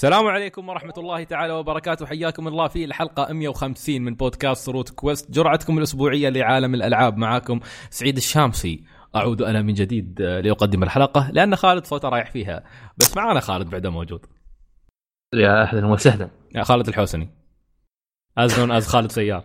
السلام 0.00 0.26
عليكم 0.26 0.68
ورحمة 0.68 0.94
الله 0.98 1.24
تعالى 1.24 1.52
وبركاته. 1.52 2.06
حياكم 2.06 2.48
الله 2.48 2.68
في 2.68 2.84
الحلقة 2.84 3.32
150 3.32 4.02
من 4.02 4.14
بودكاست 4.14 4.68
روت 4.68 4.90
كويست. 4.90 5.30
جرعتكم 5.30 5.78
الأسبوعية 5.78 6.28
لعالم 6.28 6.74
الألعاب 6.74 7.16
معاكم 7.16 7.60
سعيد 7.90 8.16
الشامسي. 8.16 8.84
أعود 9.16 9.42
أنا 9.42 9.62
من 9.62 9.74
جديد 9.74 10.22
لأقدم 10.22 10.82
الحلقة 10.82 11.30
لأن 11.32 11.56
خالد 11.56 11.84
صوته 11.84 12.08
رايح 12.08 12.30
فيها. 12.30 12.64
بس 12.96 13.16
معانا 13.16 13.40
خالد 13.40 13.70
بعده 13.70 13.90
موجود. 13.90 14.26
يا 15.34 15.62
أهلا 15.62 15.86
وسهلا. 15.86 16.30
يا 16.54 16.62
خالد 16.62 16.88
الحوسني. 16.88 17.30
as 18.38 18.58
known 18.60 18.70
as 18.70 18.88
خالد 18.88 19.10
سيار. 19.10 19.44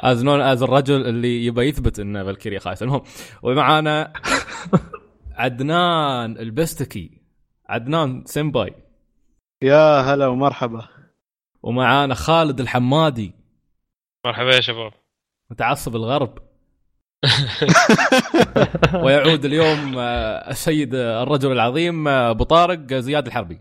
as 0.00 0.24
known 0.24 0.40
as 0.40 0.62
الرجل 0.62 1.06
اللي 1.06 1.46
يبغى 1.46 1.68
يثبت 1.68 2.00
ان 2.00 2.24
فالكيريا 2.24 2.58
خايسه 2.58 2.84
المهم 2.84 3.02
ومعانا 3.42 4.12
عدنان 5.36 6.38
البستكي. 6.38 7.17
عدنان 7.68 8.24
سيمباي 8.26 8.74
يا 9.62 10.00
هلا 10.00 10.26
ومرحبا. 10.26 10.88
ومعانا 11.62 12.14
خالد 12.14 12.60
الحمادي. 12.60 13.32
مرحبا 14.26 14.54
يا 14.56 14.60
شباب. 14.60 14.92
متعصب 15.50 15.96
الغرب. 15.96 16.38
ويعود 19.04 19.44
اليوم 19.44 19.98
آه، 19.98 20.50
السيد 20.50 20.94
آه، 20.94 21.22
الرجل 21.22 21.52
العظيم 21.52 22.08
آه، 22.08 22.30
أبو 22.30 22.44
طارق 22.44 22.94
زياد 22.94 23.26
الحربي. 23.26 23.60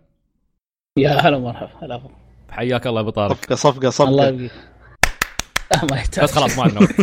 يا 0.98 1.10
هلا 1.10 1.38
ومرحبا 1.38 1.86
هلا 1.86 2.02
حياك 2.50 2.88
الله 2.88 3.02
أبو 3.02 3.10
طارق. 3.10 3.54
صفقة 3.54 3.90
صفقة 3.90 4.10
الله 4.10 4.26
صفقة 4.26 4.34
يبقيك 4.34 4.52
ما 5.92 5.98
يحتاج 5.98 6.24
بس 6.24 6.36
خلاص 6.36 6.58
ما 6.58 6.64
عندنا 6.64 6.80
وقت. 6.82 6.96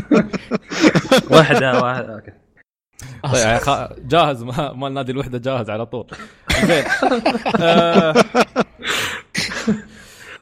واحدة 1.33 1.83
واحدة 1.83 2.15
okay. 2.15 2.44
طيب 3.23 3.35
يعني 3.35 3.59
خ- 3.59 3.89
جاهز 3.99 4.43
ما- 4.43 4.73
مال 4.73 4.95
نادي 4.95 5.13
الوحدة 5.13 5.39
جاهز 5.39 5.71
على 5.71 5.87
طول. 5.87 6.07
زين. 6.65 6.85
آه، 7.61 8.15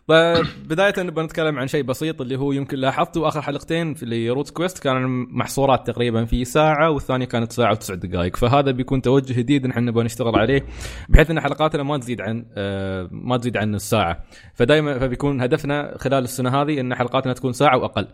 طيب 0.08 0.46
بداية 0.68 0.94
نبغى 0.98 1.24
نتكلم 1.24 1.58
عن 1.58 1.66
شيء 1.68 1.82
بسيط 1.82 2.20
اللي 2.20 2.36
هو 2.38 2.52
يمكن 2.52 2.78
لاحظتوا 2.78 3.28
آخر 3.28 3.42
حلقتين 3.42 3.94
في 3.94 4.30
روت 4.30 4.50
كويست 4.50 4.78
كانوا 4.78 5.26
محصورات 5.30 5.86
تقريبا 5.86 6.24
في 6.24 6.44
ساعة 6.44 6.90
والثانية 6.90 7.26
كانت 7.26 7.52
ساعة 7.52 7.70
وتسع 7.70 7.94
دقائق. 7.94 8.36
فهذا 8.36 8.70
بيكون 8.70 9.02
توجه 9.02 9.32
جديد 9.32 9.66
نحن 9.66 9.84
نبغى 9.84 10.04
نشتغل 10.04 10.38
عليه 10.38 10.64
بحيث 11.08 11.30
إن 11.30 11.40
حلقاتنا 11.40 11.82
ما 11.82 11.98
تزيد 11.98 12.20
عن 12.20 12.46
آه، 12.56 13.08
ما 13.10 13.36
تزيد 13.36 13.56
عن 13.56 13.74
الساعة. 13.74 14.24
فدائما 14.54 14.98
فبيكون 14.98 15.40
هدفنا 15.42 15.94
خلال 15.98 16.24
السنة 16.24 16.62
هذه 16.62 16.80
إن 16.80 16.94
حلقاتنا 16.94 17.32
تكون 17.32 17.52
ساعة 17.52 17.76
وأقل. 17.78 18.08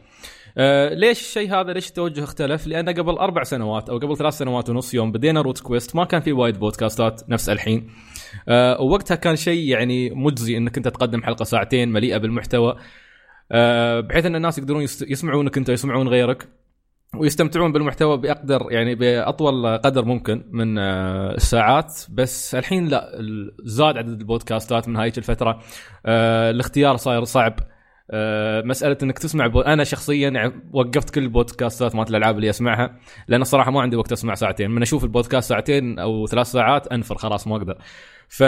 آه، 0.59 0.95
ليش 0.95 1.21
الشيء 1.21 1.55
هذا 1.55 1.73
ليش 1.73 1.89
التوجه 1.89 2.25
اختلف؟ 2.25 2.67
لأن 2.67 2.89
قبل 2.89 3.13
أربع 3.13 3.43
سنوات 3.43 3.91
أو 3.91 3.99
قبل 3.99 4.17
ثلاث 4.17 4.35
سنوات 4.35 4.71
ونص 4.71 4.95
يوم 4.95 5.13
بدينا 5.13 5.41
روت 5.41 5.61
كويست 5.61 5.97
ما 5.97 6.05
كان 6.05 6.21
في 6.21 6.33
وايد 6.33 6.59
بودكاستات 6.59 7.31
نفس 7.31 7.49
الحين. 7.49 7.91
آه، 8.49 8.81
ووقتها 8.81 9.15
كان 9.15 9.37
شيء 9.37 9.69
يعني 9.69 10.11
مجزي 10.11 10.57
إنك 10.57 10.77
أنت 10.77 10.89
تقدم 10.89 11.23
حلقة 11.23 11.45
ساعتين 11.45 11.89
مليئة 11.89 12.19
بالمحتوى 12.19 12.77
آه، 13.53 14.01
بحيث 14.01 14.27
إن 14.27 14.37
الناس 14.37 14.59
يقدرون 14.59 14.83
يسمعونك 14.83 15.59
أنت 15.59 15.71
ويسمعون 15.71 16.09
غيرك 16.09 16.49
ويستمتعون 17.17 17.73
بالمحتوى 17.73 18.17
بأقدر 18.17 18.67
يعني 18.71 18.95
بأطول 18.95 19.79
قدر 19.79 20.05
ممكن 20.05 20.45
من 20.51 20.79
آه، 20.79 21.35
الساعات 21.35 21.95
بس 22.11 22.55
الحين 22.55 22.89
لا 22.89 23.09
زاد 23.65 23.97
عدد 23.97 24.21
البودكاستات 24.21 24.89
من 24.89 24.97
هايك 24.97 25.19
الفترة 25.19 25.61
آه، 26.07 26.51
الاختيار 26.51 26.97
صاير 26.97 27.25
صعب 27.25 27.55
مسألة 28.65 28.97
إنك 29.03 29.19
تسمع 29.19 29.47
بو... 29.47 29.61
أنا 29.61 29.85
شخصيا 29.85 30.53
وقفت 30.73 31.11
كل 31.11 31.23
البودكاستات 31.23 31.95
مالت 31.95 32.11
الألعاب 32.11 32.37
اللي 32.37 32.51
أسمعها 32.51 32.99
لأن 33.29 33.43
الصراحة 33.43 33.71
ما 33.71 33.81
عندي 33.81 33.97
وقت 33.97 34.13
أسمع 34.13 34.35
ساعتين. 34.35 34.71
من 34.71 34.83
أشوف 34.83 35.05
البودكاست 35.05 35.49
ساعتين 35.49 35.99
أو 35.99 36.27
ثلاث 36.27 36.47
ساعات 36.47 36.87
أنفر 36.87 37.19
خلاص 37.19 37.47
ما 37.47 37.57
أقدر. 37.57 37.79
ف 38.29 38.43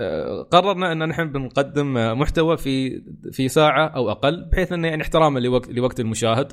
آه، 0.00 0.42
قررنا 0.50 0.92
إن 0.92 1.08
نحن 1.08 1.32
بنقدم 1.32 1.96
آه، 1.96 2.14
محتوى 2.14 2.56
في 2.56 3.02
في 3.32 3.48
ساعة 3.48 3.86
أو 3.86 4.10
أقل 4.10 4.44
بحيث 4.52 4.72
إنه 4.72 4.88
يعني 4.88 5.02
احتراما 5.02 5.38
لوقت 5.38 5.68
لوقت 5.68 6.00
المشاهد 6.00 6.52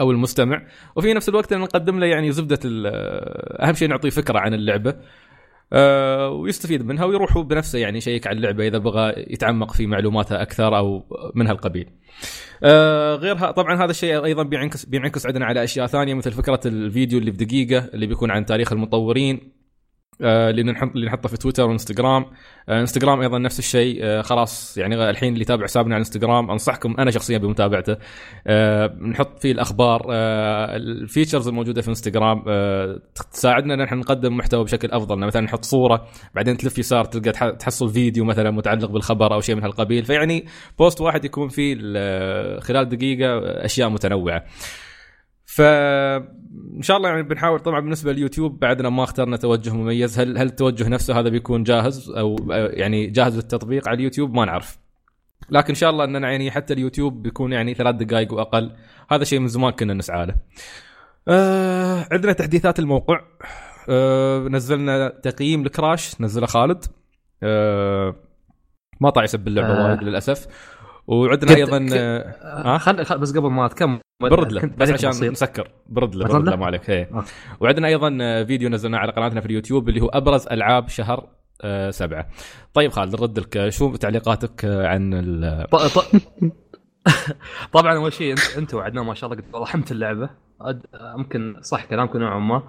أو 0.00 0.10
المستمع. 0.10 0.66
وفي 0.96 1.14
نفس 1.14 1.28
الوقت 1.28 1.54
نقدم 1.54 1.98
له 1.98 2.06
يعني 2.06 2.32
زبدة 2.32 2.58
آه، 2.86 3.66
أهم 3.66 3.74
شيء 3.74 3.88
نعطيه 3.88 4.10
فكرة 4.10 4.38
عن 4.38 4.54
اللعبة. 4.54 4.90
آه، 4.90 4.96
ويستفيد 6.28 6.86
منها 6.86 7.04
ويروح 7.04 7.38
بنفسه 7.38 7.78
يعني 7.78 7.98
يشيك 7.98 8.26
على 8.26 8.36
اللعبة 8.36 8.66
إذا 8.66 8.78
بغى 8.78 9.14
يتعمق 9.16 9.72
في 9.72 9.86
معلوماتها 9.86 10.42
أكثر 10.42 10.76
أو 10.76 11.02
من 11.34 11.46
هالقبيل. 11.46 11.86
آه، 12.64 13.14
غيرها 13.14 13.50
طبعا 13.50 13.84
هذا 13.84 13.90
الشيء 13.90 14.24
أيضا 14.24 14.42
بينعكس 14.42 14.84
بينعكس 14.84 15.26
عندنا 15.26 15.44
على 15.44 15.64
أشياء 15.64 15.86
ثانية 15.86 16.14
مثل 16.14 16.32
فكرة 16.32 16.60
الفيديو 16.66 17.18
اللي 17.18 17.30
بدقيقة 17.30 17.88
اللي 17.94 18.06
بيكون 18.06 18.30
عن 18.30 18.46
تاريخ 18.46 18.72
المطورين 18.72 19.36
آه، 19.36 19.61
اللي 20.20 20.62
نحط 20.62 20.90
اللي 20.94 21.06
نحطه 21.06 21.28
في 21.28 21.36
تويتر 21.36 21.68
وإنستغرام. 21.68 22.24
آه، 22.68 22.80
إنستغرام 22.80 23.20
أيضا 23.20 23.38
نفس 23.38 23.58
الشيء. 23.58 23.98
آه، 24.02 24.22
خلاص 24.22 24.78
يعني 24.78 25.10
الحين 25.10 25.32
اللي 25.32 25.42
يتابع 25.42 25.64
حسابنا 25.64 25.94
على 25.94 26.00
إنستغرام 26.00 26.50
أنصحكم 26.50 26.94
أنا 26.98 27.10
شخصيا 27.10 27.38
بمتابعته. 27.38 27.96
آه، 28.46 28.94
نحط 29.00 29.38
فيه 29.38 29.52
الأخبار 29.52 30.06
آه، 30.10 30.76
ال 30.76 30.84
features 30.84 31.48
الموجودة 31.48 31.82
في 31.82 31.88
إنستغرام. 31.88 32.44
آه، 32.48 33.00
تساعدنا 33.32 33.74
إن 33.74 33.80
إحنا 33.80 33.98
نقدم 33.98 34.36
محتوى 34.36 34.64
بشكل 34.64 34.90
أفضل. 34.90 35.18
مثلا 35.18 35.42
نحط 35.42 35.64
صورة 35.64 36.06
بعدين 36.34 36.56
تلف 36.56 36.78
يسار 36.78 37.04
تلقى 37.04 37.32
تح- 37.32 37.50
تحصل 37.50 37.88
فيديو 37.92 38.24
مثلا 38.24 38.50
متعلق 38.50 38.90
بالخبر 38.90 39.34
أو 39.34 39.40
شيء 39.40 39.54
من 39.54 39.62
هالقبيل. 39.62 40.04
فيعني 40.04 40.46
post 40.78 41.00
واحد 41.00 41.24
يكون 41.24 41.48
فيه 41.48 41.76
ال- 41.80 42.62
خلال 42.62 42.88
دقيقة 42.88 43.38
أشياء 43.64 43.88
متنوعة. 43.88 44.44
فان 45.54 46.82
شاء 46.82 46.96
الله 46.96 47.08
يعني 47.08 47.22
بنحاول 47.22 47.60
طبعا 47.60 47.80
بالنسبة 47.80 48.12
لليوتيوب 48.12 48.60
بعدنا 48.60 48.88
ما 48.88 49.04
اخترنا 49.04 49.36
توجه 49.36 49.74
مميز. 49.74 50.20
هل 50.20 50.38
هل 50.38 50.46
التوجه 50.46 50.88
نفسه 50.88 51.20
هذا 51.20 51.28
بيكون 51.28 51.62
جاهز 51.62 52.10
أو 52.10 52.36
يعني 52.50 53.06
جاهز 53.06 53.36
للتطبيق 53.36 53.88
على 53.88 53.96
اليوتيوب؟ 53.96 54.34
ما 54.34 54.44
نعرف. 54.44 54.78
لكن 55.50 55.68
إن 55.68 55.74
شاء 55.74 55.90
الله 55.90 56.04
اننا 56.04 56.30
يعني 56.30 56.50
حتى 56.50 56.74
اليوتيوب 56.74 57.22
بيكون 57.22 57.52
يعني 57.52 57.74
ثلاث 57.74 57.94
دقائق 57.94 58.32
وأقل. 58.32 58.76
هذا 59.10 59.24
شيء 59.24 59.38
من 59.38 59.48
زمان 59.48 59.72
كنا 59.72 59.94
نسعى 59.94 60.26
له. 60.26 60.34
آه 61.28 62.08
عندنا 62.12 62.32
تحديثات 62.32 62.78
الموقع. 62.78 63.20
آه 63.88 64.38
نزلنا 64.38 65.08
تقييم 65.08 65.64
لكراش 65.64 66.20
نزله 66.20 66.46
خالد. 66.46 66.84
آه 67.42 68.14
ما 69.00 69.10
طلع 69.10 69.24
يسب 69.24 69.48
اللعبة 69.48 69.68
آه. 69.68 69.88
وايد 69.88 70.02
للأسف. 70.02 70.46
وعندنا 71.12 71.54
أيضا 71.56 71.78
كنت- 71.78 71.92
آه 72.42 72.78
خل 72.78 73.04
خل- 73.04 73.18
بس 73.18 73.36
قبل 73.36 73.50
ما 73.50 73.68
تكمل 73.68 73.98
برد 74.20 74.52
له 74.52 74.70
بس 74.78 74.90
عشان 74.90 75.10
بسيط. 75.10 75.32
نسكر 75.32 75.68
برد 75.86 76.14
له 76.14 76.26
برد 76.28 76.48
له؟ 76.48 76.56
ما 76.56 76.66
عليك 76.66 76.90
هي. 76.90 77.02
آه. 77.02 77.24
وعندنا 77.60 77.88
أيضا 77.88 78.18
آه، 78.20 78.44
فيديو 78.44 78.68
نزلناه 78.68 78.98
على 78.98 79.12
قناتنا 79.12 79.40
في 79.40 79.46
اليوتيوب 79.46 79.88
اللي 79.88 80.00
هو 80.00 80.08
أبرز 80.08 80.46
ألعاب 80.46 80.88
شهر 80.88 81.28
آه، 81.64 81.90
سبعة 81.90 82.28
طيب 82.74 82.90
خالد 82.92 83.16
نرد 83.20 83.38
لك 83.38 83.56
آه، 83.56 83.68
شو 83.68 83.96
تعليقاتك 83.96 84.64
عن 84.64 85.14
ال- 85.14 85.66
ط- 85.70 85.76
ط- 85.76 86.10
طبعا 87.72 87.96
أول 87.96 88.12
شيء 88.12 88.30
انت 88.30 88.56
انت 88.58 88.74
وعدنان 88.74 89.04
ما 89.04 89.14
شاء 89.14 89.32
الله 89.32 89.42
قد 89.42 89.62
رحمت 89.62 89.92
اللعبة 89.92 90.30
ممكن 91.16 91.56
صح 91.62 91.84
كلامكم 91.84 92.18
نوعا 92.18 92.38
ما 92.38 92.62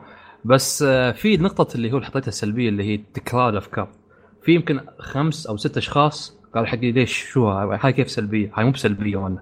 بس 0.45 0.83
في 1.15 1.37
نقطة 1.37 1.75
اللي 1.75 1.91
هو 1.91 2.01
حطيتها 2.01 2.27
السلبية 2.27 2.69
اللي 2.69 2.83
هي 2.83 2.97
تكرار 3.13 3.49
الافكار 3.49 3.89
في 4.43 4.51
يمكن 4.55 4.79
خمس 4.99 5.47
أو 5.47 5.57
ست 5.57 5.77
أشخاص 5.77 6.37
قالوا 6.53 6.67
حقي 6.67 6.91
ليش؟ 6.91 7.25
شو 7.31 7.47
هاي؟ 7.47 7.79
هاي 7.81 7.93
كيف 7.93 8.09
سلبية؟ 8.09 8.51
هاي 8.55 8.65
مو 8.65 8.71
بسلبية 8.71 9.17
ولا 9.17 9.37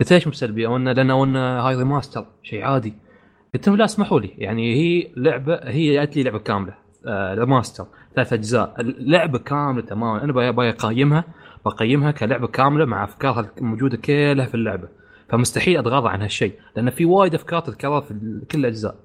قلت 0.00 0.12
ليش 0.12 0.26
مو 0.26 0.30
بسلبية؟ 0.30 0.68
ولا 0.68 0.94
لأن 0.94 1.10
ولا 1.10 1.38
هاي 1.40 1.76
ريماستر 1.76 2.26
شيء 2.42 2.64
عادي. 2.64 2.94
قلت 3.54 3.68
لهم 3.68 3.76
لا 3.76 3.84
اسمحوا 3.84 4.20
لي. 4.20 4.30
يعني 4.38 4.74
هي 4.74 5.10
لعبة 5.16 5.60
هي 5.62 5.94
جات 5.94 6.16
لي 6.16 6.22
لعبة 6.22 6.38
كاملة 6.38 6.74
آه 7.06 7.34
remaster 7.34 7.86
ثلاث 8.14 8.32
أجزاء. 8.32 8.80
اللعبة 8.80 9.38
كاملة 9.38 9.82
تماما. 9.82 10.24
أنا 10.24 10.48
أقيمها 10.68 11.24
بقيمها 11.64 12.10
كلعبة 12.10 12.46
كاملة 12.46 12.84
مع 12.84 13.04
افكارها 13.04 13.50
الموجوده 13.58 13.96
كلها 13.96 14.46
في 14.46 14.54
اللعبة. 14.54 14.88
فمستحيل 15.28 15.78
أتغاضى 15.78 16.08
عن 16.08 16.22
هالشيء 16.22 16.52
لأن 16.76 16.90
في 16.90 17.04
وايد 17.04 17.34
أفكار 17.34 17.60
تتكرر 17.60 18.00
في 18.00 18.40
كل 18.50 18.58
الاجزاء 18.58 18.96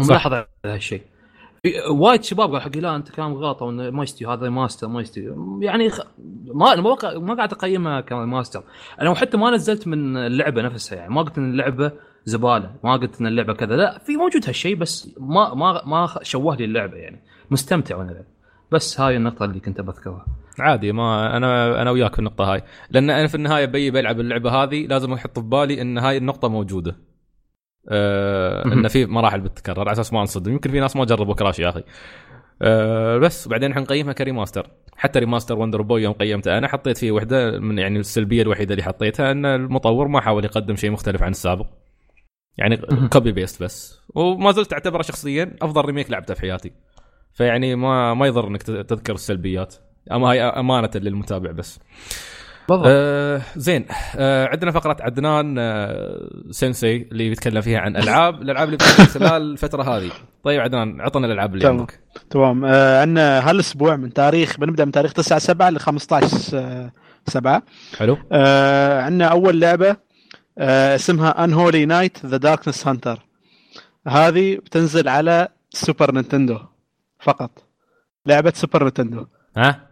ملاحظ 0.00 0.32
على 0.32 0.46
هالشيء. 0.64 1.02
وايد 1.90 2.22
شباب 2.24 2.46
قالوا 2.46 2.60
حقي 2.60 2.80
لا 2.80 2.96
انت 2.96 3.10
كلام 3.10 3.34
غلط 3.34 3.62
أو 3.62 3.70
إنه 3.70 3.90
ما 3.90 4.02
يستوي 4.02 4.32
هذا 4.34 4.48
remaster 4.48 4.88
ما 4.88 5.00
يستوي 5.00 5.34
يعني 5.64 5.90
خ... 5.90 6.00
ما 6.54 6.94
قا- 6.94 7.14
ما 7.14 7.34
قاعد 7.34 7.52
اقيمها 7.52 8.00
ك 8.00 8.07
remaster 8.07 8.62
أنا 9.00 9.14
حتى 9.14 9.36
ما 9.36 9.50
نزلت 9.50 9.86
من 9.86 10.16
اللعبة 10.16 10.62
نفسها 10.62 10.98
يعني 10.98 11.14
ما 11.14 11.22
قلت 11.22 11.38
إن 11.38 11.50
اللعبة 11.50 11.92
زبالة 12.24 12.70
ما 12.84 12.92
قلت 12.96 13.20
إن 13.20 13.26
اللعبة 13.26 13.54
كذا 13.54 13.76
لا 13.76 13.98
في 13.98 14.16
موجود 14.16 14.46
هالشيء 14.46 14.76
بس 14.76 15.10
ما 15.20 15.54
ما 15.54 15.82
ما 15.86 16.08
شوه 16.22 16.56
لي 16.56 16.64
اللعبة 16.64 16.96
يعني 16.96 17.22
مستمتع 17.50 17.96
وأنا 17.96 18.12
العب 18.12 18.24
بس 18.72 19.00
هاي 19.00 19.16
النقطة 19.16 19.44
اللي 19.44 19.60
كنت 19.60 19.80
بذكرها 19.80 20.26
عادي 20.58 20.92
ما 20.92 21.36
أنا 21.36 21.82
أنا 21.82 21.90
وياك 21.90 22.12
في 22.12 22.18
النقطة 22.18 22.52
هاي. 22.52 22.62
لأن 22.90 23.10
أنا 23.10 23.26
في 23.26 23.34
النهاية 23.34 23.64
بي 23.64 23.90
بلعب 23.90 24.20
اللعبة 24.20 24.50
هذه 24.50 24.86
لازم 24.86 25.12
أحط 25.12 25.38
في 25.38 25.44
بالي 25.44 25.82
إن 25.82 25.98
هاي 25.98 26.16
النقطة 26.16 26.48
موجودة. 26.48 26.96
آه 27.88 28.64
إن 28.64 28.88
في 28.88 29.06
مراحل 29.06 29.40
بتتكرر 29.40 29.80
على 29.80 29.92
أساس 29.92 30.12
ما 30.12 30.20
أنصدم. 30.20 30.52
يمكن 30.52 30.70
في 30.70 30.80
ناس 30.80 30.96
ما 30.96 31.04
جربوا 31.04 31.34
كراش 31.34 31.58
يا 31.58 31.68
أخي. 31.68 31.82
آه 32.62 33.18
بس 33.18 33.48
بعدين 33.48 33.74
حنقيمها 33.74 34.12
ك 34.12 34.18
remaster. 34.18 34.70
حتى 34.96 35.18
remaster 35.18 35.58
وندر 35.58 35.82
بوي 35.82 36.02
يوم 36.02 36.12
قيمته. 36.12 36.58
أنا 36.58 36.68
حطيت 36.68 36.98
فيه 36.98 37.12
وحدة 37.12 37.58
من 37.58 37.78
يعني 37.78 37.98
السلبية 37.98 38.42
الوحيدة 38.42 38.74
اللي 38.74 38.84
حطيتها 38.84 39.30
إن 39.30 39.46
المطور 39.46 40.08
ما 40.08 40.20
حاول 40.20 40.44
يقدم 40.44 40.76
شيء 40.76 40.90
مختلف 40.90 41.22
عن 41.22 41.30
السابق. 41.30 41.66
يعني 42.58 42.76
copy 43.12 43.32
paste 43.32 43.62
بس. 43.62 44.00
وما 44.14 44.52
زلت 44.52 44.72
أعتبره 44.72 45.02
شخصيا 45.02 45.56
أفضل 45.62 45.84
remake 45.84 46.10
لعبته 46.10 46.34
في 46.34 46.40
حياتي. 46.40 46.72
فيعني 47.32 47.74
ما 47.74 48.14
ما 48.14 48.26
يضر 48.26 48.48
انك 48.48 48.62
تذكر 48.62 49.14
السلبيات. 49.14 49.74
أما 50.12 50.30
هاي 50.30 50.42
أمانة 50.42 50.90
للمتابع 50.94 51.50
بس. 51.50 51.80
بالضبط 52.70 52.86
آه 52.88 53.42
زين. 53.56 53.86
آه 54.16 54.46
عندنا 54.46 54.70
فقرة 54.70 54.96
عدنان 55.00 55.56
آه 55.58 56.28
سensei 56.50 56.84
اللي 56.84 57.28
بيتكلم 57.28 57.60
فيها 57.60 57.78
عن 57.78 57.96
ألعاب 57.96 58.42
الألعاب 58.42 58.66
اللي 58.68 58.76
بتنزل 58.76 59.06
خلال 59.20 59.42
الفترة 59.52 59.82
هذه. 59.82 60.10
طيب 60.44 60.60
عدنان 60.60 61.00
عطنا 61.00 61.26
الألعاب 61.26 61.52
اللي 61.54 61.64
تمام. 61.64 61.78
عندك. 61.78 62.00
تمام. 62.30 62.64
آه 62.64 63.00
عندنا 63.00 63.50
هالأسبوع 63.50 63.96
من 63.96 64.12
تاريخ 64.12 64.58
بنبدأ 64.60 64.84
من 64.84 64.92
تاريخ 64.92 65.12
9 65.12 65.38
7 65.38 65.70
ل 65.70 65.78
15 65.80 66.90
7 67.26 67.62
حلو. 67.98 68.16
آه 68.32 69.02
عندنا 69.02 69.24
أول 69.26 69.60
لعبة 69.60 69.96
آه 70.58 70.94
اسمها 70.94 71.44
Unholy 71.44 71.84
Night 71.86 72.26
The 72.26 72.36
Darkness 72.36 72.86
Hunter 72.88 73.18
هذه 74.08 74.56
بتنزل 74.56 75.08
على 75.08 75.48
سوبر 75.70 76.12
نينتندو 76.14 76.58
فقط. 77.20 77.50
لعبة 78.26 78.52
سوبر 78.56 78.82
نينتندو. 78.82 79.26
ها؟ 79.56 79.89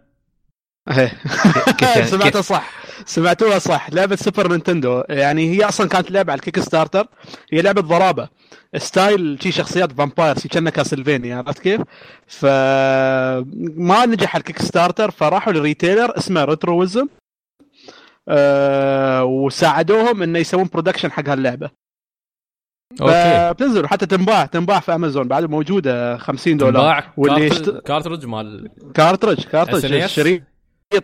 سمعتها 2.04 2.40
صح. 2.42 2.70
سمعتوها 3.06 3.58
صح. 3.58 3.90
لعبة 3.90 4.16
سوبر 4.16 4.48
نينتندو. 4.50 5.02
يعني 5.08 5.50
هي 5.50 5.64
أصلا 5.64 5.88
كانت 5.88 6.10
لعبة 6.10 6.32
على 6.32 6.38
الكيك 6.38 6.60
ستارتر 6.60 7.06
هي 7.52 7.62
لعبة 7.62 7.80
ضرابة. 7.80 8.28
style 8.76 9.38
شي 9.42 9.52
شخصيات 9.52 9.92
vampire 9.92 10.38
شي 10.38 10.48
كأنها 10.48 10.70
كاسلفينيا 10.72 11.36
عرفت 11.36 11.58
كيف؟ 11.58 11.80
فما 12.26 14.06
نجح 14.06 14.36
الكيك 14.36 14.62
ستارتر 14.62 15.10
فراحوا 15.10 15.52
ل 15.52 15.59
retailer 15.59 16.18
اسمه 16.18 16.44
ريترويزم 16.44 17.06
أه 18.28 19.24
وساعدوهم 19.24 20.22
إنه 20.22 20.38
يسوون 20.38 20.68
production 20.72 21.12
حق 21.12 21.28
هاللعبة. 21.28 21.70
okay. 23.00 23.12
فبتنزل. 23.12 23.86
حتى 23.88 24.06
تنباع 24.06 24.44
تنباع 24.46 24.80
في 24.80 24.94
امازون 24.94 25.28
بعد 25.28 25.44
موجودة 25.44 26.16
50 26.18 26.56
دولار. 26.56 26.72
تنباع. 26.82 27.12
واللي 27.16 27.48
cart- 27.48 27.60
يشت- 27.68 27.82
cartridge 27.86 28.26
مال 28.26 28.70
cartridge 28.94 29.44
cartridge؟ 29.44 29.84
الشريط 29.92 30.42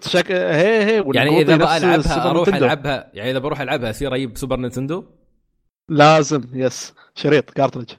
شك... 0.00 0.32
هي 0.32 0.84
هي 0.84 1.04
يعني 1.14 1.40
إذا 1.40 1.56
بقى 1.56 1.76
ألعبها 1.76 1.96
السوبر 1.96 2.30
أروح 2.30 2.48
نينتندو. 2.48 2.64
العبها 2.64 3.10
يعني 3.14 3.30
إذا 3.30 3.38
بروح 3.38 3.60
ألعبها 3.60 3.90
اصير 3.90 4.14
أجيب 4.14 4.36
سوبر 4.36 4.56
نينتندو 4.56 5.04
لازم 5.88 6.42
yes. 6.52 6.94
شريط 7.14 7.50
cartridge 7.50 7.90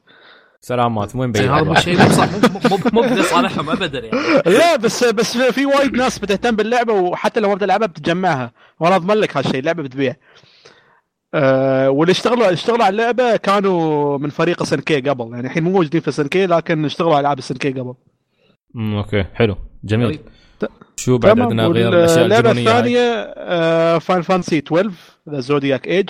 سلامات 0.61 1.15
وين 1.15 1.33
يعني 1.35 1.47
بيع 1.47 1.59
هذا 1.59 1.79
شيء 1.79 2.01
مو 2.03 2.09
صح 2.09 2.29
مو 2.71 2.79
مو 2.93 3.03
لصالحهم 3.15 3.69
ابدا 3.69 3.99
يعني. 3.99 4.41
لا 4.57 4.75
بس 4.75 5.03
بس 5.03 5.37
في 5.37 5.65
وايد 5.65 5.93
ناس 5.93 6.19
بتهتم 6.19 6.55
باللعبة 6.55 6.93
وحتى 6.93 7.39
لو 7.39 7.49
ما 7.49 7.55
بتلعبها 7.55 7.87
بتجمعها. 7.87 8.51
وأنا 8.79 8.95
أضمن 8.95 9.15
لك 9.15 9.37
هالشيء 9.37 9.59
اللعبة 9.59 9.83
بتبيع. 9.83 10.15
أه 11.33 11.89
واللي 11.89 12.11
اشتغلوا 12.11 12.53
اشتغلوا 12.53 12.85
على 12.85 12.93
اللعبة 12.93 13.35
كانوا 13.35 14.17
من 14.17 14.29
فريق 14.29 14.61
اس 14.61 14.73
ان 14.73 14.79
كي 14.81 15.01
قبل. 15.01 15.33
يعني 15.33 15.47
الحين 15.47 15.63
مو 15.63 15.71
موجودين 15.71 16.01
في 16.01 16.09
اس 16.09 16.19
ان 16.19 16.27
كي 16.27 16.45
لكن 16.45 16.85
اشتغلوا 16.85 17.13
على 17.13 17.21
ألعاب 17.21 17.37
اس 17.37 17.51
ان 17.51 17.57
كي 17.57 17.71
قبل. 17.71 17.93
أمم، 18.75 18.95
okay 18.97 19.23
حلو. 19.33 19.55
جميل. 19.83 20.07
طيب. 20.07 20.21
شو 20.97 21.17
بعد 21.17 21.39
عندنا 21.39 21.67
غير 21.67 21.89
الأشياء 21.99 22.25
هاي؟ 22.27 22.51
الثانية 22.51 22.99
آه 23.37 23.97
Final 23.97 24.21
Fantasy 24.21 24.57
12 24.57 24.91
The 25.29 25.39
Zodiac 25.39 25.87
Age 25.87 26.09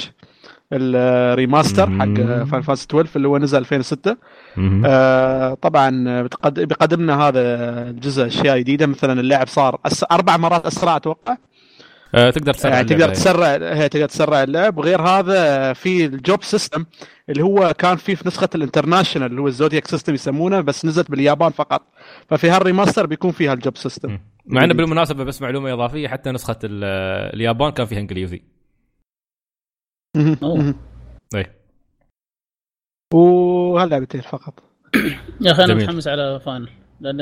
ال 0.74 0.86
remaster 0.86 1.86
حق 1.86 2.06
مم. 2.06 2.46
Final 2.46 2.62
Fantasy 2.62 2.86
12 2.90 3.10
اللي 3.16 3.28
هو 3.28 3.38
نزل 3.38 3.58
2006 3.58 4.18
مهم. 4.58 4.84
آه 4.86 5.54
طبعا 5.54 6.22
بتقد- 6.22 6.60
بيقدم 6.60 7.02
لنا 7.02 7.22
هذا 7.28 7.42
الجزء 7.90 8.28
أشياء 8.28 8.58
جديدة 8.60 8.86
مثلا 8.86 9.20
اللعب 9.20 9.48
صار 9.48 9.80
أس... 9.86 10.06
أربع 10.12 10.38
مرات 10.38 10.66
أسرع 10.66 10.96
أتوقع 10.96 11.38
آه، 12.16 12.30
تقدر 12.30 12.54
تسرع 12.54 12.74
يعني 12.74 12.88
تقدر 12.88 13.10
تسرع 13.10 13.48
هي 13.74 13.90
تقدر 13.90 14.06
تسرع 14.06 14.44
اللعب 14.44 14.78
وغير 14.78 15.02
هذا 15.02 15.74
في 15.74 16.06
ال 16.06 16.15
job 16.15 16.44
system 16.44 16.86
اللي 17.30 17.44
هو 17.44 17.74
كان 17.78 17.96
فيه 17.96 18.16
في 18.16 18.28
نسخة 18.28 18.50
ال 18.56 18.61
international 18.61 19.28
اللي 19.32 19.42
هو 19.42 19.48
ال 19.48 19.53
Zodiac 19.53 19.88
system 19.88 20.14
يسمونه 20.14 20.62
بس 20.62 20.86
نزلت 20.86 21.12
باليابان 21.12 21.52
فقط 21.52 21.82
ففي 22.30 22.50
هال 22.50 22.61
remaster 22.61 23.06
بيكون 23.06 23.32
فيها 23.32 23.54
ال 23.54 23.60
job 23.60 23.78
system. 23.78 24.18
مع 24.48 24.64
إنه 24.64 24.74
بالمناسبة 24.74 25.24
بس 25.24 25.42
معلومة 25.42 25.74
إضافية 25.74 26.08
حتى 26.08 26.32
نسخة 26.32 26.60
ال- 26.64 26.84
اليابان 27.34 27.72
كان 27.72 27.86
فيها 27.86 28.00
إنجليزي. 28.00 28.42
اي 31.36 31.46
وهاللعبتين 33.14 34.22
فقط. 34.22 34.64
يا 35.42 35.52
أخي 35.52 35.64
أنا. 35.66 35.74
متحمس 35.74 36.08
على 36.08 36.40
Final 36.40 36.70
لأن 37.00 37.20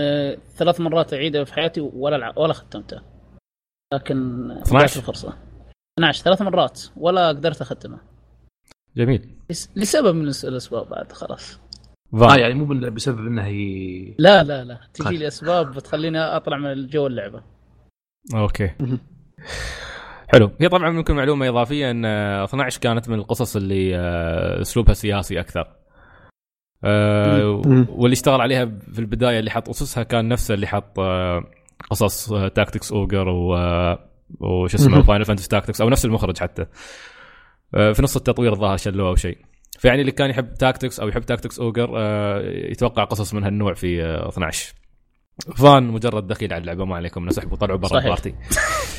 ثلاث 0.55 0.81
مرات 0.81 1.13
أعيدها 1.13 1.43
في 1.43 1.53
حياتي 1.53 1.81
ولا 1.81 2.15
الع... 2.15 2.33
ولا 2.37 2.53
ختمته 2.53 3.01
لكن 3.93 4.51
12 4.51 4.71
ضاعت 4.73 4.97
الفرصة. 4.97 5.37
12 5.99 6.23
ثلاث 6.23 6.41
مرات 6.41 6.81
ولا 6.97 7.27
قدرت 7.27 7.61
اختمه 7.61 7.99
جميل. 8.97 9.35
لس- 9.49 9.69
لسبب 9.75 10.15
من 10.15 10.27
الس- 10.27 10.45
الأسباب 10.45 10.89
بعد 10.89 11.11
خلاص. 11.11 11.59
فان. 12.13 12.29
آه 12.29 12.35
يعني 12.35 12.53
مو 12.53 12.65
بسبب 12.89 13.27
إنها 13.27 13.45
هي 13.45 14.15
لا 14.19 14.43
لا 14.43 14.63
لا 14.63 14.79
تجي 14.93 15.17
لي 15.17 15.27
أسباب 15.27 15.71
بتخليني 15.71 16.19
أطلع 16.19 16.57
من 16.57 16.71
الجو 16.71 17.07
اللعبة 17.07 17.43
okay. 18.35 18.71
حلو 20.27 20.51
هي 20.61 20.69
طبعا 20.69 20.89
ممكن 20.89 21.15
معلومة 21.15 21.49
إضافية 21.49 21.91
إن 21.91 22.05
آه، 22.05 22.43
12 22.43 22.79
كانت 22.81 23.09
من 23.09 23.15
القصص 23.19 23.55
اللي 23.55 23.95
آه، 23.97 24.61
أسلوبها 24.61 24.93
سياسي 24.93 25.39
أكثر 25.39 25.67
آه، 26.83 27.61
مم. 27.65 27.87
واللي 27.89 28.13
اشتغل 28.13 28.41
عليها 28.41 28.65
في 28.93 28.99
البداية 28.99 29.39
اللي 29.39 29.51
حط 29.51 29.69
أسسها 29.69 30.03
كان 30.03 30.27
نفسه 30.27 30.53
اللي 30.53 30.67
حط 30.67 30.99
آه، 30.99 31.43
قصص 31.89 32.33
Tactics 32.33 32.91
Ogre 32.91 33.27
و 33.27 33.55
آه، 33.55 34.09
وش 34.39 34.75
اسمه. 34.75 35.01
Final 35.01 35.25
Fantasy 35.25 35.49
Tactics 35.49 35.81
أو 35.81 35.89
نفس 35.89 36.05
المخرج 36.05 36.37
حتى 36.37 36.65
آه، 37.75 37.91
في 37.91 38.01
نص 38.03 38.15
التطوير 38.15 38.53
الظاهر 38.53 38.77
شلوه 38.77 39.09
أو 39.09 39.15
شيء 39.15 39.37
فيعني 39.79 40.01
اللي 40.01 40.11
كان 40.11 40.29
يحب 40.29 40.53
Tactics 40.53 40.99
أو 40.99 41.07
يحب 41.07 41.21
Tactics 41.21 41.59
Ogre 41.59 41.91
آه، 41.97 42.41
يتوقع 42.71 43.03
قصص 43.03 43.33
من 43.33 43.43
هالنوع 43.43 43.73
في 43.73 44.03
آه، 44.03 44.29
12 44.29 44.73
فان 45.55 45.83
مجرد 45.83 46.27
دخيل 46.27 46.53
على 46.53 46.61
اللعبة 46.61 46.85
ما 46.85 46.95
عليكم 46.95 47.25
نسحب 47.25 47.51
وطلعوا 47.51 47.79
برا 47.79 47.89
صحيح. 47.89 48.03
ال 48.03 48.08
party. 48.08 48.35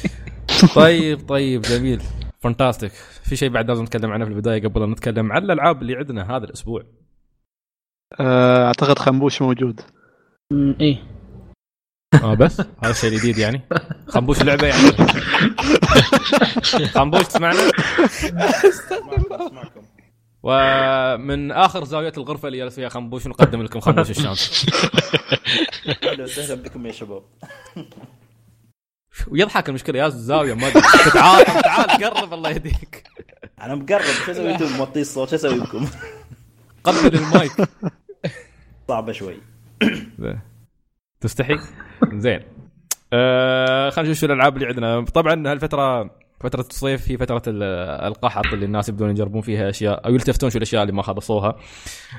طيب 0.81 1.29
طيب 1.29 1.63
جميل. 1.63 2.03
fantastic 2.41 2.93
في 3.23 3.37
شيء 3.37 3.49
بعد 3.49 3.69
لازم 3.69 3.83
نتكلم 3.83 4.11
عنه 4.11 4.25
في 4.25 4.31
البداية 4.31 4.63
قبل 4.63 4.83
أن 4.83 4.91
نتكلم 4.91 5.33
عن 5.33 5.45
الألعاب 5.45 5.83
اللي 5.83 5.97
عندنا 5.97 6.37
هذا 6.37 6.45
الأسبوع؟ 6.45 6.83
آه، 8.21 8.67
أعتقد 8.67 8.99
خنبوش 8.99 9.43
موجود. 9.43 9.81
إيه. 10.81 11.03
آه 12.23 12.35
بس؟ 12.35 12.61
هذا 12.61 12.91
الشيء 12.91 13.11
الجديد 13.11 13.39
يعني. 13.39 13.61
خنبوش 14.09 14.43
لعبة 14.43 14.67
يعني. 14.67 14.91
خنبوش 16.95 17.23
تسمعنا؟ 17.23 17.61
ومن 20.47 21.53
آخر 21.53 21.85
زاوية 21.85 22.13
الغرفة 22.17 22.49
اللي 22.49 22.59
جالس 22.59 22.75
فيها 22.75 22.89
خنبوش 22.89 23.27
نقدم 23.27 23.63
لكم 23.63 23.81
خنبوش 23.81 24.11
الشمس 24.11 24.67
أهلا 26.05 26.25
وسهلا 26.25 26.63
بكم 26.63 26.87
يا 26.87 26.93
شباب. 26.93 27.23
ويضحك 29.29 29.69
المشكلة 29.69 29.99
يا 29.99 30.07
الزاويه 30.07 30.55
ما. 30.55 30.71
تعال 31.15 31.45
تعال 31.45 32.05
قرب 32.05 32.35
الله 32.35 32.51
يهديك. 32.51 33.05
أنا 33.61 33.75
مقرب 33.75 34.01
شو 34.01 34.33
أسوي 34.33 34.51
أنتم؟ 34.51 34.77
موطي 34.77 35.01
الصوت 35.01 35.29
شو 35.29 35.37
أسوي 35.37 35.61
بكم؟ 35.61 35.89
قبل 36.85 37.19
المايك. 37.19 37.53
صعبة 38.89 39.13
شوي. 39.13 39.37
تستحي؟ 41.21 41.57
زين. 42.13 42.43
آه 43.13 43.91
خلينا 43.91 44.11
نشوف 44.11 44.21
شو 44.21 44.27
الألعاب 44.27 44.57
اللي 44.57 44.67
عندنا. 44.67 45.05
طبعا 45.05 45.53
هالفترة 45.53 46.11
فترة 46.45 46.67
الصيف 46.71 47.11
هي 47.11 47.17
فترة 47.17 47.43
ال- 47.47 47.63
القحط 48.07 48.47
اللي 48.53 48.65
الناس 48.67 48.89
يبدون 48.89 49.11
يجربون 49.11 49.43
فيها 49.43 49.71
أشياء 49.71 50.07
أو 50.07 50.15
يلتفتون 50.15 50.51
شو 50.51 50.57
الأشياء 50.59 50.83
اللي 50.83 50.93
ما 50.93 51.03
خلصوها. 51.03 51.57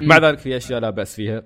مع 0.02 0.18
ذلك 0.18 0.40
في 0.40 0.58
أشياء 0.58 0.80
لا 0.80 0.90
بأس 0.90 1.16
فيها. 1.16 1.44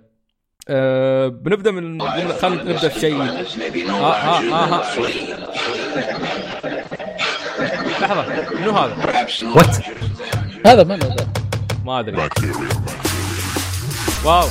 آه 0.70 1.28
بنبدأ 1.28 1.72
من 1.72 2.02
خلينا 2.02 2.64
نبدأ 2.64 2.88
في 2.88 3.00
شيء. 3.00 3.22
آه 3.22 4.14
آه 4.14 4.40
آه 4.54 4.76
آه. 4.76 4.84
لحظة 8.02 8.26
منو 8.60 8.72
هذا؟ 8.72 9.26
what 9.56 9.78
هذا 10.66 10.84
من 10.84 11.04
هذا 11.04 11.28
ما 11.86 12.00
أدري. 12.00 12.30
wow. 14.26 14.48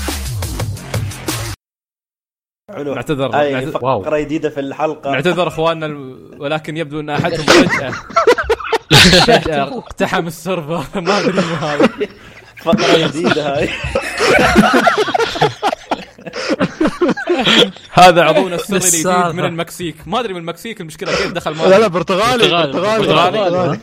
حلو 2.76 2.94
نعتذر-. 2.94 3.70
فقرة 3.70 4.18
جديدة 4.18 4.48
في 4.48 4.60
الحلقة. 4.60 5.10
نعتذر 5.10 5.48
أخواننا 5.48 6.16
ولكن 6.38 6.76
يبدو 6.76 7.00
ان 7.00 7.10
احدهم 7.10 7.46
فجأة. 7.46 7.92
فجأة 9.26 9.78
اقتحم 9.78 10.26
ال 10.26 10.34
server. 10.34 10.84
ما 11.00 11.18
أدري 11.18 11.40
هذا. 11.40 11.88
فقرة 12.56 13.06
جديدة 13.06 13.56
هاي. 13.56 13.68
هذا 17.92 18.22
عضونا 18.22 18.54
السري 18.54 18.78
الجديد. 18.78 19.34
من 19.34 19.44
المكسيك. 19.44 19.96
ما 20.06 20.20
أدري 20.20 20.32
من 20.32 20.40
المكسيك 20.40 20.80
المشكلة 20.80 21.10
كيف 21.10 21.32
دخل 21.32 21.50
لا 21.52 21.56
لا 21.56 21.68
معنا 21.70 21.86
برتغالي 21.86 22.48
برتغالي. 22.48 23.06
برتغالي. 23.06 23.78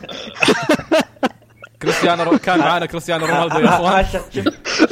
كريستيانو 1.82 2.22
رو... 2.22 2.38
كان 2.38 2.58
معنا 2.58 2.86
كريستيانو 2.86 3.26
رونالدو 3.26 3.58
يا 3.58 3.68
أخوان. 3.68 4.06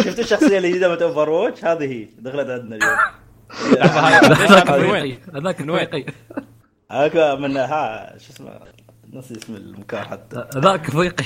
شفت 0.05 0.19
الشخصية 0.19 0.59
الجديدة 0.59 0.89
من 0.89 1.03
Overwatch 1.03 1.65
هذه 1.65 1.85
هي. 1.85 2.09
دخلت 2.19 2.51
عندنا 2.51 2.77
اليوم. 2.77 2.97
هذاك 3.81 4.69
هذا 4.69 4.77
من 4.79 4.91
وين؟ 4.91 5.19
هذاك 5.35 5.61
من 5.61 5.71
وين؟ 5.71 6.05
هاك 6.91 7.17
من 7.17 7.57
ها 7.57 8.15
شو 8.19 8.33
اسمه 8.33 8.61
نسي 9.13 9.35
اسم 9.37 9.57
المكان 9.57 10.05
حتى. 10.05 10.49
هذاك 10.57 10.89
الفريقي. 10.89 11.25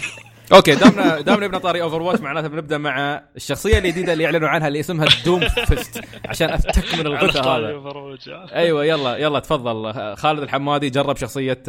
okay 0.52 0.74
دامنا 0.74 1.20
دامنا 1.20 1.46
ابن 1.46 1.58
طاري 1.58 1.82
Overwatch 1.82 2.20
معناته 2.20 2.48
بنبدأ 2.48 2.78
مع 2.78 3.22
الشخصية 3.36 3.78
الجديدة 3.78 4.12
اللي 4.12 4.24
يعلنوا 4.24 4.48
عنها 4.48 4.68
اللي 4.68 4.80
اسمها 4.80 5.06
Doomfist 5.24 6.00
عشان 6.26 6.50
افتك 6.50 6.94
من 6.94 7.06
الغثاء 7.06 7.48
هذا. 7.48 8.54
أيوه 8.54 8.84
يلا 8.84 9.16
يلا 9.16 9.38
تفضل. 9.38 9.92
خالد 10.16 10.42
الحمادي 10.42 10.90
جرب 10.90 11.16
شخصية 11.16 11.62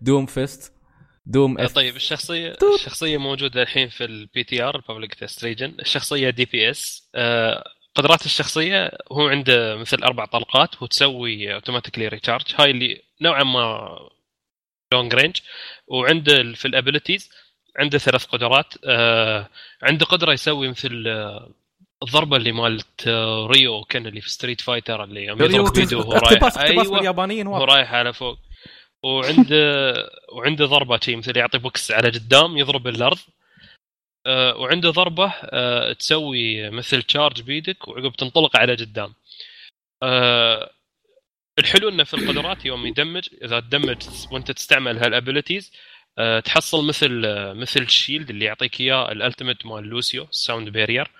Doomfist 0.00 0.72
دوم 1.26 1.58
اف 1.58 1.72
طيب 1.72 1.96
الشخصية 1.96 2.56
الشخصية 2.74 3.18
موجودة 3.18 3.62
الحين 3.62 3.88
في 3.88 4.04
ال 4.04 4.44
PTR 4.44 4.62
ال 4.62 4.76
public 4.76 5.14
test 5.14 5.44
region 5.44 5.74
الشخصية 5.80 6.30
DPS 6.30 7.10
قدرات 7.94 8.26
الشخصية 8.26 8.90
هو 9.12 9.28
عنده 9.28 9.76
مثل 9.76 10.02
أربع 10.02 10.24
طلقات 10.24 10.82
وتسوي 10.82 11.54
automatically 11.54 12.08
recharge 12.08 12.42
هاي 12.58 12.70
اللي 12.70 13.02
نوعا 13.20 13.42
ما 13.44 13.88
long 14.92 15.14
range 15.14 15.36
وعنده 15.86 16.52
في 16.52 16.64
ال 16.68 16.74
abilities 16.74 17.30
عنده 17.78 17.98
ثلاث 17.98 18.24
قدرات. 18.24 18.74
آه 18.84 19.48
عنده 19.82 20.06
قدرة 20.06 20.32
يسوي 20.32 20.68
مثل 20.68 21.04
آه 21.08 21.50
الضربة 22.02 22.36
اللي 22.36 22.52
مالت 22.52 23.08
آه 23.08 23.46
Ryu 23.46 23.84
كان 23.84 24.06
اللي 24.06 24.20
في 24.20 24.30
Street 24.30 24.60
Fighter 24.60 25.04
اللي 25.04 25.24
يوم 25.24 25.42
يضرب 25.42 25.72
بيده 25.72 25.96
وهو 25.98 26.12
رايح 26.12 26.32
اقتباس 26.32 26.58
أيوه 26.58 26.84
باليابانيين 26.96 27.46
هو. 27.46 27.64
رايح 27.64 27.94
على 27.94 28.12
فوق. 28.12 28.38
وعنده 29.02 29.94
وعنده 30.32 30.66
ضربة 30.66 31.00
شي 31.02 31.16
مثل 31.16 31.36
يعطي 31.36 31.58
بوكس 31.58 31.90
على 31.92 32.08
قدام 32.08 32.56
يضرب 32.56 32.86
الأرض. 32.88 33.18
وعنده 34.26 34.90
ضربة 34.90 35.32
آه 35.44 35.92
تسوي 35.92 36.70
مثل 36.70 37.02
charge 37.02 37.42
بيدك 37.42 37.88
وعقب 37.88 38.12
تنطلق 38.12 38.56
على 38.56 38.74
قدام. 38.74 39.14
آه 40.02 40.70
الحلو 41.58 41.88
إنه 41.88 42.04
في 42.04 42.14
القدرات 42.14 42.64
يوم 42.64 42.86
يدمج 42.86 43.28
إذا 43.42 43.60
تدمج 43.60 43.96
وأنت 44.32 44.50
تستعمل 44.52 44.98
هال 44.98 45.12
abilities 45.12 45.72
آه 46.18 46.40
تحصل 46.40 46.86
مثل 46.86 47.22
آه 47.26 47.52
مثل 47.52 47.82
ال 47.82 47.89
shield 47.89 48.30
اللي 48.30 48.44
يعطيك 48.44 48.80
إياه 48.80 49.12
ال 49.12 49.18
ultimate 49.18 49.66
مال 49.66 49.84
Lucio 49.84 50.24
ال 50.24 50.31
Sound 50.31 50.68
Barrier. 50.68 51.10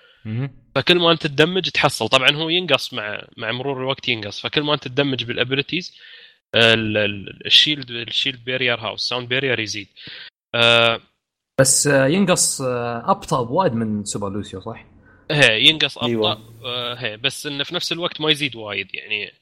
فكل 0.75 0.99
ما 0.99 1.13
أنت 1.13 1.27
تدمج 1.27 1.69
تحصل. 1.69 2.09
طبعا 2.09 2.31
هو 2.31 2.49
ينقص 2.49 2.95
مع 2.95 3.27
مع 3.37 3.53
مرور 3.53 3.79
الوقت 3.79 4.09
ينقص. 4.09 4.41
فكل 4.41 4.63
ما 4.63 4.75
أنت 4.75 4.89
تدمج 4.89 5.25
بالابيلتيز 5.25 5.99
الشيلد 7.47 7.91
الشيلد 7.91 8.45
بارير 8.45 8.81
هاوس 8.81 9.03
الساوند 9.03 9.29
بارير 9.29 9.61
يزيد. 9.61 9.89
آه 10.55 11.01
بس 11.61 11.87
آه، 11.87 12.07
ينقص 12.07 12.61
آه، 12.61 13.11
أبطأ 13.11 13.43
بوايد 13.43 13.73
من 13.73 14.05
سوبر 14.05 14.29
Lucio 14.31 14.61
صح؟ 14.61 14.87
هي 15.31 15.69
ينقص 15.69 15.99
أبطأ 15.99 16.07
أيوة. 16.09 16.95
هي 16.95 17.17
بس 17.17 17.47
انه 17.47 17.65
في 17.65 17.75
نفس 17.75 17.93
الوقت 17.93 18.21
ما 18.21 18.31
يزيد 18.31 18.57
وايد 18.57 18.95
يعني 18.95 19.33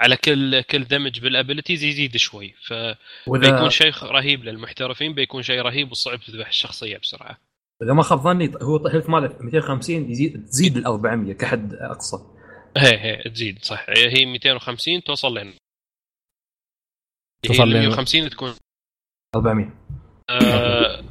على 0.00 0.16
كل 0.16 0.60
كل 0.62 0.84
damage 0.84 1.20
بال 1.20 1.31
abilities 1.31 1.82
يزيد 1.84 2.16
شوي 2.16 2.54
فبيكون 2.66 2.96
وإذا 3.26 3.68
شيء 3.68 3.92
رهيب 4.02 4.44
للمحترفين 4.44 5.14
بيكون 5.14 5.42
شيء 5.42 5.60
رهيب 5.60 5.90
وصعب 5.90 6.20
تذبح 6.20 6.48
الشخصية 6.48 6.98
بسرعة 6.98 7.38
إذا 7.82 7.92
ما 7.92 8.02
خاب 8.02 8.18
ظني 8.20 8.52
هو 8.62 8.76
ال 8.76 8.81
health 8.81 9.10
ماله 9.10 9.36
250 9.40 10.10
يزيد 10.10 10.44
تزيد 10.46 10.76
ال 10.76 10.86
400 10.86 11.32
كحد 11.34 11.74
أقصى 11.74 12.16
هي 12.76 12.98
هي 12.98 13.30
تزيد 13.30 13.64
صح 13.64 13.86
هي 13.88 14.26
250 14.26 15.02
توصل 15.02 15.34
لين 15.34 15.54
توصل 17.42 17.68
لين- 17.68 17.80
150 17.88 18.30
تكون 18.30 18.54
400 19.36 19.70
آه 20.30 21.04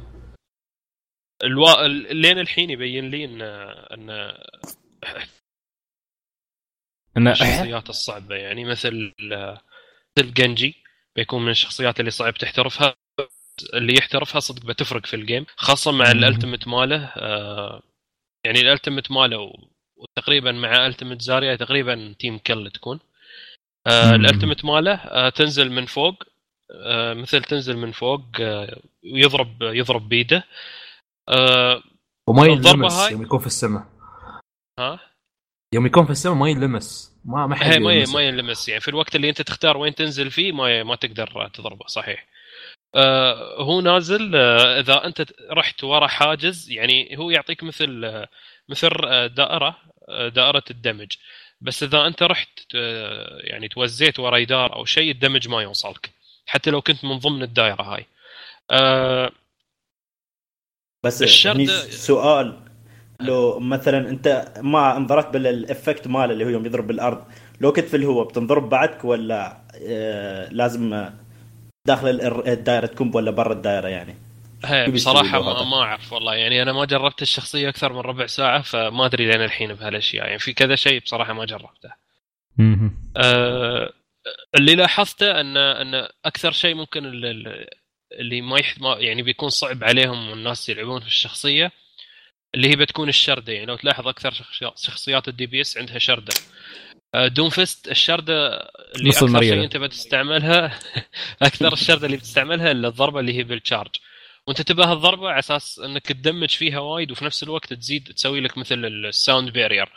الوا... 1.44 1.88
لين 2.12 2.38
الحين 2.38 2.70
يبين 2.70 3.10
لي 3.10 3.24
إن 3.24 3.42
إن 3.42 4.10
انه 7.16 7.32
الشخصيات 7.32 7.90
الصعبة. 7.90 8.34
يعني 8.34 8.64
مثل 8.64 9.12
مثل 10.18 10.34
Genji 10.34 10.74
بيكون 11.16 11.42
من 11.42 11.50
الشخصيات 11.50 12.00
اللي 12.00 12.10
صعب 12.10 12.34
تحترفها 12.34 12.94
اللي 13.74 13.94
يحترفها 13.98 14.40
صدق 14.40 14.66
بتفرق 14.66 15.06
في 15.06 15.16
ال 15.16 15.22
game 15.22 15.46
خاصة 15.56 15.92
مع 15.92 16.04
مم. 16.04 16.10
ال 16.18 16.24
ultimate 16.24 16.68
ماله. 16.68 17.04
آه 17.16 17.82
يعني 18.44 18.60
ال 18.60 18.66
ultimate 18.66 19.10
ماله 19.10 19.52
وتقريبا 19.96 20.52
مع 20.52 20.86
ultimate 20.86 21.22
Zarya 21.22 21.56
تقريبا 21.56 22.14
team 22.18 22.38
kill 22.38 22.70
تكون. 22.70 23.00
آه 23.86 24.06
مم. 24.06 24.14
ال 24.14 24.20
ultimate 24.20 24.64
ماله 24.64 24.94
آه 24.94 25.28
تنزل 25.28 25.70
من 25.70 25.86
فوق 25.86 26.22
مثل 27.12 27.42
تنزل 27.44 27.76
من 27.76 27.92
فوق 27.92 28.22
ويضرب 29.12 29.62
يضرب 29.62 30.08
بيده. 30.08 30.44
آه 31.28 31.82
وما 32.28 32.46
ينلمس 32.46 33.10
يوم 33.10 33.22
يكون 33.22 33.38
في 33.38 33.46
السماء. 33.46 33.86
ها؟ 34.78 35.00
يوم 35.74 35.86
يكون 35.86 36.04
في 36.04 36.10
السماء 36.10 36.34
ما 36.34 36.50
ينلمس 36.50 37.16
ما 37.24 37.46
ما 37.46 37.56
حد 37.56 37.78
ما. 37.78 38.04
ما 38.14 38.20
ينلمس 38.20 38.68
يعني 38.68 38.80
في 38.80 38.88
الوقت 38.88 39.16
اللي 39.16 39.28
انت 39.28 39.42
تختار 39.42 39.76
وين 39.76 39.94
تنزل 39.94 40.30
فيه 40.30 40.52
ما 40.52 40.82
ما 40.82 40.96
تقدر 40.96 41.48
تضربه 41.48 41.86
صحيح. 41.86 42.26
آه 42.94 43.62
هو 43.62 43.80
نازل 43.80 44.36
آه 44.36 44.80
إذا 44.80 45.04
أنت 45.04 45.32
رحت 45.50 45.84
ورا 45.84 46.06
حاجز 46.06 46.70
يعني 46.70 47.18
هو 47.18 47.30
يعطيك 47.30 47.62
مثل 47.62 48.04
آه 48.04 48.28
مثل 48.68 48.90
آه، 49.06 49.26
دائرة 49.26 49.76
آه، 50.08 50.28
دائرة 50.28 50.64
الدمج. 50.70 51.16
بس 51.60 51.82
إذا 51.82 52.06
أنت 52.06 52.22
رحت 52.22 52.48
آه، 52.74 53.38
يعني 53.40 53.68
توزيت 53.68 54.18
ورا 54.18 54.38
جدار 54.38 54.76
أو 54.76 54.84
شيء 54.84 55.10
ال 55.10 55.15
damage 55.15 55.48
ما 55.48 55.62
يوصلك. 55.62 56.10
حتى 56.46 56.70
لو 56.70 56.80
كنت 56.82 57.04
من 57.04 57.18
ضمن 57.18 57.42
الدائرة 57.42 57.82
هاي. 57.82 58.06
بس 61.02 61.22
الشرد- 61.22 61.56
سؤال 61.90 62.60
لو 63.20 63.58
مثلا 63.60 64.08
أنت 64.10 64.52
ما 64.60 64.96
انضربت 64.96 65.26
بال 65.26 65.47
effect 65.47 66.08
ماله 66.08 66.32
اللي 66.32 66.44
هو 66.44 66.48
يوم 66.48 66.66
يضرب 66.66 66.86
بالأرض 66.86 67.24
لو 67.60 67.72
كنت 67.72 67.84
في 67.84 67.96
الهواء 67.96 68.28
بتنضرب 68.28 68.68
بعدك 68.68 69.04
ولا 69.04 69.62
آه 69.88 70.48
لازم 70.48 70.94
آه، 70.94 71.12
داخل 71.86 72.08
الدائرة 72.46 72.86
تكون 72.86 73.10
ولا 73.14 73.30
برا 73.30 73.52
الدائرة 73.52 73.88
يعني 73.88 74.16
هي 74.64 74.86
بصراحة 74.90 75.38
ما؟ 75.42 75.64
ما 75.70 75.76
أعرف 75.76 76.12
والله 76.12 76.34
يعني 76.34 76.62
أنا 76.62 76.72
ما 76.72 76.84
جربت 76.84 77.22
الشخصية 77.22 77.68
أكثر 77.68 77.92
من 77.92 77.98
ربع 78.00 78.26
ساعة 78.26 78.62
فما 78.62 79.06
أدري 79.06 79.26
لين 79.26 79.42
الحين 79.44 79.74
بهالأشياء 79.74 80.26
يعني 80.26 80.38
في 80.38 80.52
كذا 80.52 80.76
شيء 80.76 81.02
بصراحة 81.02 81.32
ما 81.32 81.44
جربته. 81.44 81.90
أه 83.16 83.92
اللي 84.58 84.74
لاحظته 84.74 85.40
أن 85.40 85.56
أن 85.56 86.08
أكثر 86.24 86.52
شيء 86.52 86.74
ممكن 86.74 87.04
ال- 87.06 87.24
ال- 87.24 87.66
اللي 88.16 88.40
ما, 88.40 88.58
يح... 88.58 88.78
ما 88.80 88.96
يعني 88.98 89.22
بيكون 89.22 89.48
صعب 89.48 89.84
عليهم 89.84 90.32
الناس 90.32 90.68
يلعبون 90.68 91.00
في 91.00 91.06
الشخصية 91.06 91.72
اللي 92.54 92.68
هي 92.70 92.76
بتكون 92.76 93.08
الشردة. 93.08 93.52
يعني 93.52 93.66
لو 93.66 93.76
تلاحظ 93.76 94.08
أكثر 94.08 94.32
شخصيات- 94.76 95.28
الدي 95.28 95.46
بي 95.46 95.60
اس 95.60 95.78
عندها 95.78 95.98
شردة. 95.98 96.34
أه 97.14 97.26
دوم 97.28 97.50
فيست 97.50 97.88
الشردة 97.88 98.48
اللي 98.96 99.08
نص 99.08 99.14
أكثر 99.16 99.26
المريضة. 99.26 99.54
شيء 99.54 99.64
أنت 99.64 99.76
بتستعملها 99.76 100.78
أكثر 101.42 101.72
الشردة 101.72 102.06
اللي 102.06 102.16
بتستعملها 102.16 102.70
إلا 102.70 102.88
الضربة 102.88 103.20
اللي 103.20 103.38
هي 103.38 103.42
بالتشارج 103.42 103.90
وأنت 104.46 104.62
تبى 104.62 104.82
هالضربه 104.82 105.28
على 105.28 105.38
أساس 105.38 105.78
إنك 105.78 106.06
تدمج 106.06 106.50
فيها 106.50 106.78
وايد 106.78 107.10
وفي 107.10 107.24
نفس 107.24 107.42
الوقت 107.42 107.72
تزيد 107.74 108.12
تسوي 108.12 108.40
لك 108.40 108.58
مثل 108.58 108.84
الساوند 108.84 109.50
بارير 109.50 109.88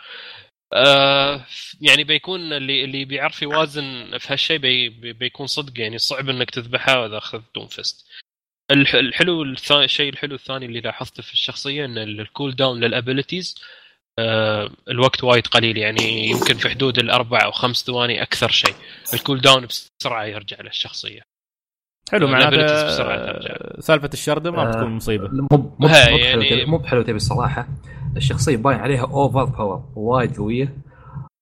آه 0.73 1.45
يعني 1.81 2.03
بيكون 2.03 2.53
اللي 2.53 2.83
اللي 2.83 3.05
بيعرف 3.05 3.41
يوازن 3.41 4.17
في 4.17 4.33
هالشيء 4.33 4.57
بي 4.57 4.89
بي- 4.89 5.13
بيكون 5.13 5.47
صدق 5.47 5.79
يعني 5.81 5.97
صعب 5.97 6.29
إنك 6.29 6.49
تذبحها 6.49 7.05
إذا 7.05 7.17
أخذت 7.17 7.43
Doomfist. 7.55 8.05
الح- 8.71 8.95
الحلو 8.95 9.43
الثاني 9.43 9.83
الشيء 9.85 10.09
الحلو 10.13 10.35
الثاني 10.35 10.65
اللي 10.65 10.79
لاحظته 10.81 11.23
في 11.23 11.33
الشخصية 11.33 11.85
إن 11.85 11.97
ال 11.97 12.09
cool 12.09 12.55
down 12.55 12.79
لل 12.79 12.93
abilities 12.93 13.55
آه 14.19 14.69
الوقت 14.89 15.23
وايد 15.23 15.47
قليل 15.47 15.77
يعني 15.77 16.27
يمكن 16.29 16.57
في 16.57 16.69
حدود 16.69 16.99
الأربع 16.99 17.43
أو 17.45 17.51
خمس 17.51 17.83
ثواني 17.85 18.21
أكثر 18.21 18.49
شيء. 18.51 18.75
ال 19.13 19.19
cool 19.19 19.41
down 19.41 19.65
بسرعة 19.65 20.25
يرجع 20.25 20.57
للشخصية. 20.61 21.21
حلو 22.11 22.27
معناته 22.27 22.59
سالفة 23.79 24.09
الشرده 24.13 24.51
ما 24.51 24.61
آه، 24.61 24.65
بتكون 24.71 24.89
مصيبة. 24.91 25.29
مو 25.51 25.75
مو 25.79 25.87
يعني- 25.87 26.65
مو 26.65 26.77
بحلو 26.77 27.01
تبي 27.01 27.15
الصراحه 27.15 27.67
الشخصية 28.17 28.57
باين 28.57 28.77
عليها 28.79 29.01
over 29.01 29.43
power 29.45 29.83
وايد 29.95 30.37
قوية 30.37 30.77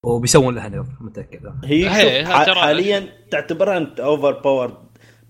وبيسوون 0.03 0.55
لها 0.55 0.69
nerf 0.69 0.87
متأكد. 1.01 1.45
هي 1.65 1.89
حاليا 2.61 3.09
تعتبرها 3.31 3.77
أنت 3.77 3.99
over 3.99 4.31
powered 4.31 4.73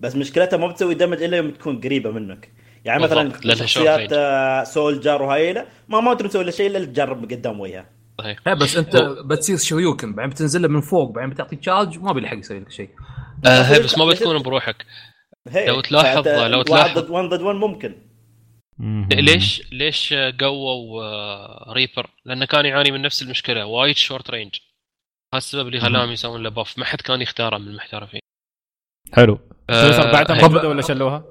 بس 0.00 0.16
مشكلتها 0.16 0.56
ما 0.56 0.66
بتسوي 0.66 0.94
damage 0.94 1.22
إلا 1.22 1.36
يوم 1.36 1.50
تكون 1.50 1.80
قريبة 1.80 2.10
منك 2.10 2.48
يعني 2.84 3.02
مثلا 3.02 3.32
شخصيات 3.54 4.12
آه، 4.12 4.64
Soldier 4.64 5.22
وهاي 5.22 5.52
لا 5.52 5.66
ما 5.88 6.00
ما 6.00 6.14
تقدر 6.14 6.28
تسوي 6.28 6.44
له 6.44 6.50
شيء 6.50 6.66
إلا 6.70 6.84
تجرب 6.84 7.24
قدام 7.24 7.60
وجهها 7.60 7.86
صحيح 8.18 8.38
بس 8.54 8.76
أنت 8.76 8.96
بتصير 9.24 9.56
Shoryuken 9.56 10.14
بعدين 10.14 10.30
بتنزل 10.30 10.62
له 10.62 10.68
من 10.68 10.80
فوق 10.80 11.10
بعدين 11.10 11.30
بتعطي 11.30 11.56
charge 11.56 11.98
ما 11.98 12.12
بيلحق 12.12 12.36
يسوي 12.38 12.60
لك 12.60 12.70
شيء 12.70 12.88
آه 13.46 13.62
هي 13.62 13.80
بس 13.80 13.98
ما 13.98 14.04
بتكون 14.06 14.38
بروحك. 14.42 14.76
لو 15.66 15.80
تلاحظ- 15.80 16.28
لو 16.28 16.62
تلاحظ- 16.62 16.98
ضد 16.98 17.10
1 17.10 17.24
ضد 17.28 17.42
1 17.42 17.56
ممكن. 17.56 17.94
ليش 19.12 19.62
ليش 19.72 20.14
قووا 20.14 21.02
آه، 21.04 21.72
Reaper؟ 21.72 22.10
لأنه 22.24 22.44
كان 22.46 22.66
يعاني 22.66 22.90
من 22.90 23.02
نفس 23.02 23.22
المشكلة 23.22 23.66
وايد 23.66 23.96
short 23.96 24.30
range 24.30 24.54
هذا 25.34 25.38
السبب 25.38 25.66
اللي 25.68 25.80
خلاهم 25.80 26.10
يسوون 26.10 26.42
له 26.42 26.50
buff 26.50 26.78
ما 26.78 26.84
حد 26.84 27.00
كان 27.00 27.22
يختاره 27.22 27.58
من 27.58 27.68
المحترفين. 27.68 28.20
حلو. 29.12 29.40
آه، 29.70 29.82
Tracer 29.82 30.12
بعدها 30.12 30.36
هي- 30.36 30.42
موجوده 30.42 30.68
ولا 30.68 30.82
شلوها؟ 30.82 31.24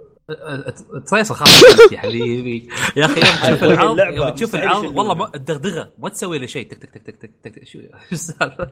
Tracer 1.09 1.35
خلاص 1.35 1.91
يا 1.91 1.99
حبيبي. 1.99 2.69
يا 2.95 3.05
أخي 3.05 3.19
يوم 3.21 3.49
تشوف 3.49 3.63
العرض 3.71 3.99
يوم 4.15 4.29
تشوف 4.29 4.55
العرض. 4.55 4.97
والله 4.97 5.31
الدغدغه 5.35 5.93
ما 5.97 6.09
تسوي 6.09 6.39
له 6.39 6.45
شيء. 6.45 6.67
تك 6.71 6.77
تك 6.77 6.89
تك 6.97 7.15
تك 7.21 7.31
تك 7.43 7.55
تك 7.55 7.67
شو 7.67 7.79
السالفة؟ 8.11 8.71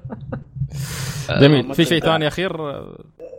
جميل. 1.41 1.63
مثلاً- 1.73 1.75
في 1.75 1.85
شيء 1.85 1.99
ثاني 2.01 2.27
أخير؟ 2.27 2.81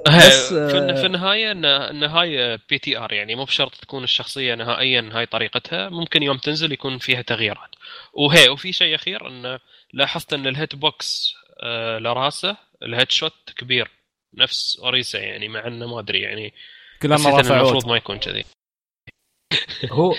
بس، 0.06 0.48
في, 0.48 0.54
آه، 0.54 1.06
النهاية؟ 1.06 1.52
ان 1.52 1.64
ان 1.64 2.02
هاي 2.04 2.58
PTR 2.70 3.12
يعني 3.12 3.34
مو 3.34 3.44
بشرط 3.44 3.74
تكون 3.74 4.04
الشخصية 4.04 4.54
نهائيا 4.54 5.10
هاي 5.12 5.26
طريقتها. 5.26 5.88
ممكن 5.88 6.22
يوم 6.22 6.36
تنزل 6.36 6.72
يكون 6.72 6.98
فيها 6.98 7.22
تغييرات. 7.22 7.70
وهي 8.12 8.48
وفي 8.48 8.72
شيء 8.72 8.94
أخير 8.94 9.28
إن 9.28 9.58
لاحظت 9.92 10.32
إن 10.32 10.46
ال 10.46 10.53
hit 10.53 10.74
box 10.76 11.34
آه 11.62 11.98
لرأسه 11.98 12.56
ال 12.82 12.88
head 12.88 13.10
shot 13.10 13.32
كبير 13.56 13.90
نفس 14.34 14.78
Orisa 14.82 15.18
يعني 15.18 15.48
مع 15.48 15.66
إنه 15.66 15.86
ما 15.86 16.00
أدري 16.00 16.20
يعني 16.20 16.54
إنه 17.04 17.14
عود 17.28 17.46
المفروض 17.50 17.86
ما 17.88 17.96
يكون 17.96 18.18
كذي. 18.18 18.44
هو 19.90 20.14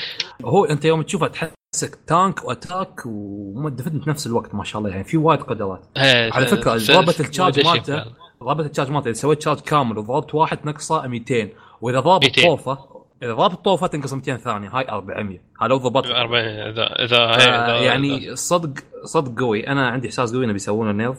هو 0.46 0.66
انت 0.66 0.86
يوم 0.86 1.02
تشوفه 1.02 1.28
تحسك 1.28 1.96
tank 2.08 2.44
و 2.46 2.54
attack 2.54 3.02
و 3.06 3.19
defend 3.19 4.00
في 4.00 4.10
نفس 4.10 4.28
الوقت 4.28 4.56
ما 4.56 4.64
شاء 4.64 4.80
الله 4.80 4.90
يعني 4.92 5.04
في 5.04 5.18
وايد 5.18 5.42
قدرات. 5.42 5.86
آه، 5.98 6.32
على 6.34 6.46
فكرة 6.48 6.78
ضربة 6.78 7.14
ما 7.40 7.48
أدري 7.48 7.64
مالته. 7.64 8.04
ضربة 8.44 8.66
ال 8.66 8.69
charge 8.69 8.92
مالته 8.92 9.08
إذا 9.10 9.14
سويت 9.18 9.42
charge 9.42 9.60
كامل 9.60 9.98
وضربت 9.98 10.36
واحد 10.36 10.58
تنقصه 10.58 11.08
200 11.08 11.50
وإذا 11.82 12.00
ضرب 12.00 12.24
200. 12.24 12.42
الطوفه 12.42 12.78
إذا 13.24 13.34
ضرب 13.34 13.52
الطوفه 13.54 13.88
تنقص 13.88 14.14
200 14.14 14.38
ثانية 14.38 14.70
هاي 14.70 14.90
400 14.90 15.40
هذا 15.62 15.68
لو 15.70 15.78
ضبطت 15.78 16.08
أربعين 16.10 16.46
اذا 16.46 16.84
اذا 17.04 17.18
آه، 17.18 17.38
هي- 17.38 17.80
إذا- 17.80 17.84
يعني 17.84 18.36
صدق 18.36 18.84
صدق 19.04 19.40
قوي. 19.40 19.68
أنا 19.68 19.88
عندي 19.88 20.08
إحساس 20.08 20.34
قوي 20.34 20.46
إنه 20.46 20.54
بيسوونه 20.54 20.92
nerf 20.92 21.18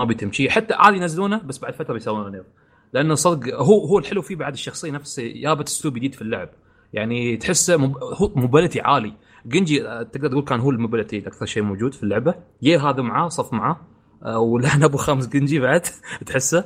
ما 0.00 0.04
بيتم 0.04 0.30
حتى 0.50 0.74
عادي 0.74 0.96
ينزلونه 0.96 1.38
بس 1.44 1.58
بعد 1.58 1.74
فترة 1.74 1.94
بيسوونه 1.94 2.28
nerf 2.28 2.46
لأنه 2.92 3.14
صدق 3.14 3.54
هو 3.54 3.84
هو 3.86 3.98
الحلو 3.98 4.22
فيه 4.22 4.36
بعد 4.36 4.52
الشخصية 4.52 4.90
نفسه 4.90 5.32
جابت 5.42 5.68
اسلوب 5.68 5.94
جديد 5.94 6.14
في 6.14 6.22
اللعب. 6.22 6.48
يعني 6.92 7.36
تحسه 7.36 7.76
مب... 7.76 7.96
هو 8.02 8.32
mobility 8.36 8.80
عالي. 8.80 9.14
Genji 9.46 9.88
آه، 9.88 10.02
تقدر 10.02 10.28
تقول 10.28 10.44
كان 10.44 10.60
هو 10.60 10.70
ال 10.70 10.75
mobility 10.75 11.18
أكثر 11.18 11.46
شيء 11.46 11.62
موجود 11.62 11.94
في 11.94 12.02
اللعبة. 12.02 12.34
يه 12.62 12.88
هذا 12.90 13.02
معاه 13.02 13.28
صف 13.28 13.52
معاه. 13.52 13.76
آه، 14.22 14.38
ولعن 14.38 14.82
أبو 14.82 14.96
خامس 14.96 15.28
جنجي 15.28 15.58
بعد 15.60 15.82
تحسه. 16.26 16.64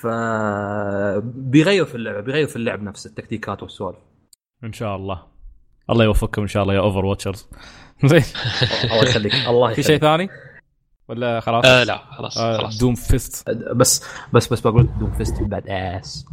ف 0.00 0.06
بيغير 1.24 1.84
في 1.84 1.94
اللعبة 1.94 2.20
بيغير 2.20 2.46
في 2.46 2.56
اللعب 2.56 2.82
نفسه 2.82 3.08
التكتيكات 3.08 3.62
والسوالف. 3.62 3.98
إن 4.64 4.72
شاء 4.72 4.96
الله. 4.96 5.22
الله 5.90 6.04
يوفقكم 6.04 6.42
إن 6.42 6.48
شاء 6.48 6.62
الله 6.62 6.74
يا 6.74 6.80
اوفر 6.80 7.04
واتشرز 7.04 7.48
زين. 8.04 8.22
الله 8.84 9.02
يخليك. 9.08 9.34
الله 9.48 9.68
في 9.74 9.82
شيء 9.82 9.96
يخليك. 9.96 10.00
ثاني؟ 10.00 10.28
ولا 11.08 11.40
خلاص؟ 11.40 11.64
آه 11.66 11.84
لا 11.84 11.96
خلاص 11.98 12.38
آه 12.38 12.58
خلاص. 12.58 12.78
دوم 12.78 12.94
فيست. 12.94 13.50
بس 13.50 14.04
بس 14.32 14.52
بس 14.52 14.60
بقول 14.60 14.88
دوم 15.00 15.10
فيست 15.12 15.42
بعد 15.42 15.68
اس 15.68 16.26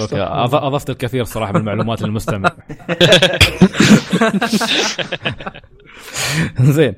أوكي 0.00 0.22
أضفت 0.22 0.90
الكثير 0.90 1.24
صراحة 1.24 1.52
من 1.52 1.60
المعلومات 1.60 2.02
للمستمع 2.02 2.50
زين. 6.60 6.94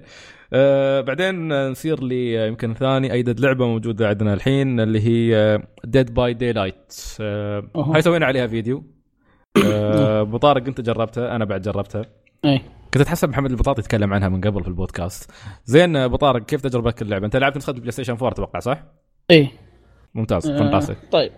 آه 0.52 1.00
بعدين 1.00 1.68
نصير 1.70 2.04
لي 2.04 2.48
يمكن 2.48 2.74
ثاني. 2.74 3.12
ايدد 3.12 3.40
لعبة 3.40 3.66
موجودة 3.66 4.08
عندنا 4.08 4.34
الحين 4.34 4.80
اللي 4.80 5.00
هي 5.00 5.62
Dead 5.84 6.14
by 6.14 6.34
Daylight. 6.34 6.92
هاي 7.76 8.02
سوينا 8.02 8.26
عليها 8.26 8.46
فيديو. 8.46 8.84
آه 9.64 10.20
ابو 10.20 10.36
طارق 10.36 10.66
أنت 10.66 10.80
جربتها؟ 10.80 11.36
أنا 11.36 11.44
بعد 11.44 11.62
جربتها. 11.62 12.04
اي 12.44 12.60
كنت 12.94 13.02
أتحسب 13.02 13.28
محمد 13.28 13.50
البطاطي 13.50 13.80
يتكلم 13.80 14.12
عنها 14.14 14.28
من 14.28 14.40
قبل 14.40 14.62
في 14.62 14.68
البودكاست. 14.68 15.30
زين 15.64 15.96
أبو 15.96 16.16
طارق 16.16 16.44
كيف 16.44 16.60
تجربتك 16.62 17.02
اللعبة؟ 17.02 17.26
أنت 17.26 17.36
لعبت 17.36 17.56
نسخه 17.56 17.72
PlayStation 17.72 18.12
4 18.12 18.28
أتوقع 18.32 18.58
صح؟ 18.58 18.82
اي 19.30 19.48
ممتاز 20.14 20.46
آه، 20.50 20.58
fantastic 20.58 20.96
طيب 21.12 21.32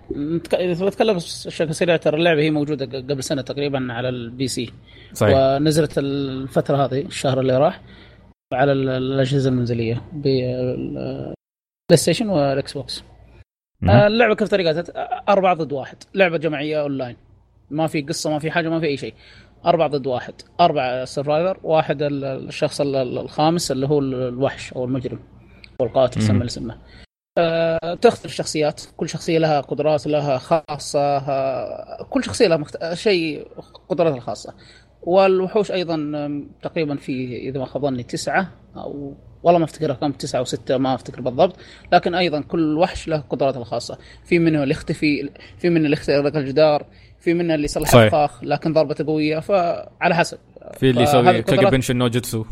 إذا 0.54 0.86
بتكلم 0.86 1.16
بشكل 1.16 1.74
سريع 1.74 1.96
ترى 1.96 2.16
اللعبة 2.16 2.40
هي 2.42 2.50
موجودة 2.50 2.98
قبل 2.98 3.22
سنة 3.24 3.42
تقريبا 3.42 3.92
على 3.92 4.08
ال 4.08 4.48
PC. 4.48 4.72
صحيح. 5.12 5.34
ونزلت 5.36 5.98
الفترة 5.98 6.76
هذه 6.76 7.00
الشهر 7.00 7.40
اللي 7.40 7.56
راح 7.58 7.80
على 8.52 8.72
ال- 8.72 8.88
الأجهزة 8.88 9.50
المنزلية 9.50 10.02
بال 10.12 11.34
PlayStation 11.94 12.28
وال 12.28 12.72
Xbox. 12.72 13.04
آه، 13.88 14.06
اللعبة 14.06 14.34
كيف 14.34 14.48
طريقتها؟ 14.48 14.94
أربعة 15.28 15.54
ضد 15.54 15.72
واحد. 15.72 15.96
لعبة 16.14 16.36
جماعية 16.36 16.80
أونلاين. 16.80 17.16
ما 17.70 17.86
في 17.86 18.02
قصة 18.02 18.30
ما 18.30 18.38
في 18.38 18.50
حاجة 18.50 18.68
ما 18.68 18.80
في 18.80 18.86
أي 18.86 18.96
شيء. 18.96 19.14
أربعة 19.66 19.88
ضد 19.88 20.06
واحد. 20.06 20.34
أربعة 20.60 21.04
survivor 21.04 21.58
واحد 21.62 22.02
ال- 22.02 22.24
الشخص 22.24 22.80
ال- 22.80 22.96
ال- 22.96 23.18
الخامس 23.18 23.70
اللي 23.70 23.86
هو 23.88 23.98
ال- 23.98 24.14
الوحش 24.28 24.72
أو 24.72 24.84
المجرم 24.84 25.18
أو 25.80 25.86
القاتل. 25.86 26.22
سمى 26.22 26.38
اللي 26.38 26.48
سمه 26.48 26.78
آه، 27.38 27.94
تختلف 27.94 28.24
الشخصيات 28.24 28.82
كل 28.96 29.08
شخصية 29.08 29.38
لها 29.38 29.60
قدرات 29.60 30.06
لها 30.06 30.38
خاصة 30.38 31.18
كل 32.02 32.24
شخصية 32.24 32.46
لها 32.46 32.56
مخت... 32.56 32.94
شيء 32.94 33.46
قدراتها 33.88 34.16
الخاصة. 34.16 34.54
والوحوش 35.02 35.72
أيضا 35.72 35.96
تقريبا 36.62 36.96
في 36.96 37.36
إذا 37.36 37.58
ما 37.58 37.64
خاب 37.64 37.82
ظني 37.82 38.02
تسعة 38.02 38.48
أو 38.76 39.14
والله 39.42 39.58
ما 39.58 39.64
أفتكر 39.64 39.92
كم 39.92 40.12
تسعة 40.12 40.38
أو 40.38 40.44
ستة 40.44 40.76
ما 40.78 40.94
أفتكر 40.94 41.20
بالضبط. 41.20 41.56
لكن 41.92 42.14
أيضا 42.14 42.40
كل 42.40 42.78
وحش 42.78 43.08
له 43.08 43.16
قدراته 43.30 43.58
الخاصة. 43.58 43.98
في 44.24 44.38
منه 44.38 44.62
اللي 44.62 44.72
يختفي 44.72 45.30
في 45.58 45.68
منه 45.70 45.84
اللي 45.84 45.92
يخترق 45.92 46.36
الجدار. 46.36 46.86
في 47.20 47.34
منه 47.34 47.54
اللي 47.54 47.64
يصلح. 47.64 47.94
الفخاخ 47.94 48.44
لكن 48.44 48.72
ضربته 48.72 49.06
قوية 49.06 49.38
فعلى 49.38 50.14
حسب. 50.14 50.38
في 50.78 50.90
اللي 50.90 51.02
يسوي 51.02 51.42
كاجي 51.42 51.66
بنشن 51.66 51.96
نو 51.96 52.08
جيتسو 52.08 52.44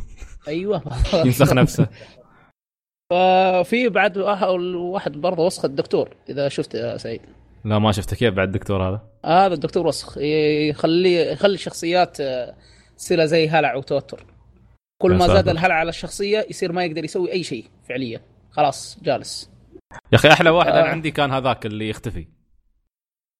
أيوه. 0.48 0.82
ينسخ 1.26 1.52
نفسه. 1.52 1.86
ففي 3.12 3.88
بعد 3.88 4.18
واحد- 4.18 5.12
برضه 5.12 5.46
وسخ 5.46 5.64
الدكتور 5.64 6.16
إذا 6.28 6.48
شفت 6.48 6.74
يا 6.74 6.96
سعيد. 6.96 7.20
لا 7.64 7.78
ما 7.78 7.92
شفته. 7.92 8.16
كيف 8.16 8.34
بعد 8.34 8.48
الدكتور 8.48 8.88
هذا؟ 8.88 9.00
هذا 9.24 9.54
الدكتور 9.54 9.86
وسخ. 9.86 10.18
يخلي 10.18 11.32
يخلي 11.32 11.54
الشخصيات 11.54 12.20
آه، 12.20 12.54
تصير 12.96 13.24
زي 13.24 13.48
هلع 13.48 13.74
وتوتر. 13.74 14.26
كل 15.02 15.14
ما 15.14 15.26
زاد. 15.26 15.48
الهلع 15.48 15.74
على 15.74 15.88
الشخصية 15.88 16.46
يصير 16.50 16.72
ما 16.72 16.84
يقدر 16.84 17.04
يسوي 17.04 17.32
أي 17.32 17.42
شيء 17.42 17.64
فعليا. 17.88 18.20
خلاص 18.50 18.98
جالس. 19.02 19.50
يا 20.12 20.18
أخي 20.18 20.28
أحلى 20.28 20.50
واحد 20.50 20.72
آه. 20.72 20.80
أنا 20.80 20.88
عندي 20.88 21.10
كان 21.10 21.32
هذاك 21.32 21.66
اللي 21.66 21.88
يختفي. 21.88 22.26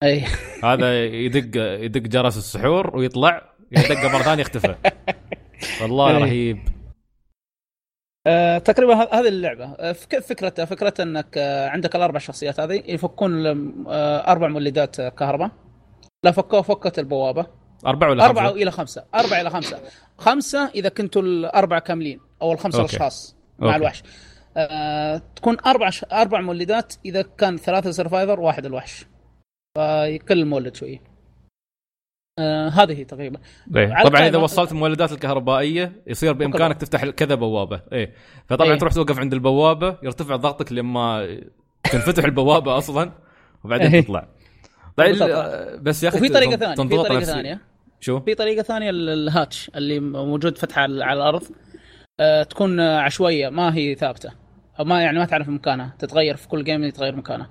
أي. 0.03 0.25
هذا 0.63 1.05
يدق 1.05 1.61
يدق 1.83 2.01
جرس 2.01 2.37
السحور 2.37 2.97
ويطلع 2.97 3.49
يدق 3.71 4.05
مرة 4.05 4.21
ثانية 4.23 4.41
يختفى 4.41 4.75
والله. 5.81 6.17
رهيب. 6.17 6.59
آه، 8.27 8.57
تقريبا 8.57 8.93
هذه 8.95 9.27
اللعبة. 9.27 9.93
فك- 9.93 10.19
فكرتها 10.19 10.65
فكرتها 10.65 11.03
أنك 11.03 11.37
آه، 11.37 11.69
عندك 11.69 11.95
الأربع 11.95 12.19
شخصيات 12.19 12.59
هذه 12.59 12.83
يفكون 12.87 13.31
أربع 14.27 14.47
مولدات 14.47 15.01
كهرباء. 15.01 15.51
لا 16.23 16.31
فكوا 16.31 16.61
فكت 16.61 16.99
البوابة. 16.99 17.47
أربعة 17.85 18.09
ولا 18.09 18.25
أربعة 18.25 18.47
خمسة؟ 18.47 18.61
إلى 18.61 18.71
خمسة. 18.71 19.05
أربعة 19.15 19.41
إلى 19.41 19.49
خمسة. 19.49 19.79
خمسة 20.17 20.69
إذا 20.75 20.89
كنتوا 20.89 21.21
الأربعة 21.21 21.79
كاملين 21.79 22.19
أو 22.41 22.51
الخمسة 22.51 22.81
أوكي. 22.81 22.89
الأشخاص 22.95 23.35
مع 23.59 23.67
أوكي. 23.67 23.77
الوحش. 23.77 24.03
آه، 24.57 25.21
تكون 25.35 25.57
أربع 25.65 25.89
ش... 25.89 26.05
أربع 26.11 26.41
مولدات 26.41 26.93
إذا 27.05 27.21
كان 27.21 27.57
ثلاثة 27.57 27.91
survivor 27.91 28.39
واحد 28.39 28.65
الوحش. 28.65 29.05
فكل 29.79 30.45
مولد 30.45 30.75
شوية 30.75 31.01
آه 32.39 32.69
هذه 32.69 32.93
هي 32.99 33.03
تقريبا 33.03 33.39
إيه. 33.75 34.03
طبعا 34.03 34.27
إذا 34.27 34.37
وصلت 34.37 34.71
المولدات 34.71 35.11
الكهربائية 35.11 35.91
يصير 36.07 36.33
بإمكانك 36.33 36.77
تفتح 36.77 37.05
كذا 37.05 37.35
بوابة 37.35 37.81
إيه 37.91 38.13
فطبعا 38.47 38.71
إيه. 38.71 38.77
تروح 38.79 38.93
توقف 38.93 39.19
عند 39.19 39.33
البوابة 39.33 39.97
يرتفع 40.03 40.35
ضغطك 40.35 40.71
لما 40.71 41.37
تنفتح 41.91 42.23
البوابة 42.23 42.77
أصلا 42.77 43.11
وبعدين 43.63 43.93
إيه. 43.93 44.01
تطلع 44.01 44.27
طيب. 44.97 45.15
آه، 45.21 45.75
بس 45.75 46.03
يا 46.03 46.09
أخي 46.09 46.17
وفي 46.17 46.29
طريقة 46.29 46.55
تن- 46.55 46.75
ثانية 46.75 46.89
في 46.89 46.95
طريقة 46.97 47.17
نفسي. 47.17 47.31
ثانية 47.31 47.59
شو؟ 47.99 48.19
في 48.19 48.35
طريقة 48.35 48.63
ثانية 48.63 48.89
ال- 48.89 49.09
ال 49.09 49.19
hatch 49.19 49.71
اللي 49.75 49.99
موجود 49.99 50.57
فتحة 50.57 50.81
على 50.81 51.13
الأرض 51.13 51.43
آه 52.19 52.43
تكون 52.43 52.79
عشوائية 52.79 53.49
ما 53.49 53.75
هي 53.75 53.95
ثابتة 53.95 54.31
أو 54.79 54.83
ما 54.85 55.01
يعني 55.01 55.19
ما 55.19 55.25
تعرف 55.25 55.49
مكانها 55.49 55.95
تتغير 55.99 56.35
في 56.35 56.47
كل 56.47 56.63
game 56.63 56.83
يتغير 56.83 57.15
مكانها 57.15 57.49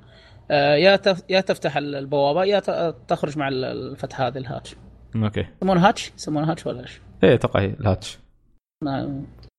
يا 0.50 0.96
تف... 0.96 1.22
يا 1.28 1.40
تفتح 1.40 1.76
ال- 1.76 1.94
البوابة 1.94 2.44
يا. 2.44 2.60
تخرج 3.08 3.38
مع 3.38 3.48
ال- 3.48 3.64
الفتحة 3.64 4.26
هذه 4.26 4.38
ال 4.38 4.44
hatch. 4.44 4.76
أوكي. 5.16 5.46
يسمونها 5.62 5.88
hatch؟ 5.88 6.12
يسمونها 6.16 6.50
hatch 6.50 6.66
ولا 6.66 6.80
إيش؟ 6.80 7.00
إيه 7.24 7.34
أتوقع 7.34 7.60
هي 7.60 7.66
ال 7.80 7.86
hatch. 7.86 8.18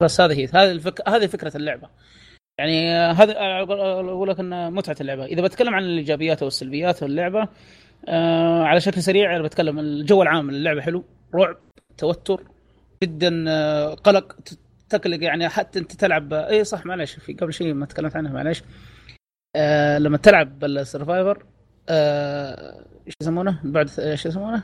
بس 0.04 0.22
هذه 0.22 0.40
هي. 0.40 0.46
هذه 0.46 0.72
الفك... 0.72 1.10
هذه 1.10 1.28
فكرة 1.28 1.58
اللعبة. 1.58 1.90
يعني 2.60 2.92
آه، 2.92 3.12
هذا 3.12 3.34
أقول 3.38 3.80
أقول 4.10 4.30
لك 4.30 4.40
ان 4.40 4.74
متعة 4.74 4.96
اللعبة. 5.02 5.26
إذا 5.26 5.42
بتكلم 5.42 5.74
عن 5.74 5.84
الإيجابيات 5.84 6.44
والسلبيات 6.44 7.04
واللعبه 7.04 7.48
آه 8.08 8.64
على 8.64 8.82
شكل 8.82 9.04
سريع 9.04 9.36
أنا 9.36 9.44
بتكلم 9.44 9.80
الجو 9.80 10.22
العام. 10.22 10.52
للعبه 10.52 10.82
حلو 10.82 11.04
رعب 11.36 11.58
توتر 11.98 12.44
جدا 13.04 13.46
آه، 13.48 13.94
قلق 13.94 14.36
تقلق 14.90 15.24
يعني 15.24 15.50
حتى 15.50 15.80
أنت 15.80 15.92
تلعب 15.92 16.34
اي 16.34 16.64
صح 16.64 16.86
معلش 16.86 17.14
في 17.14 17.34
قبل 17.34 17.54
شيء 17.54 17.74
ما 17.74 17.86
تكلمت 17.86 18.16
عنها 18.16 18.32
معلش 18.32 18.64
آه 19.56 19.98
لما 19.98 20.18
تلعب 20.18 20.60
بالسرفايفر 20.60 21.46
آه 21.90 22.86
إيش 23.08 23.14
يسمونه؟ 23.22 23.60
بعد 23.64 23.90
إيش 24.00 24.26
يسمونه؟ 24.26 24.64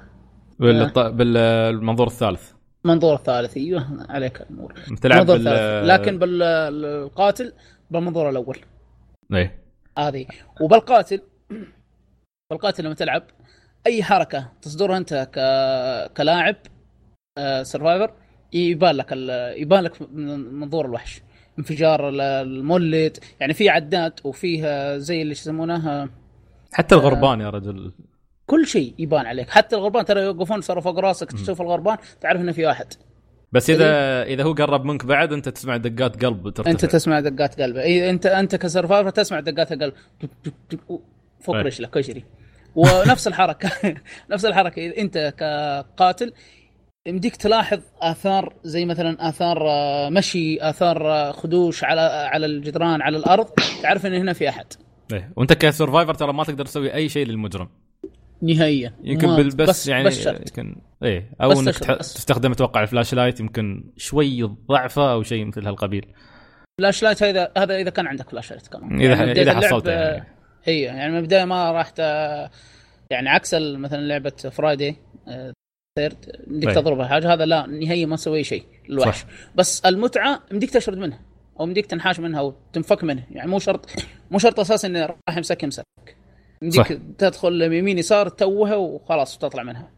بالط... 0.60 1.00
بالمنظور 1.00 2.08
الثالث. 2.08 2.52
منظور 2.84 3.18
ثالث 3.18 3.58
أيوه 3.58 4.06
عليك 4.10 4.42
الأمور 4.42 4.74
تلعب 5.02 5.26
بال 5.26 5.44
ثالث 5.44 5.90
لكن 5.90 6.20
بالقاتل 6.20 7.54
بالمنظور 7.92 8.30
الأول. 8.30 8.60
إيه 9.34 9.64
هذه. 9.98 10.26
وبالقاتل 10.62 11.22
بالقاتل 12.52 12.84
لما 12.84 12.94
تلعب 12.94 13.24
أي 13.88 14.04
حركة 14.04 14.52
تصدرها 14.62 14.98
أنت 14.98 15.14
ك... 15.14 15.38
كلاعب 16.18 16.56
سرفايفر 17.64 18.14
يبان 18.54 18.96
لك 18.96 19.14
ال... 19.14 19.30
يبان 19.62 19.84
لك 19.84 20.02
من 20.12 20.54
منظور 20.54 20.86
الوحش. 20.86 21.22
انفجار 21.60 22.10
ال- 22.10 22.22
المولد. 22.22 23.18
يعني 23.40 23.54
في 23.54 23.70
عداد 23.70 24.14
وفيه 24.24 24.98
زي 24.98 25.22
اللي 25.22 25.32
يسمونه 25.32 26.10
حتى 26.74 26.96
الغربان 26.96 27.42
يا 27.42 27.50
رجل. 27.50 27.92
كل 28.46 28.68
شيء 28.68 28.94
يبان 29.00 29.26
عليك. 29.26 29.50
حتى 29.50 29.76
الغربان 29.76 30.06
ترى 30.06 30.22
يوقفون 30.22 30.62
صاروا 30.62 30.82
فوق 30.82 31.00
راسك 31.00 31.32
تشوف 31.32 31.62
الغربان 31.62 31.98
تعرف 32.22 32.42
إنه 32.42 32.52
في 32.52 32.66
واحد. 32.66 32.94
بس 33.52 33.70
إذا 33.70 34.24
اذا 34.24 34.44
هو 34.44 34.54
قرب 34.54 34.86
منك 34.86 35.06
بعد 35.06 35.34
أنت 35.34 35.50
تسمع 35.50 35.78
دقات 35.78 36.26
قلب 36.26 36.44
ترتفع. 36.50 36.72
أنت 36.72 36.86
تسمع 36.86 37.20
دقات 37.20 37.62
قلبه 37.62 37.82
إي 37.82 38.10
أنت 38.10 38.26
أنت 38.26 38.56
كسرفايفر 38.56 39.10
تسمع 39.10 39.40
دقات 39.40 39.72
القلب 39.72 39.94
فوق 41.40 41.56
أي. 41.56 41.62
رجلك 41.62 41.96
ويجري 41.96 42.24
ونفس 42.76 43.28
الحركة. 43.28 43.72
نفس 44.32 44.46
الحركة. 44.46 44.86
أنت 44.98 45.34
كقاتل 45.38 46.34
يمديك 47.08 47.36
تلاحظ 47.36 47.80
آثار 48.02 48.54
زي 48.64 48.86
مثلا 48.86 49.30
آثار 49.30 49.70
آه، 49.70 50.10
مشي 50.10 50.58
آثار 50.62 51.12
آه، 51.12 51.32
خدوش 51.32 51.84
على 51.84 52.02
على 52.02 52.46
الجدران 52.46 53.02
على 53.02 53.18
الأرض 53.18 53.46
تعرف 53.84 54.06
إن 54.06 54.14
هنا 54.14 54.34
في 54.34 54.50
أحد 54.50 54.66
إيه. 55.14 55.32
وأنت 55.36 55.54
ك 55.54 55.60
survivor 55.60 56.14
ترى 56.14 56.34
ما 56.34 56.44
تقدر 56.44 56.66
تسوي 56.66 56.94
أي 56.94 57.10
شيء 57.10 57.26
للمجرم 57.28 57.70
نهائيا 58.42 58.94
يمكن 59.04 59.28
ما- 59.28 59.36
بال- 59.36 59.56
بس, 59.56 59.88
يعني 59.88 60.04
بس. 60.04 60.26
يمكن 60.26 60.76
إيه 61.04 61.32
أو 61.42 61.50
بس 61.50 61.58
إنك. 61.58 61.98
تستخدم 62.00 62.52
أتوقع 62.52 62.82
ال 62.84 63.14
flashlight 63.14 63.40
يمكن 63.40 63.84
شوي 63.98 64.44
ضعفه 64.44 65.12
أو 65.12 65.24
شيء 65.24 65.46
مثل 65.46 65.68
هالقبيل 65.68 66.06
flashlight 66.82 67.24
هذا 67.24 67.52
هذا 67.58 67.76
إذا 67.78 67.90
كان 67.90 68.08
عندك 68.08 68.30
flashlight 68.30 68.68
كمان 68.68 69.02
إذا 69.02 69.16
يعني 69.16 69.32
إذا 69.32 69.56
حصلته 69.56 69.92
يعني 69.92 70.28
هي 70.64 70.82
يعني 70.82 71.12
من 71.12 71.18
البدايه 71.18 71.46
ما 71.46 71.72
راح. 71.72 71.94
يعني 73.10 73.30
عكس 73.30 73.54
مثلا 73.54 74.02
لعبة 74.02 74.30
Friday 74.52 74.96
13th 76.00 76.16
بدك 76.48 76.66
طيب. 76.66 76.76
تضربها 76.76 77.08
حاجة 77.08 77.34
هذا 77.34 77.46
لا 77.46 77.66
نهائيا 77.66 78.06
ما 78.06 78.16
تسوي 78.16 78.44
شيء 78.44 78.64
الوحش 78.90 79.20
صح. 79.20 79.26
بس 79.56 79.86
المتعة 79.86 80.42
مديك 80.52 80.72
تشرد 80.72 80.98
منها 80.98 81.20
أو 81.60 81.66
مديك 81.66 81.86
تنحاش 81.86 82.20
منها 82.20 82.40
أو 82.40 82.54
تنفك 82.74 83.04
منها 83.04 83.24
يعني 83.32 83.50
مو 83.52 83.60
شرط 83.60 83.90
مو 84.32 84.40
شرط 84.40 84.60
أساسا 84.60 84.88
انه 84.88 85.06
راح 85.06 85.38
يمسك 85.38 85.64
يمسك 85.64 85.84
مديك 86.62 86.82
صح. 86.82 86.88
تدخل 87.18 87.62
يمين 87.62 87.98
يسار 87.98 88.30
توها 88.30 88.76
وخلاص 88.76 89.36
وتطلع 89.36 89.64
منها 89.64 89.92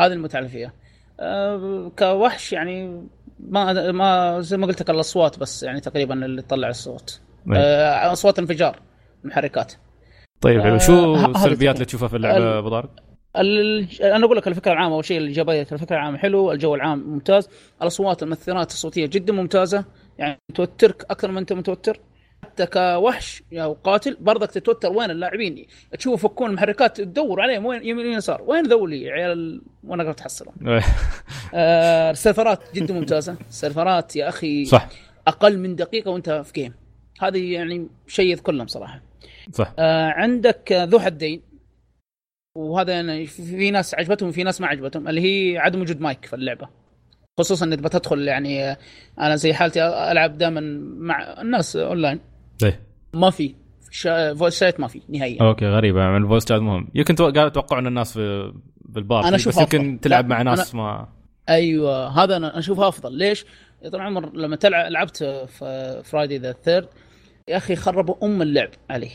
هذه 0.00 0.12
المتعة 0.12 0.38
اللي 0.38 0.50
فيها 0.50 0.72
أه 1.20 1.90
كوحش 1.98 2.52
يعني 2.52 3.06
ما 3.40 3.92
ما 3.92 4.40
زي 4.40 4.56
ما 4.56 4.66
قلت 4.66 4.80
لك 4.80 4.90
الأصوات 4.90 5.38
بس 5.38 5.62
يعني 5.62 5.80
تقريبا 5.80 6.24
اللي 6.24 6.42
تطلع 6.42 6.68
الصوت 6.68 7.20
إيه. 7.52 7.56
أه 7.58 8.12
أصوات 8.12 8.38
انفجار 8.38 8.80
محركات 9.24 9.72
طيب 10.40 10.60
حلو 10.62 10.78
شو 10.78 11.14
السلبيات 11.14 11.46
الفكرة. 11.52 11.70
اللي 11.72 11.84
تشوفها 11.84 12.08
في 12.08 12.16
اللعبة 12.16 12.36
ال- 12.38 12.42
أبو 12.58 12.68
طارق؟ 12.68 12.90
ال- 13.40 14.02
أنا 14.02 14.24
أقول 14.24 14.36
لك 14.36 14.48
الفكرة 14.48 14.72
العامة 14.72 14.94
أول 14.94 15.04
شيء 15.04 15.18
الايجابيه 15.18 15.60
الفكرة 15.72 15.96
العامة 15.96 16.18
حلو 16.18 16.52
الجو 16.52 16.74
العام 16.74 16.98
ممتاز 16.98 17.48
الأصوات 17.82 18.22
المؤثرات 18.22 18.70
الصوتية 18.70 19.06
جدا 19.06 19.32
ممتازة 19.32 19.84
يعني 20.18 20.38
توترك 20.54 21.04
أكثر 21.10 21.30
من 21.30 21.36
أنت 21.38 21.52
متوتر 21.52 22.00
حتى 22.42 22.66
كوحش 22.66 23.42
أو 23.52 23.72
قاتل 23.84 24.16
برضك 24.20 24.50
تتوتر 24.50 24.92
وين 24.92 25.10
اللاعبين؟ 25.10 25.66
تشوف 25.98 26.14
يفكون 26.20 26.50
المحركات 26.50 26.96
تدور 27.00 27.40
عليهم 27.40 27.66
وين 27.66 27.84
يمين 27.86 28.06
يسار 28.06 28.42
وين 28.46 28.62
ذولي 28.66 28.98
لي 29.04 29.10
عيال؟ 29.10 29.32
ال- 29.32 29.62
وأنا 29.84 30.02
أقدر 30.02 30.12
تحصلهم. 30.14 30.54
آه 31.54 32.10
السيرفرات 32.10 32.60
جدا 32.74 32.94
ممتازة. 32.94 33.36
السيرفرات 33.48 34.16
يا 34.16 34.28
أخي 34.28 34.64
صح. 34.64 34.88
أقل 35.26 35.58
من 35.58 35.76
دقيقة 35.76 36.10
وأنت 36.10 36.30
في 36.30 36.52
جيم 36.52 36.74
هذه 37.20 37.52
يعني 37.52 37.88
شيء 38.06 38.26
يذكر 38.30 38.52
لهم 38.52 38.66
صراحة. 38.66 39.02
صح. 39.52 39.72
آه 39.78 40.06
عندك 40.10 40.72
ذو 40.72 40.98
حدين. 40.98 41.42
وهذا 42.56 42.92
يعني 42.92 43.26
في 43.26 43.70
ناس 43.70 43.94
عجبتهم 43.94 44.28
وفي 44.28 44.42
ناس 44.42 44.60
ما 44.60 44.66
عجبتهم 44.66 45.08
اللي 45.08 45.20
هي 45.20 45.58
عدم 45.58 45.80
وجود 45.80 46.00
مايك 46.00 46.24
في 46.24 46.36
اللعبة. 46.36 46.68
خصوصا 47.38 47.66
انك 47.66 47.78
بتدخل 47.78 48.28
يعني 48.28 48.76
أنا 49.20 49.36
زي 49.36 49.54
حالتي 49.54 49.82
ألعب 50.12 50.38
دائما 50.38 50.60
مع 50.98 51.40
الناس 51.40 51.76
أونلاين. 51.76 52.20
إيه. 52.62 52.80
ما 53.14 53.30
في. 53.30 53.54
شا... 53.90 54.34
voice 54.34 54.60
chat 54.60 54.80
ما 54.80 54.86
في 54.86 55.02
نهائيا. 55.08 55.42
أوكي 55.42 55.66
غريبة. 55.66 56.00
يعني 56.00 56.16
ال 56.16 56.21
voice 56.21 56.48
chat 56.48 56.60
مهم. 56.60 56.88
يمكن 56.94 57.14
قاعد 57.14 57.38
أتوقع 57.38 57.78
إن 57.78 57.86
الناس 57.86 58.12
في 58.12 58.52
بال 58.84 58.97
party 58.97 59.28
أنا 59.28 59.36
بس 59.36 59.42
أشوفها 59.42 59.62
يمكن. 59.62 60.00
تلعب 60.00 60.26
مع 60.26 60.42
ناس 60.42 60.74
ما 60.74 61.08
أيوه. 61.48 62.24
هذا 62.24 62.36
أنا 62.36 62.58
اشوفها 62.58 62.88
أفضل. 62.88 63.12
ليش؟ 63.12 63.44
يا 63.82 63.88
طول 63.90 64.00
العمر 64.00 64.36
لما 64.36 64.56
تلعب 64.56 64.92
لعبت 64.92 65.16
في 65.46 66.00
Friday 66.04 66.38
the 66.38 66.52
13th 66.52 66.88
يا 67.48 67.56
أخي 67.56 67.76
خربوا 67.76 68.14
أم 68.22 68.42
اللعب 68.42 68.70
عليه. 68.90 69.10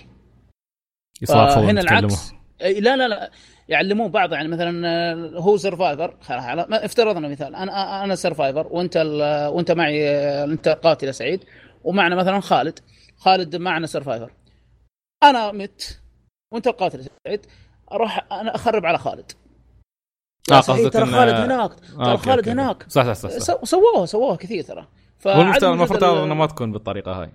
يتكلموا. 1.22 1.70
العكس. 1.70 2.34
لا 2.62 2.96
لا 2.96 3.08
لا 3.08 3.32
يعلمون 3.70 4.12
بعض 4.12 4.34
يعني 4.34 4.48
مثلا 4.48 4.88
آه، 4.88 5.40
هو 5.40 5.58
survivor 5.58 6.16
افترضنا 6.72 7.28
مثال 7.28 7.56
أنا 7.56 8.04
أنا 8.04 8.16
survivor 8.16 8.68
وأنت 8.72 8.98
ال- 8.98 9.48
وأنت 9.48 9.72
معي 9.72 10.10
آه، 10.10 10.44
أنت 10.46 10.68
قاتل 10.70 11.08
يا 11.08 11.12
سعيد 11.12 11.44
ومعنا 11.84 12.16
مثلا 12.16 12.40
خالد 12.40 12.80
خالد 13.18 13.56
معنا 13.56 13.88
survivor 13.88 14.32
أنا 15.24 15.52
مت 15.52 16.00
وأنت 16.54 16.68
القاتل 16.68 17.00
يا 17.00 17.08
سعيد 17.28 17.46
أروح 17.92 18.26
أنا 18.32 18.56
أخرب 18.56 18.86
على 18.86 18.98
خالد 18.98 19.32
آه، 20.52 20.56
قصدك 20.58 20.94
ترى 20.94 21.06
إن- 21.06 21.10
خالد 21.10 21.34
هناك 21.34 21.72
آه، 21.72 21.76
ترى 22.04 22.12
أوكي، 22.12 22.24
خالد 22.24 22.38
أوكي. 22.38 22.52
هناك 22.52 22.84
صح 22.90 23.04
صح 23.04 23.14
صح, 23.14 23.30
صح. 23.30 23.38
سو- 23.38 23.66
سووها 23.66 24.06
سووها 24.06 24.36
كثير 24.36 24.64
ترى 24.64 24.88
هو 25.28 25.42
المفترض 25.42 25.62
فعدم 25.62 25.74
المفترض 25.74 26.04
وجود 26.04 26.18
ال- 26.18 26.24
إنه 26.24 26.34
ما 26.36 26.46
تكون 26.46 26.72
بالطريقة 26.72 27.12
هاي 27.22 27.30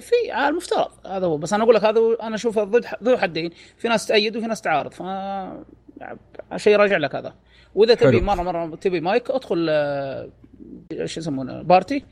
في 0.00 0.30
على 0.32 0.48
المفترض. 0.48 0.88
هذا 1.06 1.26
هو. 1.26 1.36
بس 1.38 1.52
أنا 1.52 1.62
أقول 1.64 1.74
لك 1.74 1.84
هذا 1.84 2.00
هو- 2.00 2.12
أنا 2.12 2.34
أشوفه 2.34 2.64
ضد 2.64 2.84
ذو 3.04 3.16
حدين. 3.16 3.50
في 3.76 3.88
ناس 3.88 4.06
تأيد 4.06 4.36
وفي 4.36 4.46
ناس 4.46 4.60
تعارض. 4.60 4.92
ف 4.92 5.02
شيء 6.56 6.76
راجع 6.76 6.96
لك 6.96 7.14
هذا. 7.14 7.34
وإذا 7.74 7.94
تبي. 7.94 8.20
مرة 8.20 8.42
مرة 8.42 8.76
تبي 8.76 9.00
مايك 9.00 9.30
أدخل 9.30 9.66
آه، 9.70 10.28
إيش 10.92 11.16
يسمونه 11.18 11.62
party. 11.62 12.04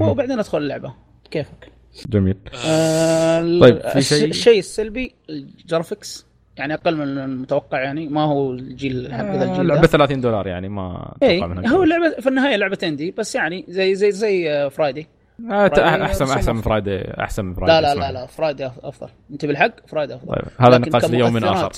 وبعدين 0.00 0.38
أدخل 0.38 0.58
اللعبة. 0.58 0.94
كيفك؟ 1.30 1.72
جميل. 2.08 2.36
آه 2.66 3.40
طيب، 3.60 3.88
في 3.88 4.02
شيء- 4.02 4.24
الشيء 4.28 4.58
السلبي 4.58 5.14
ال 5.30 5.41
graphics 5.41 6.26
يعني 6.56 6.74
أقل 6.74 6.96
من 6.96 7.02
المتوقع 7.18 7.80
يعني. 7.82 8.08
ما 8.08 8.20
هو 8.24 8.52
الجيل 8.52 9.14
حق 9.14 9.24
ذا 9.24 9.44
الجيل 9.44 9.66
لعبة 9.66 9.80
ده. 9.80 9.86
30 9.86 10.20
دولار 10.20 10.46
يعني 10.46 10.68
ما 10.68 11.14
اي 11.22 11.36
أتوقع 11.36 11.46
منها 11.54 11.72
هو. 11.72 11.82
اللعبه 11.82 12.10
في 12.20 12.28
النهاية 12.28 12.56
لعبه 12.56 12.78
indie 12.82 13.10
بس 13.10 13.34
يعني 13.34 13.64
زي 13.68 13.94
زي 13.94 14.10
زي 14.12 14.50
آه، 14.50 14.68
فرايدي 14.68 14.68
آه، 14.68 14.68
فرايدي 14.68 15.06
احسن 15.50 16.24
مصنف. 16.24 16.36
أحسن 16.36 16.54
من 16.54 16.62
فرايدي 16.62 17.00
أحسن 17.20 17.44
من 17.44 17.54
فرايدي 17.54 17.72
لا 17.72 17.94
لا. 17.94 18.00
لا 18.00 18.12
لا 18.12 18.26
Friday 18.26 18.66
أفضل. 18.66 19.08
أنت 19.30 19.44
بالحق 19.44 19.86
Friday 19.86 20.14
أفضل. 20.14 20.34
طيب 20.34 20.44
هذا 20.58 20.78
نقاش 20.78 21.04
ليوم 21.04 21.44
آخر. 21.44 21.72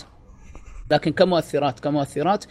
لكن 0.91 1.13
كمؤثرات 1.13 1.81
كمؤثرات 1.81 2.45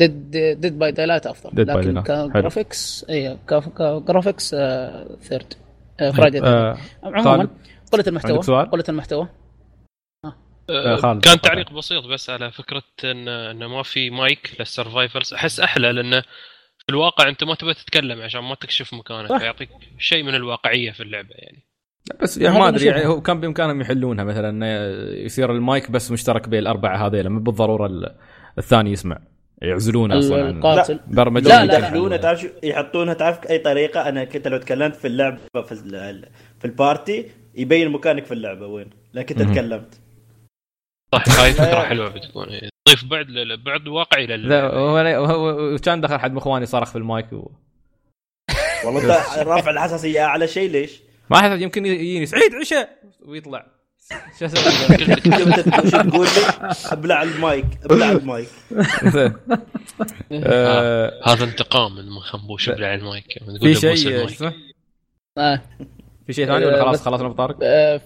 Dead 0.00 0.30
Dead 0.30 0.78
by 0.78 0.92
Daylight 0.92 1.26
أفضل. 1.26 1.50
By 1.50 1.68
لكن. 1.68 2.00
ك 2.02 2.14
graphics 2.14 3.06
اي 3.10 3.38
ك 3.48 3.59
graphics 3.59 4.50
13th 5.22 5.54
Friday 5.98 6.42
آه، 6.42 6.78
عموما 7.02 7.48
قلة 7.92 8.04
المحتوى؟ 8.06 8.64
قلة 8.64 8.84
المحتوى. 8.88 9.28
آه، 10.70 10.96
خالد، 10.96 11.24
كان. 11.24 11.40
تعليق 11.40 11.72
بسيط 11.72 12.06
بس 12.06 12.30
على 12.30 12.50
فكرة 12.50 12.82
ان 13.04 13.28
انه 13.28 13.68
ما 13.68 13.82
في 13.82 14.10
mic 14.10 14.56
لل 14.60 14.73
survivors 14.73 15.34
أحس 15.34 15.60
أحلى 15.60 15.92
لأنه 15.92 16.22
الواقع 16.90 17.28
انت 17.28 17.44
ما 17.44 17.54
تبغى 17.54 17.74
تتكلم 17.74 18.22
عشان 18.22 18.40
ما 18.40 18.54
تكشف 18.54 18.94
مكانك 18.94 19.28
صح. 19.28 19.38
فيعطيك 19.38 19.68
شيء 19.98 20.22
من 20.22 20.34
الواقعية 20.34 20.90
في 20.90 21.02
اللعبة 21.02 21.28
يعني 21.34 21.58
بس 22.22 22.38
يعني 22.38 22.58
ما 22.58 22.68
أدري. 22.68 22.86
يعني 22.86 23.06
هو 23.06 23.20
كان 23.20 23.40
بإمكانهم 23.40 23.80
يحلونها 23.80 24.24
مثلا 24.24 24.48
إنه 24.48 24.66
يصير 25.24 25.52
المايك 25.52 25.90
بس 25.90 26.10
مشترك 26.10 26.48
بين 26.48 26.58
الأربعة 26.58 27.06
هذيلا 27.06 27.28
مو 27.28 27.40
بالضرورة 27.40 27.86
ال- 27.86 28.14
الثاني 28.58 28.92
يسمع 28.92 29.18
يعزلونه 29.62 30.18
أصلا 30.18 30.50
القاتل 30.50 31.00
برمجة 31.06 31.48
لا، 31.48 31.64
لا، 31.66 31.72
يحلونها 31.78 31.88
يحلونها. 31.88 32.16
تعرف 32.16 32.46
يحطونها 32.62 33.14
تعرف 33.14 33.46
أي 33.50 33.58
طريقة 33.58 34.08
أنا 34.08 34.24
كنت 34.24 34.48
لو 34.48 34.58
تكلمت 34.58 34.96
في 34.96 35.06
اللعبه 35.06 35.38
في 35.66 35.72
ال- 35.72 36.28
في 36.58 36.64
ال 36.64 36.74
party 36.74 37.26
يبين 37.54 37.88
مكانك 37.90 38.24
في 38.24 38.34
اللعبة 38.34 38.66
وين 38.66 38.90
لكن 39.14 39.40
أنت. 39.40 39.50
تكلمت 39.52 40.00
صح 41.14 41.40
هاي 41.40 41.52
فكرة 41.52 41.80
حلوة 41.82 42.08
بتكون 42.08 42.46
تضيف 42.88 43.04
بعد 43.04 43.30
لل- 43.30 43.56
بعد 43.56 43.88
واقعي 43.88 44.26
لا 44.26 44.36
للعبه 44.36 45.26
هو 45.32 45.78
كان 45.78 46.00
دخل 46.00 46.18
حد 46.18 46.30
من 46.30 46.36
إخواني 46.36 46.66
صرخ 46.66 46.90
في 46.90 46.98
المايك 46.98 47.32
و... 47.32 47.50
والله 48.84 49.00
انت 49.00 49.38
رافع 49.48 49.70
الحساسية 49.70 50.24
أعلى 50.24 50.48
شيء 50.48 50.70
ليش؟ 50.70 51.00
ما 51.30 51.38
احس 51.38 51.62
يمكن 51.62 51.86
يجيني 51.86 52.26
سعيد 52.26 52.54
عشاء 52.54 52.88
ويطلع 53.26 53.66
شو 54.38 54.46
أسوي؟ 54.46 54.96
تقول 56.10 56.26
لي؟ 56.26 56.72
ابلع 56.92 57.22
المايك 57.22 57.66
ابلع 57.84 58.10
المايك 58.10 58.48
آه، 60.32 61.20
هذا 61.26 61.44
انتقام 61.44 61.96
من 61.96 62.20
خنبوش 62.20 62.70
بلع 62.70 62.94
المايك 62.94 63.24
في 63.60 63.74
شيء. 63.74 64.24
اسمه؟ 64.24 64.52
آه. 65.38 65.60
في 66.26 66.32
شيء 66.32 66.46
ثاني 66.46 66.64
ولا 66.66 66.80
آه، 66.80 66.84
خلاص 66.84 67.02
خلصنا 67.02 67.28
بطارق؟ 67.28 67.56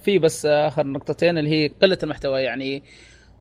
في 0.04 0.18
بس 0.18 0.46
آخر 0.46 0.86
نقطتين 0.86 1.38
اللي 1.38 1.50
هي 1.50 1.68
قلة 1.82 1.98
المحتوى 2.02 2.40
يعني 2.40 2.82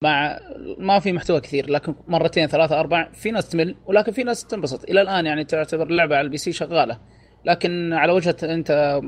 مع 0.03 0.39
ما 0.77 0.99
في 0.99 1.11
محتوى 1.13 1.41
كثير 1.41 1.69
لكن 1.69 1.95
مرتين 2.07 2.47
ثلاثة 2.47 2.79
أربع 2.79 3.09
في 3.13 3.31
ناس 3.31 3.49
تمل 3.49 3.75
ولكن 3.85 4.11
في 4.11 4.23
ناس 4.23 4.45
تنبسط. 4.45 4.83
إلى 4.89 5.01
الآن 5.01 5.25
يعني 5.25 5.43
تعتبر 5.43 5.87
اللعبة 5.87 6.15
على 6.15 6.25
ال 6.25 6.38
PC 6.38 6.51
شغالة. 6.51 6.99
لكن 7.45 7.93
على 7.93 8.11
وجهة 8.11 8.35
أنت 8.43 9.01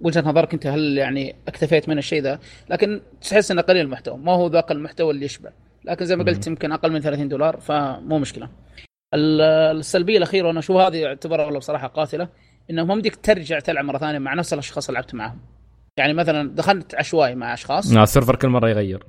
وجهة 0.00 0.20
نظرك 0.20 0.54
أنت 0.54 0.66
هل 0.66 0.98
يعني 0.98 1.34
اكتفيت 1.48 1.88
من 1.88 1.98
الشيء 1.98 2.22
ذا؟ 2.22 2.38
لكن 2.70 3.00
تحس 3.20 3.50
إنه 3.50 3.62
قليل 3.62 3.84
المحتوى 3.84 4.16
ما 4.18 4.32
هو 4.32 4.46
ذاك 4.48 4.70
المحتوى 4.70 5.10
اللي 5.10 5.24
يشبع. 5.24 5.50
لكن 5.84 6.04
زي 6.04 6.16
ما 6.16 6.24
قلت 6.24 6.46
يمكن 6.46 6.72
أقل 6.72 6.92
من 6.92 7.00
30 7.00 7.28
دولار 7.28 7.60
فمو 7.60 8.18
مشكلة. 8.18 8.48
ال- 9.14 9.40
السلبية 9.76 10.18
الأخيرة 10.18 10.46
وأنا 10.46 10.58
أشوف 10.58 10.76
هذه 10.76 11.06
اعتبرها 11.06 11.44
والله 11.44 11.58
بصراحة 11.58 11.86
قاتلة 11.88 12.28
إنه 12.70 12.84
ما 12.84 12.94
بدك 12.94 13.16
ترجع 13.16 13.58
تلعب 13.58 13.84
مرة 13.84 13.98
ثانية 13.98 14.18
مع 14.18 14.34
نفس 14.34 14.52
الأشخاص 14.52 14.88
اللي 14.88 15.00
لعبت 15.00 15.14
معهم. 15.14 15.38
يعني 15.96 16.14
مثلا 16.14 16.50
دخلت 16.54 16.94
عشوائي 16.94 17.34
مع 17.34 17.54
أشخاص. 17.54 17.92
آه، 17.96 18.02
ال 18.02 18.07
server 18.07 18.36
كل 18.36 18.48
مرة 18.48 18.68
يغير. 18.70 19.04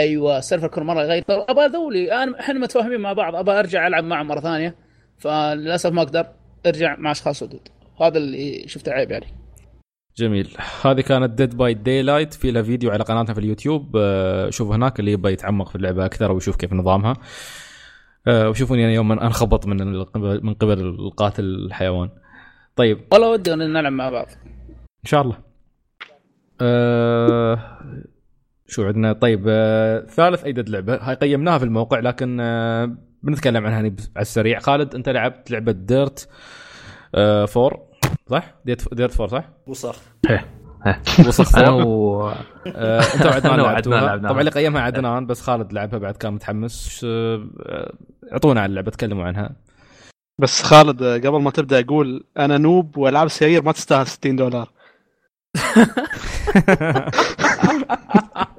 أيوه 0.00 0.38
ال 0.38 0.42
server 0.42 0.68
كل 0.68 0.82
مرة 0.82 1.02
يغير. 1.02 1.22
طب 1.22 1.44
ابى 1.48 1.76
ذولي 1.76 2.22
أنا 2.22 2.40
إحنا 2.40 2.54
متفاهمين 2.54 3.00
مع 3.00 3.12
بعض. 3.12 3.34
ابى 3.34 3.50
أرجع 3.50 3.86
ألعب 3.86 4.04
معهم 4.04 4.26
مرة 4.28 4.40
ثانية. 4.40 4.74
فللأسف 5.18 5.92
ما 5.92 6.02
أقدر. 6.02 6.26
أرجع 6.66 6.96
مع 6.96 7.10
أشخاص 7.10 7.44
جدد. 7.44 7.68
هذا 8.00 8.18
اللي 8.18 8.68
شفته 8.68 8.92
عيب 8.92 9.10
يعني. 9.10 9.26
جميل. 10.16 10.56
هذه 10.82 11.00
كانت 11.00 11.30
Dead 11.30 11.56
by 11.56 11.74
Daylight 11.74 12.34
في 12.34 12.50
لها 12.50 12.62
فيديو 12.62 12.90
على 12.90 13.04
قناتنا 13.04 13.34
في 13.34 13.40
اليوتيوب. 13.40 13.96
آه، 13.96 14.50
شوفوا 14.50 14.76
هناك 14.76 15.00
اللي 15.00 15.12
يبغى 15.12 15.32
يتعمق 15.32 15.68
في 15.68 15.76
اللعبة 15.76 16.04
أكثر 16.04 16.32
ويشوف 16.32 16.56
كيف 16.56 16.72
نظامها. 16.72 17.14
آه، 18.28 18.48
وشوفوني 18.48 18.84
أنا 18.84 18.92
يوم 18.92 19.12
انخبط 19.12 19.66
من 19.66 19.76
من 20.44 20.54
قبل 20.54 20.80
القاتل 20.80 21.44
الحيوان. 21.44 22.08
طيب. 22.76 23.00
والله 23.12 23.30
ودي 23.30 23.54
نلعب 23.54 23.92
مع 23.92 24.10
بعض. 24.10 24.26
إن 25.04 25.08
شاء 25.08 25.22
الله. 25.22 25.36
أه 26.60 27.80
شو 28.70 28.86
عندنا؟ 28.86 29.12
طيب 29.12 29.44
أه 29.48 30.06
ثالث 30.06 30.68
لعبة. 30.68 30.94
هاي 30.94 31.14
قيمناها 31.14 31.58
في 31.58 31.64
الموقع 31.64 32.00
لكن 32.00 32.40
أه 32.40 32.96
بنتكلم 33.22 33.66
عنها 33.66 33.78
على 33.78 33.94
السريع. 34.20 34.58
خالد 34.58 34.94
أنت 34.94 35.08
لعبت 35.08 35.50
لعبة 35.50 35.72
DiRT 35.72 36.28
أه 37.14 37.44
four 37.44 37.78
صح؟ 38.30 38.54
DiRT 38.64 38.94
DiRT 38.94 39.12
4 39.12 39.28
صح؟ 39.28 39.48
وصخ 39.66 39.96
وصخ 41.26 41.58
أنا 41.58 41.70
و... 41.70 42.28
أه 42.66 43.00
أنت 43.14 43.26
وعدنان 43.26 43.60
لعبتوها. 43.66 44.16
طبعا 44.16 44.40
اللي 44.40 44.50
قيمها 44.50 44.82
عدنان 44.82 45.26
بس 45.26 45.40
خالد 45.40 45.72
لعبها 45.72 45.98
بعد 45.98 46.16
كان 46.16 46.32
متحمس. 46.32 47.06
أه 47.08 47.46
أعطونا 48.32 48.60
عن 48.60 48.70
اللعبة 48.70 48.90
تكلموا 48.90 49.24
عنها. 49.24 49.50
بس 50.40 50.62
خالد 50.62 51.02
آه، 51.02 51.16
قبل 51.18 51.42
ما 51.42 51.50
تبدأ 51.50 51.80
أقول 51.80 52.24
أنا 52.38 52.58
نوب 52.58 52.96
وألعاب 52.98 53.28
سيايير 53.28 53.62
ما 53.62 53.72
تستاهل 53.72 54.06
60 54.06 54.36
دولار. 54.36 54.70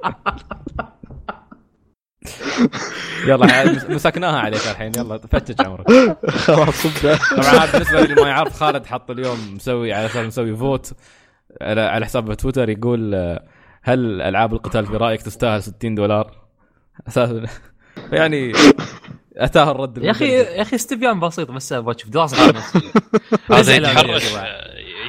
يلا 3.26 3.52
عاد 3.52 3.90
مسكناها 3.90 4.38
عليك 4.38 4.60
الحين 4.70 4.92
يلا 4.96 5.18
فتش 5.18 5.66
عمرك 5.66 6.16
خلاص 6.46 6.86
طبعا 7.36 7.66
بالنسبة 7.72 8.00
للي 8.00 8.22
ما 8.22 8.28
يعرف 8.28 8.52
خالد 8.52 8.86
حط 8.86 9.10
اليوم 9.10 9.54
مسوي 9.54 9.92
على 9.92 10.06
أساس 10.06 10.26
مسوي 10.26 10.56
فوت 10.56 10.92
على 11.60 11.80
على 11.80 12.06
حسابه 12.06 12.34
تويتر 12.34 12.68
يقول 12.68 13.14
هل 13.82 14.22
ألعاب 14.22 14.52
القتال 14.52 14.86
في 14.86 14.96
رأيك 14.96 15.22
تستاهل 15.22 15.62
60 15.62 15.94
دولار؟ 15.94 16.42
أساسا 17.08 17.46
يعني 18.12 18.52
أتاه 19.36 19.70
الرد 19.70 19.98
يا 19.98 20.10
أخي. 20.10 20.28
يا 20.28 20.62
أخي 20.62 20.76
استبيان 20.76 21.20
بسيط 21.20 21.50
بس 21.50 21.72
أبغى 21.72 21.94
أشوف 21.94 22.10
دراسة. 22.10 22.36
هذا 23.52 23.76
يتحرش. 23.76 24.24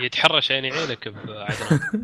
يتحرش 0.01 0.51
عيني 0.51 0.71
عينك 0.71 1.07
بعدنان. 1.07 2.03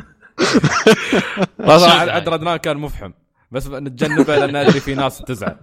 عاد 2.10 2.30
ردنان 2.30 2.58
كان 2.58 2.78
مفحم 2.78 3.12
بس 3.52 3.68
نتجنبه 3.68 4.36
لأن 4.36 4.56
أدري 4.56 4.80
في 4.80 4.96
ناس 4.96 5.18
تزعل 5.18 5.58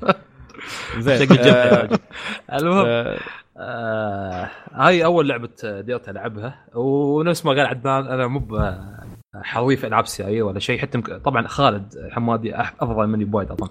زين. 0.98 1.38
آه،. 1.38 1.88
المهم 2.58 2.86
آه، 2.86 3.18
آه 3.56 4.50
هاي 4.72 5.04
أول 5.04 5.28
لعبة 5.28 5.50
ديرت 5.64 6.08
ألعبها 6.08 6.54
ونفس 6.74 7.46
ما 7.46 7.50
قال 7.50 7.66
عدنان 7.66 8.06
أنا 8.06 8.26
مو 8.26 8.72
حريف 9.42 9.84
ألعاب 9.84 10.06
سيايير 10.06 10.44
ولا 10.44 10.58
شيء 10.58 10.78
حتى 10.78 10.98
مك... 10.98 11.10
طبعا 11.10 11.46
خالد 11.46 12.08
حمادي 12.10 12.56
أفضل 12.56 13.06
مني 13.06 13.24
بوايد 13.24 13.50
أظن. 13.50 13.68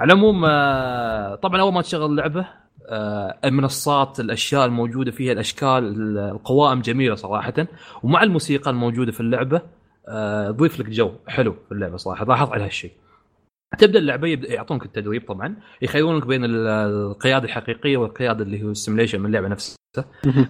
على 0.00 0.12
العموم 0.12 0.40
طبعا 1.36 1.60
أول 1.60 1.72
ما 1.72 1.82
تشغل 1.82 2.10
اللعبة 2.10 2.46
المنصات 3.44 4.20
الأشياء 4.20 4.64
الموجودة 4.64 5.10
فيها 5.10 5.32
الأشكال 5.32 6.18
القوائم 6.18 6.80
جميلة 6.80 7.14
صراحة. 7.14 7.66
ومع 8.02 8.22
الموسيقى 8.22 8.70
الموجودة 8.70 9.12
في 9.12 9.20
اللعبة 9.20 9.60
تضيف 10.48 10.80
لك 10.80 10.90
جو 10.90 11.12
حلو 11.26 11.56
في 11.68 11.72
اللعبة 11.72 11.96
صراحة 11.96 12.24
لاحظ 12.24 12.52
على 12.52 12.64
هالشيء. 12.64 12.92
تبدأ 13.78 13.98
اللعبة 13.98 14.28
يعطونك 14.28 14.84
التدريب 14.84 15.26
طبعا 15.28 15.56
يخيرونك 15.82 16.26
بين 16.26 16.44
ال- 16.44 16.66
القيادة 16.66 17.44
الحقيقية 17.44 17.96
والقيادة 17.96 18.44
اللي 18.44 18.62
هو 18.64 18.70
ال 18.70 18.74
simulation 18.74 19.20
من 19.20 19.26
اللعبة 19.26 19.48
نفسها. 19.48 19.76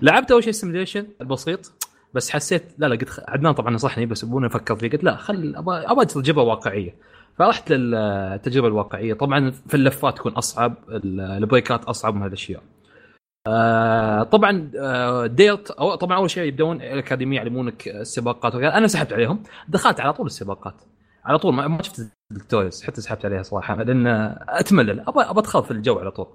لعبت 0.02 0.30
أول 0.30 0.42
شيء 0.42 0.50
ال 0.50 0.55
simulation 0.55 1.06
البسيط 1.20 1.72
بس 2.14 2.30
حسيت 2.30 2.62
لا 2.78 2.86
لا 2.86 2.96
قلت 2.96 3.24
عدنان 3.28 3.52
طبعا 3.52 3.70
نصحني 3.74 4.06
بس 4.06 4.24
ابونا 4.24 4.46
أفكر 4.46 4.76
فيه 4.76 4.90
قلت 4.90 5.04
لا 5.04 5.16
خل 5.16 5.54
أبغى 5.56 5.78
أبغى 5.86 6.04
تجربة 6.06 6.42
واقعية. 6.42 6.94
فرحت 7.38 7.72
للتجربة 7.72 8.68
الواقعية. 8.68 9.14
طبعا 9.14 9.50
في 9.50 9.74
اللفات 9.74 10.16
تكون 10.16 10.32
أصعب 10.32 10.74
ال- 10.88 11.20
ال 11.20 11.29
brakeات 11.29 11.84
أصعب 11.84 12.14
من 12.14 12.22
هالأشياء. 12.22 12.62
آه 13.46 14.22
طبعا 14.22 14.70
آه 14.80 15.26
DiRT 15.26 15.70
أو 15.70 15.94
طبعا 15.94 16.16
أول 16.16 16.30
شيء 16.30 16.44
يبدون 16.44 16.76
الأكاديمية 16.82 17.36
يعلمونك 17.36 17.88
السباقات 17.88 18.54
وكذا 18.54 18.76
أنا 18.76 18.86
سحبت 18.86 19.12
عليهم 19.12 19.42
دخلت 19.68 20.00
على 20.00 20.12
طول 20.12 20.26
السباقات. 20.26 20.74
على 21.26 21.38
طول 21.38 21.54
ما 21.54 21.82
شفت 21.82 22.08
ال 22.32 22.37
tutorials 22.37 22.82
حتى 22.82 23.00
سحبت 23.00 23.24
عليها 23.24 23.42
صراحة 23.42 23.74
لأن 23.82 24.06
اتملل 24.48 25.00
أبغى 25.00 25.24
أدخل 25.30 25.62
في 25.64 25.70
الجو 25.70 25.98
على 25.98 26.10
طول. 26.10 26.26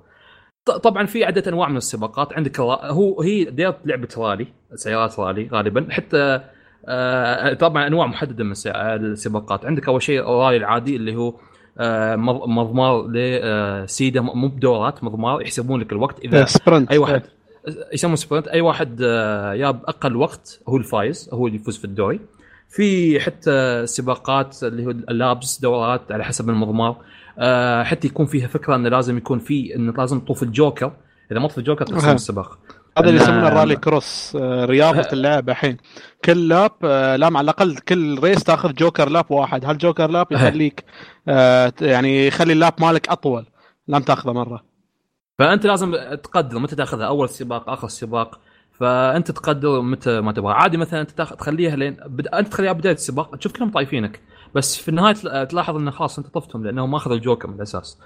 طبعا 0.84 1.06
في 1.06 1.26
عدة 1.26 1.44
أنواع 1.48 1.70
من 1.70 1.78
السباقات 1.78 2.34
عندك 2.34 2.60
هو 2.60 3.22
هي 3.22 3.44
DiRT 3.44 3.78
لعبة 3.86 4.08
رالي 4.18 4.48
سيارات 4.76 5.20
رالي 5.20 5.48
غالبا 5.48 5.88
حتى 5.90 6.42
آه 6.88 7.54
طبعا 7.54 7.88
أنواع 7.88 8.08
محددة 8.08 8.44
من 8.44 8.52
السباقات. 8.52 9.66
عندك 9.66 9.88
أول 9.88 10.02
شيء 10.02 10.20
الرالي 10.20 10.58
العادي 10.58 10.96
اللي 10.96 11.16
هو 11.16 11.34
آه 11.80 12.16
مض- 12.16 12.48
مضمار 12.48 13.08
لسيدة 13.08 14.22
مو 14.22 14.48
بدورات 14.48 15.04
مضمار 15.04 15.42
يحسبون 15.42 15.80
لك 15.82 15.92
الوقت. 15.92 16.20
إذا 16.20 16.46
sprint 16.46 16.92
أي 16.92 16.98
واحد 16.98 17.22
يسمون 17.94 18.16
sprint 18.16 18.48
أي 18.48 18.62
واحد 18.62 19.00
آه، 19.04 19.56
جاب 19.56 19.84
أقل 19.86 20.16
وقت 20.16 20.60
هو 20.70 20.78
الفايز 20.78 21.30
هو 21.34 21.48
اللي 21.48 21.58
يفوز 21.60 21.78
في 21.78 21.86
الدوري. 21.86 22.20
في 22.72 23.20
حتى 23.20 23.88
سباقات 23.88 24.64
اللي 24.64 24.86
هو 24.86 24.90
ال 24.90 25.04
laps 25.04 25.60
دورات 25.60 26.12
على 26.12 26.24
حسب 26.24 26.50
المضمار. 26.50 26.98
آه، 27.40 27.84
حتى 27.84 28.08
يكون 28.08 28.26
فيها 28.26 28.48
فكرة 28.48 28.76
إنه 28.76 28.90
لازم 28.90 29.18
يكون 29.18 29.40
في 29.40 29.76
انه 29.76 29.94
لازم 29.94 30.20
تطوف 30.20 30.44
الجوكر. 30.44 30.92
إذا 31.32 31.40
ما 31.40 31.48
طوف 31.48 31.58
الجوكر 31.58 31.86
تخسر. 31.86 32.14
السباق. 32.14 32.60
هذا 32.98 33.10
اللي 33.10 33.22
يسمونه 33.22 33.48
الرالي 33.48 33.76
كروس 33.76 34.38
آه، 34.42 34.66
رياضة 34.66 35.08
اللعب 35.14 35.50
الحين. 35.50 35.78
كل 36.26 36.48
lap 36.48 36.72
آه، 36.84 37.16
لام 37.16 37.38
على 37.38 37.44
الأقل 37.46 37.78
كل 37.78 38.20
race 38.20 38.44
تاخذ 38.44 38.74
joker 38.74 39.10
lap 39.10 39.32
واحد. 39.32 39.66
هال 39.66 39.78
joker 39.78 40.10
lap 40.10 40.32
يخليك 40.32 40.86
يعني 41.82 42.28
يخلي 42.28 42.54
ال 42.54 42.59
lap 42.59 42.74
مالك 42.80 43.10
أطول؟ 43.10 43.46
لام 43.88 44.02
تاخذه 44.02 44.32
مرة. 44.32 44.64
فأنت 45.40 45.66
لازم 45.66 45.96
تقدر 46.24 46.60
متى 46.60 46.76
تاخذها؟ 46.76 47.08
أول 47.08 47.30
سباق 47.30 47.70
آخر 47.70 47.88
سباق؟ 47.88 48.40
فأنت 48.82 49.32
تقدر 49.32 49.82
متى 49.82 50.22
ما 50.22 50.32
تبغى. 50.32 50.54
عادي 50.54 50.78
مثلا 50.78 51.02
أنت 51.02 51.12
تخليها 51.12 51.76
لين 51.76 51.98
بد... 52.06 52.28
أنت 52.28 52.48
تخليها 52.48 52.72
بداية 52.72 52.94
السباق 52.94 53.36
تشوف 53.36 53.52
كلهم 53.52 53.72
طايفينك 53.72 54.20
بس 54.56 54.78
في 54.78 54.90
النهاية 54.90 55.14
تل- 55.14 55.48
تلاحظ 55.48 55.76
إنه 55.76 55.92
خلاص 55.92 56.18
أنت 56.18 56.28
طفتهم 56.28 56.64
لأنهم 56.66 56.92
ماخذ 56.92 57.12
الجوكر 57.12 57.48
من 57.48 57.56
الأساس. 57.56 58.00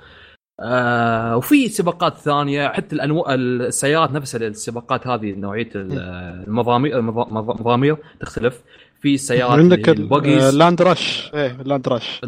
آه 0.59 1.37
وفي 1.37 1.67
سباقات 1.69 2.17
ثانية 2.17 2.67
حتى 2.67 2.95
الانواع 2.95 3.33
السيارات 3.33 4.11
نفسها 4.11 4.47
السباقات 4.47 5.07
هذه 5.07 5.31
نوعية 5.35 5.69
ال- 5.75 5.99
المضامير 6.47 6.97
المض- 6.99 7.33
مض- 7.33 7.49
المضامير 7.51 7.97
تختلف. 8.19 8.61
في 9.05 9.17
سيارات 9.17 9.59
عندك. 9.59 9.89
ال 9.89 10.08
land 10.08 10.81
rush 10.81 11.31
إيه 11.33 11.51
ال 11.61 11.66
land 11.66 11.87
rush 11.87 12.21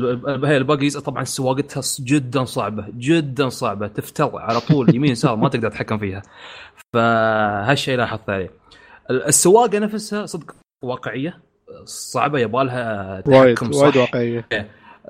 هي 0.46 0.58
ال 0.58 0.63
buggies 0.63 0.98
طبعا 0.98 1.24
سواقتها 1.24 1.82
جدا 2.00 2.46
صعبة 2.46 2.86
جدا 2.98 3.50
صعبة. 3.50 3.88
تفتر 3.88 4.32
على 4.38 4.60
طول 4.60 4.86
يمين 4.96 5.12
يسار 5.12 5.36
ما 5.36 5.50
تقدر 5.50 5.70
تتحكم 5.70 5.98
فيها. 5.98 6.22
فهالشيء 6.94 7.98
لاحظت 7.98 8.30
عليه. 8.30 8.52
ال- 9.10 9.24
السواقة 9.24 9.80
نفسها 9.80 10.26
صدق 10.26 10.56
واقعية 10.82 11.40
صعبة 11.86 12.40
يبالها 12.40 13.24
وايد 13.28 13.56
تحكم 13.56 13.72
صح. 13.72 13.82
وايد 13.84 13.98
واقعيه 13.98 14.48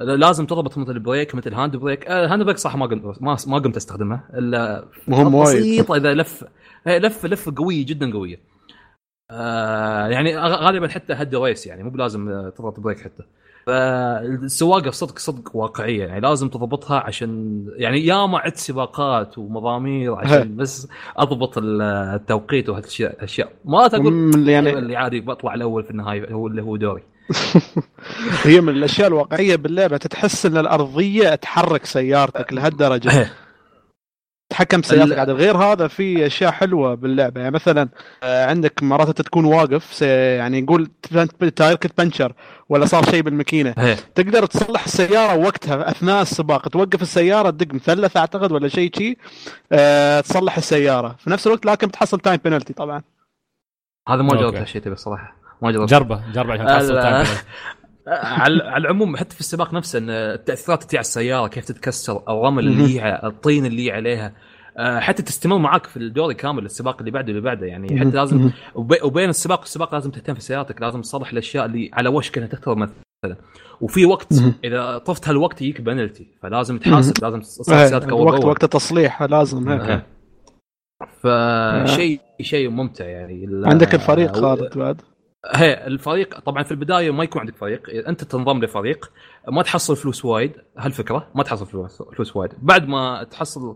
لازم 0.02 0.46
تضبط 0.46 0.78
مثل 0.78 0.92
ال 0.92 0.99
brake 0.99 1.36
مثل 1.36 1.50
ال 1.50 1.76
handbrake. 1.76 2.08
آه، 2.08 2.26
ال 2.26 2.44
handbrake 2.44 2.58
صح 2.58 2.76
ما 2.76 2.86
قمت 2.86 3.22
ما, 3.22 3.38
ما 3.48 3.58
قمت 3.60 3.76
أستخدمه. 3.76 4.20
الا 4.34 4.86
مهم 5.08 5.36
وايد. 5.36 5.58
بسيطه 5.60 5.96
إذا 5.96 6.14
لف 6.14 6.44
هي 6.88 7.00
لف 7.00 7.26
لف 7.26 7.50
قويه 7.50 7.86
جدا 7.86 8.14
قوية. 8.14 8.57
آه 9.32 10.08
يعني 10.08 10.38
غالبا 10.38 10.88
حتى 10.88 11.14
head 11.14 11.36
race 11.36 11.68
يعني 11.68 11.84
مو 11.84 11.90
بلازم 11.90 12.30
آه، 12.30 12.50
تضغط 12.58 12.80
brake 12.80 13.00
حتى. 13.00 13.24
فالسواقه 13.66 14.92
صدق 14.92 15.20
صدق 15.20 15.56
واقعية 15.56 16.06
يعني 16.06 16.20
لازم 16.20 16.50
تضبطها 16.50 17.00
عشان 17.00 17.64
يعني 17.76 18.06
ياما 18.06 18.40
عد 18.40 18.56
سباقات 18.56 19.38
ومضامير 19.38 20.16
عشان 20.16 20.56
بس 20.56 20.88
أضبط 21.18 21.58
ال- 21.58 21.82
التوقيت 22.16 22.70
وهالأشياء 22.70 23.24
أشياء. 23.24 23.52
ما 23.66 23.88
تقول 23.88 24.50
يعني 24.50 24.74
اللي 24.74 24.96
عادي 24.96 25.20
بطلع 25.20 25.54
الأول 25.54 25.84
في 25.84 25.92
النهاية 25.92 26.32
هو 26.34 26.48
اللي 26.48 26.62
هو 26.62 26.76
دوري. 26.78 27.04
هي 28.44 28.62
من 28.62 28.70
الأشياء 28.70 29.08
الواقعية 29.08 29.56
باللعبة 29.56 29.98
تحس 29.98 30.46
إن 30.46 30.58
الأرضية 30.58 31.36
تحرك 31.36 31.86
سيارتك 31.86 32.54
لهالدرجة. 32.54 33.30
تتحكم 34.50 34.82
بسيارتك 34.82 35.12
ال- 35.14 35.20
عاد. 35.20 35.30
غير 35.30 35.58
هذا 35.58 35.88
في 35.88 36.26
أشياء 36.26 36.52
حلوة 36.52 36.96
باللعبة. 36.96 37.42
يعني 37.42 37.54
مثلا 37.56 37.90
آه، 38.24 38.46
عندك 38.46 38.84
مرات 38.84 39.08
أنت 39.08 39.22
تكون 39.22 39.46
واقف 39.46 40.02
يعني 40.02 40.62
نقول 40.62 40.88
تايرك 41.56 41.92
بنشر 41.98 42.34
ولا 42.70 42.86
صار 42.86 43.04
شيء 43.06 43.22
بالماكينة. 43.22 43.72
تقدر 44.16 44.46
تصلح 44.46 44.84
السيارة 44.84 45.36
وقتها 45.36 45.90
أثناء 45.92 46.22
السباق. 46.22 46.68
توقف 46.68 47.02
السيارة 47.02 47.50
تدق 47.50 47.74
مثلث 47.74 48.18
أعتقد 48.18 48.52
ولا 48.52 48.68
شيء 48.68 48.92
شيء 48.98 49.18
أه 49.72 50.22
تصلح 50.22 50.58
السيارة. 50.58 51.16
في 51.20 51.30
نفس 51.30 51.48
الوقت 51.48 51.66
لكن 51.66 51.88
بتحصل 51.88 52.20
time 52.20 52.40
penalty 52.44 52.74
طبعا. 52.74 53.02
هذا 54.10 54.22
ما. 54.22 54.36
جربت 54.36 54.58
هالشيء 54.58 54.82
تبي 54.82 54.94
الصراحه 54.94 55.36
ما 55.62 55.72
جربت. 55.72 55.90
جربه 55.90 56.22
جربه 56.34 56.54
عشان 56.54 56.66
تحصل 56.68 57.02
time 57.02 57.26
على 58.08 58.64
على 58.64 58.82
العموم 58.82 59.18
حتى 59.18 59.34
في 59.36 59.40
السباق 59.40 59.74
نفسه 59.74 60.00
إن 60.00 60.10
التأثيرات 60.10 60.84
اللي 60.84 60.98
على 60.98 61.02
السيارة 61.02 61.48
كيف 61.48 61.66
تتكسر 61.66 62.24
الرمل 62.30 62.68
اللي 62.68 63.02
هي 63.02 63.22
الطين 63.24 63.66
اللي 63.66 63.92
عليها. 63.92 64.34
آه، 64.78 65.00
حتى 65.00 65.24
تستمر 65.24 65.58
معك 65.58 65.86
في 65.86 65.98
الدوري 65.98 66.34
كامل 66.34 66.66
السباق 66.66 66.98
اللي 67.00 67.12
بعده 67.12 67.30
اللي 67.30 67.42
بعده. 67.42 67.66
يعني 67.66 68.00
حتى 68.00 68.10
لازم 68.10 68.52
وبي- 68.76 69.02
وبين 69.04 69.30
السباق 69.30 69.60
والسباق 69.60 69.94
لازم 69.94 70.12
تهتم 70.12 70.34
في 70.34 70.42
سيارتك 70.42 70.82
لازم 70.82 71.02
تصلح 71.02 71.32
الأشياء 71.32 71.66
اللي 71.66 71.90
على 71.94 72.10
وشك 72.10 72.38
إنها 72.38 72.50
تخترب 72.50 72.78
مثلا. 72.78 73.36
وفي 73.82 74.06
وقت. 74.06 74.28
إذا 74.64 74.98
طفت 74.98 75.28
هالوقت 75.28 75.62
يجيك 75.62 75.82
بنالتي 75.82 76.28
فلازم 76.42 76.78
تحاسب 76.78 77.14
لازم 77.24 77.40
تصلح 77.42 77.78
إيه، 77.78 77.88
سيارتك 77.88 78.10
أول 78.10 78.34
وقت. 78.34 78.46
وقت 78.46 78.64
التصليح 78.64 79.24
لازم 79.24 79.70
هيك. 79.70 79.82
إيه. 79.82 80.06
فشيء 81.22 82.20
شيء 82.42 82.70
ممتع 82.70 83.06
يعني. 83.06 83.62
عندك 83.66 83.96
الفريق 83.96 84.36
خالد 84.36 84.78
بعد؟ 84.78 85.02
هي 85.46 85.88
الفريق 85.88 86.40
طبعا 86.40 86.64
في 86.64 86.72
البداية 86.72 87.12
ما 87.12 87.24
يكون 87.24 87.40
عندك 87.42 87.56
فريق 87.56 88.08
أنت 88.08 88.24
تنضم 88.24 88.64
لفريق 88.64 89.12
ما 89.48 89.64
تحصل 89.64 89.96
فلوس 89.96 90.26
وايد 90.26 90.52
هالفكرة 90.78 91.28
ما 91.36 91.44
تحصل 91.44 91.66
فلوس 91.66 92.02
فلوس 92.02 92.36
وايد. 92.36 92.52
بعد 92.62 92.88
ما 92.88 93.24
تحصل 93.32 93.76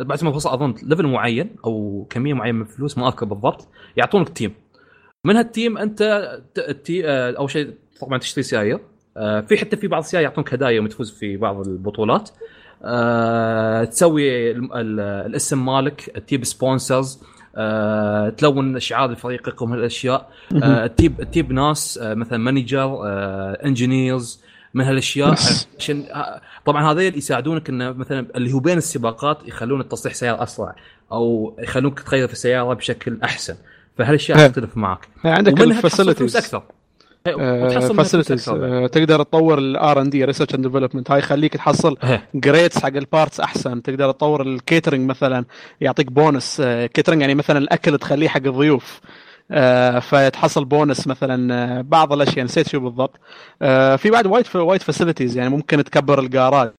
بعد 0.00 0.24
ما 0.24 0.30
توصل 0.30 0.50
أظن 0.50 0.74
level 0.82 1.06
معين 1.06 1.56
أو 1.64 2.06
كمية 2.10 2.34
معينة 2.34 2.56
من 2.58 2.62
الفلوس 2.62 2.98
ما 2.98 3.08
أذكر 3.08 3.26
بالضبط 3.26 3.68
يعطونك 3.96 4.28
team 4.28 4.54
من 5.24 5.36
هال 5.36 5.50
team 5.50 5.78
أنت 5.78 6.02
آه، 7.04 7.30
أول 7.38 7.50
شيء 7.50 7.74
طبعا 8.00 8.18
تشتري 8.18 8.42
سيايير 8.42 8.80
آه، 9.16 9.40
في 9.40 9.56
حتى 9.56 9.76
في 9.76 9.88
بعض 9.88 10.02
السيايير 10.02 10.28
يعطونك 10.28 10.54
هدايا 10.54 10.70
يوم 10.70 10.86
تفوز 10.86 11.10
في 11.18 11.36
بعض 11.36 11.66
البطولات. 11.68 12.30
آه، 12.84 13.84
تسوي 13.84 14.50
ال- 14.50 14.72
ال- 14.74 15.00
الاسم 15.00 15.64
مالك 15.66 16.00
تجيب 16.00 16.44
sponsors 16.44 17.22
آه، 17.56 18.28
تلون 18.28 18.80
شعار 18.80 19.14
فريقك 19.14 19.62
من 19.62 19.72
هالأشياء. 19.72 20.30
آه، 20.62 20.86
تجيب 20.86 21.22
تجيب 21.22 21.52
ناس 21.52 21.98
آه، 22.02 22.14
مثلا 22.14 22.38
manager 22.38 23.00
engineers 23.64 24.40
من 24.74 24.84
هالأشياء. 24.84 25.34
عشان 25.78 26.04
آه، 26.12 26.40
طبعا 26.64 26.92
هذول 26.92 27.18
يساعدونك 27.18 27.68
إنه 27.68 27.92
مثلا 27.92 28.26
اللي 28.36 28.52
هو 28.52 28.58
بين 28.58 28.78
السباقات 28.78 29.48
يخلون 29.48 29.80
التصليح 29.80 30.14
سيارة 30.14 30.42
أسرع 30.42 30.74
أو 31.12 31.56
يخلونك 31.58 32.00
تغير 32.00 32.26
في 32.26 32.32
السياره 32.32 32.74
بشكل 32.74 33.18
أحسن. 33.24 33.54
فهالأشياء 33.98 34.38
إيه. 34.38 34.46
تختلف 34.46 34.76
معك. 34.76 35.08
يعني 35.24 35.36
عندك 35.36 35.60
ال 35.60 35.67
facilities 35.67 36.36
أكثر. 36.36 36.62
إيه، 37.26 37.68
فلوس 37.68 37.92
facilities 37.92 38.50
بعد. 38.50 38.88
تقدر 38.88 39.22
تطور 39.22 39.58
ال 39.58 39.79
R 39.79 40.00
and 40.00 40.10
D 40.10 40.24
research 40.24 40.54
and 40.54 40.66
development 40.66 41.10
هاي 41.10 41.18
يخليك 41.18 41.56
تحصل 41.56 41.96
إيه. 42.04 42.28
grades 42.34 42.78
حق 42.78 42.96
ال 42.96 43.03
parts 43.03 43.40
أحسن 43.40 43.82
تقدر 43.82 44.12
تطور 44.12 44.42
ال 44.42 44.49
catering 44.49 45.08
مثلا 45.08 45.44
يعطيك 45.80 46.12
bonus 46.12 46.62
catering 46.94 47.20
يعني 47.20 47.34
مثلا 47.34 47.58
الأكل 47.58 47.98
تخليه 47.98 48.28
حق 48.28 48.46
الضيوف 48.46 49.00
آه، 49.52 49.98
فتحصل 49.98 50.64
بونس 50.64 51.06
مثلا 51.06 51.54
آه، 51.54 51.80
بعض 51.80 52.12
الأشياء 52.12 52.44
نسيت 52.44 52.68
شو 52.68 52.80
بالضبط 52.80 53.16
آه، 53.62 53.96
في 53.96 54.10
بعد 54.10 54.26
وايد 54.26 54.46
وايد 54.54 54.82
facilities 54.82 55.36
يعني 55.36 55.50
ممكن 55.50 55.84
تكبر 55.84 56.20
الجراج 56.20 56.70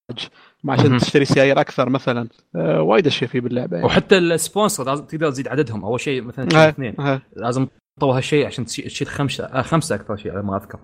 عشان. 0.68 0.98
تشتري 0.98 1.24
سيايير 1.24 1.60
أكثر 1.60 1.88
مثلا 1.88 2.28
آه، 2.56 2.82
وايد 2.82 3.06
أشياء 3.06 3.30
فيه 3.30 3.40
باللعبة 3.40 3.76
يعني. 3.76 3.86
وحتى 3.86 4.18
السبونسر 4.18 4.84
لازم 4.84 5.04
تقدر 5.04 5.30
تزيد 5.30 5.48
عددهم 5.48 5.84
أول 5.84 6.00
شيء 6.00 6.22
مثلا 6.22 6.68
اثنين. 6.68 6.94
لازم 7.36 7.66
تطور 8.00 8.16
هالشيء 8.16 8.46
عشان 8.46 8.64
تشي- 8.66 8.82
تشيل 8.82 9.08
خمسة 9.08 9.44
آه 9.44 9.62
خمسة 9.62 9.94
أكثر 9.94 10.16
شيء 10.16 10.32
على 10.32 10.42
ما 10.42 10.56
أذكر. 10.56 10.78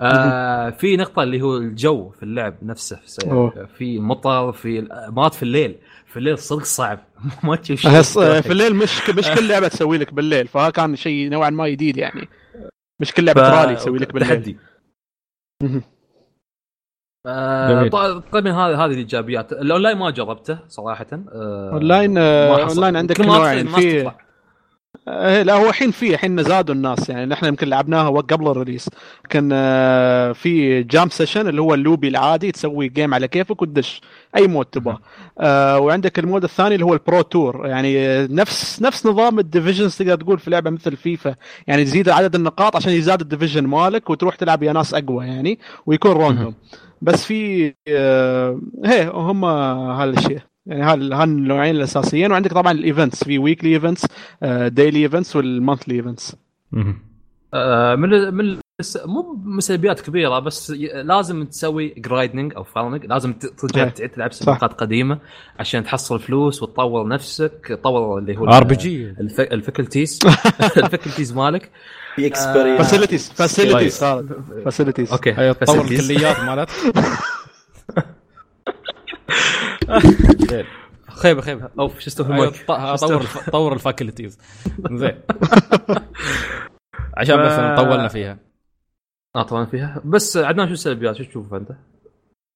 آه 0.00 0.70
في 0.70 0.96
نقطة 0.96 1.22
اللي 1.22 1.42
هو 1.42 1.56
الجو 1.56 2.10
في 2.10 2.22
اللعب 2.22 2.54
نفسه 2.62 2.96
في, 2.96 3.04
السيارة. 3.04 3.68
في 3.78 3.98
مطر 3.98 4.52
في 4.52 4.88
مرات 5.08 5.34
في 5.34 5.42
الليل 5.42 5.76
في 6.06 6.16
الليل 6.16 6.38
صدق 6.38 6.62
صعب 6.64 6.98
ما 7.44 7.56
تشوف 7.56 7.80
شيء 7.80 7.90
أهس- 8.02 8.42
في 8.42 8.52
الليل 8.52 8.74
مش 8.76 9.10
مش 9.10 9.30
كل 9.30 9.48
لعبة 9.48 9.68
تسوي 9.74 9.98
لك 9.98 10.14
بالليل 10.14 10.46
فها 10.48 10.70
كان 10.70 10.96
شيء 10.96 11.28
نوعا 11.30 11.50
ما 11.50 11.68
جديد 11.68 11.96
يعني 11.96 12.28
مش 13.00 13.12
كل 13.12 13.24
لعبة 13.24 13.42
ف- 13.42 13.54
رالي 13.54 13.74
تسوي 13.76 13.98
لك 13.98 14.12
بالليل 14.12 14.28
تحدي. 14.30 14.56
آه 17.26 17.72
جميل. 17.72 17.90
ط- 17.90 17.96
طبعا 18.32 18.52
هذه 18.52 18.84
هذه 18.84 18.90
الإيجابيات 18.92 19.52
الأونلاين 19.52 19.96
ما 19.98 20.10
جربته 20.10 20.58
صراحة 20.68 21.06
آه 21.12 21.70
أونلاين 21.72 22.18
آه،. 22.18 22.68
أونلاين 22.68 22.96
عندك 22.96 23.20
نوعين 23.20 23.66
في. 23.68 24.06
آه، 24.06 24.16
لا 25.06 25.54
هو 25.54 25.68
الحين 25.68 25.90
في 25.90 26.14
الحين 26.14 26.42
زادوا 26.42 26.74
الناس. 26.74 27.08
يعني 27.08 27.26
نحن 27.26 27.46
يمكن 27.46 27.68
لعبناها 27.68 28.10
قبل 28.10 28.48
ال 28.48 28.53
release. 28.53 28.90
كان 29.30 29.50
آه، 29.52 30.32
في 30.32 30.82
jam 30.82 31.08
session 31.08 31.48
اللي 31.48 31.60
هو 31.60 31.74
اللوبي 31.74 32.08
العادي 32.08 32.52
تسوي 32.52 32.88
game 32.88 33.14
على 33.14 33.28
كيفك 33.28 33.62
وتدش 33.62 34.00
أي 34.36 34.46
mode 34.46 34.66
تبغى. 34.66 34.98
آه، 35.40 35.78
وعندك 35.78 36.18
ال 36.18 36.23
mode 36.23 36.44
الثاني 36.44 36.74
اللي 36.74 36.84
هو 36.86 36.94
ال 36.94 37.01
pro 37.01 37.22
tour 37.22 37.66
يعني 37.66 37.98
آه، 37.98 38.28
نفس 38.30 38.82
نفس 38.82 39.06
نظام 39.06 39.38
ال 39.38 39.44
divisions 39.44 39.96
تقدر 39.96 40.14
تقول 40.16 40.38
في 40.38 40.50
لعبة 40.50 40.70
مثل 40.70 40.96
فيفا 40.96 41.34
يعني 41.66 41.84
تزيد 41.84 42.08
عدد 42.08 42.34
النقاط 42.34 42.76
عشان 42.76 42.92
يزاد 42.92 43.20
ال 43.20 43.25
division 43.25 43.66
مالك 43.66 44.10
وتروح 44.10 44.34
تلعب 44.34 44.62
يا 44.62 44.72
ناس 44.72 44.94
أقوى 44.94 45.26
يعني 45.26 45.58
ويكون 45.86 46.12
random 46.12 46.54
بس 47.02 47.24
في 47.24 47.74
آه، 47.88 48.60
هي 48.84 49.08
هم 49.14 49.44
هالاشياء 49.44 50.53
يعني 50.66 50.82
هال 50.82 51.12
هالنوعين 51.12 51.76
الأساسيين. 51.76 52.32
وعندك 52.32 52.52
طبعا 52.52 52.72
ال 52.72 52.79
events 52.79 53.24
في 53.24 53.38
weekly 53.38 53.74
events 53.74 54.06
daily 54.66 55.02
events 55.02 55.36
وال 55.36 55.49
monthly 55.49 55.94
events 55.94 56.36
من 56.72 58.34
من 58.34 58.58
مو 59.06 59.38
من 59.44 59.60
سلبيات 59.60 60.00
كبيرة 60.00 60.38
بس 60.38 60.70
لازم 60.94 61.44
تسوي 61.44 61.94
grinding 61.98 62.54
أو 62.54 62.64
farming 62.64 63.06
لازم 63.06 63.32
ترجع 63.32 63.82
إيه. 63.82 63.88
تعيد 63.88 64.10
تلعب 64.10 64.32
سباقات 64.32 64.72
قديمة 64.72 65.18
عشان 65.58 65.84
تحصل 65.84 66.20
فلوس 66.20 66.62
وتطور 66.62 67.08
نفسك 67.08 67.66
تطور 67.68 68.18
اللي 68.18 68.36
هو 68.36 68.48
RPG 68.48 68.64
ال 68.64 68.74
faculties 68.74 69.10
ال 69.20 70.18
faculties 70.76 71.32
مالك. 71.32 71.70
في 72.16 72.26
اكسبيرينس 72.26 72.78
فاسيلتيز 72.78 73.30
فاسيلتيز 73.30 74.04
فاسيلتيز 74.64 75.12
أوكي 75.12 75.54
تطور. 75.54 75.84
الكليات 75.84 76.40
مالت 76.40 76.70
خيبة 81.08 81.40
خيبة. 81.40 81.68
أو 81.78 81.88
شو 81.88 82.06
اسمه 82.06 82.34
أيوة، 82.34 82.96
طور 82.96 83.24
طور 83.52 83.72
الفاكولتيز. 83.72 84.38
زين. 84.92 85.20
عشان 87.16 87.36
بس 87.46 87.52
ف- 87.52 87.76
طولنا 87.80 88.08
فيها. 88.08 88.38
آه 89.36 89.42
طبعا 89.42 89.64
فيها. 89.64 90.02
بس 90.04 90.36
عدنان 90.36 90.66
شو 90.66 90.72
السلبيات؟ 90.72 91.16
شو 91.16 91.24
تشوف 91.24 91.54
أنت؟ 91.54 91.68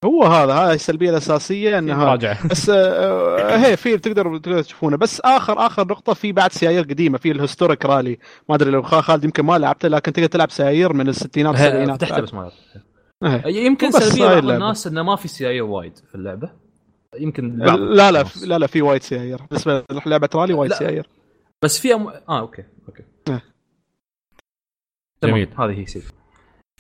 هو 0.05 0.25
هذا 0.25 0.53
هاي 0.55 0.75
السلبية 0.75 1.11
الأساسية 1.11 1.79
إنها 1.79 1.97
مراجعه 1.97 2.47
بس 2.51 2.71
آه، 2.71 3.57
هي 3.57 3.77
في 3.77 3.99
تقدر 3.99 4.39
تقدر 4.39 4.63
تشوفونه. 4.63 4.97
بس 4.97 5.21
آخر 5.21 5.67
آخر 5.67 5.83
نقطة 5.89 6.15
في 6.15 6.33
بعد 6.33 6.53
سيايير 6.53 6.83
قديمة 6.83 7.19
في 7.19 7.31
الهستوريك 7.31 7.87
رالي. 7.87 8.19
ما 8.49 8.55
أدري 8.55 8.71
لو 8.71 8.83
خا- 8.83 9.01
خالد 9.01 9.25
يمكن 9.25 9.45
ما 9.45 9.59
لعبته 9.59 9.89
لكن 9.89 10.13
تقدر 10.13 10.27
تلعب 10.29 10.51
سيايير 10.51 10.93
من 10.93 11.09
الستينات 11.09 11.55
والسبعينات 11.55 12.05
فتحته 12.05 12.21
بس 12.23 12.35
ما 12.35 12.51
إيه. 13.25 13.47
يمكن 13.67 13.91
سلبية 13.91 14.25
بعض. 14.41 14.51
الناس 14.51 14.87
إنه 14.87 15.03
ما 15.03 15.17
في 15.17 15.29
سي 15.29 15.61
وايد 15.61 15.97
في 16.09 16.15
اللعبة. 16.15 16.51
يمكن 17.19 17.59
بعض 17.59 17.79
لا 17.79 18.11
لا 18.11 18.21
الناس. 18.21 18.45
لا 18.45 18.59
لا 18.59 18.67
في 18.67 18.83
وايد 18.83 19.03
سيايير 19.03 19.43
بالنسبة 19.51 19.85
لعبه 20.07 20.29
رالي 20.35 20.53
وايد 20.55 20.71
لا. 20.71 20.77
سيايير 20.79 21.07
بس 21.63 21.79
في 21.81 21.95
أم... 21.95 22.09
آه 22.09 22.41
أوكي 22.41 22.65
أوكي. 22.89 23.03
تمام 23.25 23.41
جميل. 25.25 25.49
هذه 25.59 25.79
هي 25.81 25.87
سي 25.87 26.03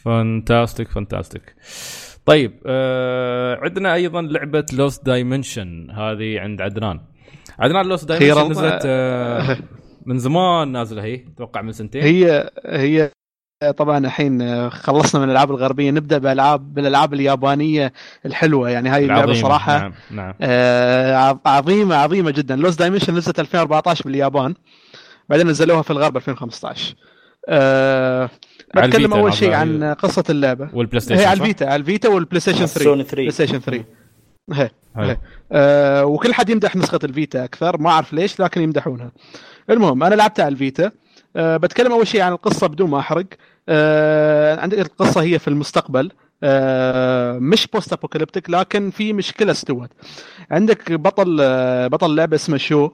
فانتاستيك 0.04 0.88
فانتاستيك 0.88 1.54
طيب 2.26 2.60
آه 2.66 3.56
عندنا 3.56 3.94
أيضا 3.94 4.22
لعبة 4.22 4.66
لوست 4.72 5.06
دايمنشن 5.06 5.90
هذه 5.90 6.40
عند 6.40 6.60
عدنان 6.62 7.00
عدنان 7.58 7.86
Lost. 7.86 8.08
Dimension 8.08 8.50
نزلت 8.50 8.82
آه 8.86 9.56
من 10.06 10.18
زمان 10.18 10.72
نازلة 10.72 11.02
هي 11.04 11.24
أتوقع 11.34 11.62
من 11.62 11.72
سنتين 11.72 12.02
هي 12.02 12.50
هي 12.66 13.10
طبعا 13.76 13.98
الحين 13.98 14.70
خلصنا 14.70 15.20
من 15.20 15.26
الألعاب 15.26 15.50
الغربية. 15.50 15.90
نبدأ 15.90 16.18
بالالعاب 16.18 16.74
بالألعاب 16.74 17.14
اليابانية 17.14 17.92
الحلوة. 18.26 18.70
يعني 18.70 18.88
هاي 18.88 19.02
اللعبة. 19.02 19.34
صراحة 19.34 19.78
نعم 19.78 19.92
نعم. 20.10 20.34
آه، 20.40 21.16
عظ- 21.16 21.46
عظيمة 21.46 21.96
عظيمة 21.96 22.30
جدا. 22.30 22.56
Lost 22.56 22.74
Dimension 22.74 23.14
نزلت 23.14 23.40
2014 23.40 24.04
باليابان. 24.04 24.54
بعدين 25.28 25.46
نزلوها 25.48 25.82
في 25.82 25.90
الغرب 25.90 26.16
2015 26.16 26.94
أه 27.48 28.30
على 28.76 28.88
بتكلم 28.88 29.12
أول 29.14 29.34
شيء 29.34 29.52
عن 29.52 29.84
قصة 29.94 30.24
اللعبة. 30.30 30.68
والبلاي 30.72 31.00
ستيشن 31.00 31.20
هي 31.20 31.26
على؟ 31.26 31.40
الفيتا 31.40 31.64
على 31.64 31.76
الفيتا 31.76 32.08
والبلاي 32.08 32.40
ستيشن 32.40 32.66
3 32.66 32.84
سوني 32.84 33.02
بلاي 33.02 33.30
3 33.30 33.30
ستيشن 33.30 33.58
3 33.60 33.84
هي. 34.52 34.70
حلو. 34.96 35.16
أه 35.52 36.04
وكل 36.04 36.34
حد 36.34 36.50
يمدح 36.50 36.76
نسخة 36.76 36.98
الفيتا 37.04 37.44
أكثر. 37.44 37.78
ما 37.80 37.90
أعرف 37.90 38.12
ليش 38.12 38.40
لكن 38.40 38.62
يمدحونها. 38.62 39.12
المهم 39.70 40.02
أنا 40.02 40.14
لعبتها 40.14 40.44
على 40.44 40.52
الفيتا. 40.52 40.90
أه 41.38 41.56
بتكلم 41.56 41.92
أول 41.92 42.06
شيء 42.06 42.20
عن 42.20 42.32
القصة 42.32 42.66
بدون 42.66 42.90
ما 42.90 42.98
أحرق. 42.98 43.26
أه 43.68 44.60
عندك 44.60 44.78
القصة 44.78 45.22
هي 45.22 45.38
في 45.38 45.48
المستقبل. 45.48 46.10
أه 46.42 47.38
مش 47.38 47.66
post 47.66 47.92
apocalyptic 47.92 48.50
لكن 48.50 48.90
في 48.90 49.12
مشكلة 49.12 49.52
استوت. 49.52 49.90
عندك 50.50 50.92
بطل 50.92 51.38
آه، 51.40 51.86
بطل 51.86 52.14
لعبة 52.16 52.36
اسمه 52.36 52.56
شو؟ 52.56 52.90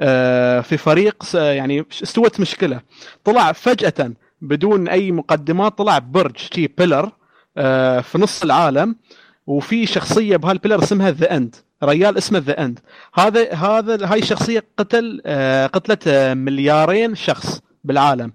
آه، 0.00 0.60
في 0.60 0.76
فريق 0.76 1.24
يعني 1.34 1.84
استوت 2.02 2.40
مشكلة. 2.40 2.80
طلع 3.24 3.52
فجأة 3.52 4.12
بدون 4.42 4.88
أي 4.88 5.12
مقدمات 5.12 5.78
طلع 5.78 5.98
برج 5.98 6.36
شي 6.36 6.66
pillar 6.66 7.12
في 8.02 8.18
نص 8.18 8.42
العالم. 8.42 8.96
وفي 9.46 9.86
شخصية 9.86 10.36
بهال 10.36 10.51
pillar 10.51 10.82
اسمها 10.82 11.10
The 11.10 11.36
End 11.36 11.54
ريال 11.84 12.18
اسمه 12.18 12.38
The 12.38 12.64
End 12.64 12.80
هذا 13.14 13.54
هذا 13.54 14.06
هاي 14.06 14.18
الشخصية 14.18 14.64
قتل 14.76 15.22
آه، 15.26 15.66
قتلت 15.66 16.08
آه، 16.08 16.34
مليارين 16.34 17.14
شخص. 17.14 17.60
بالعالم. 17.86 18.32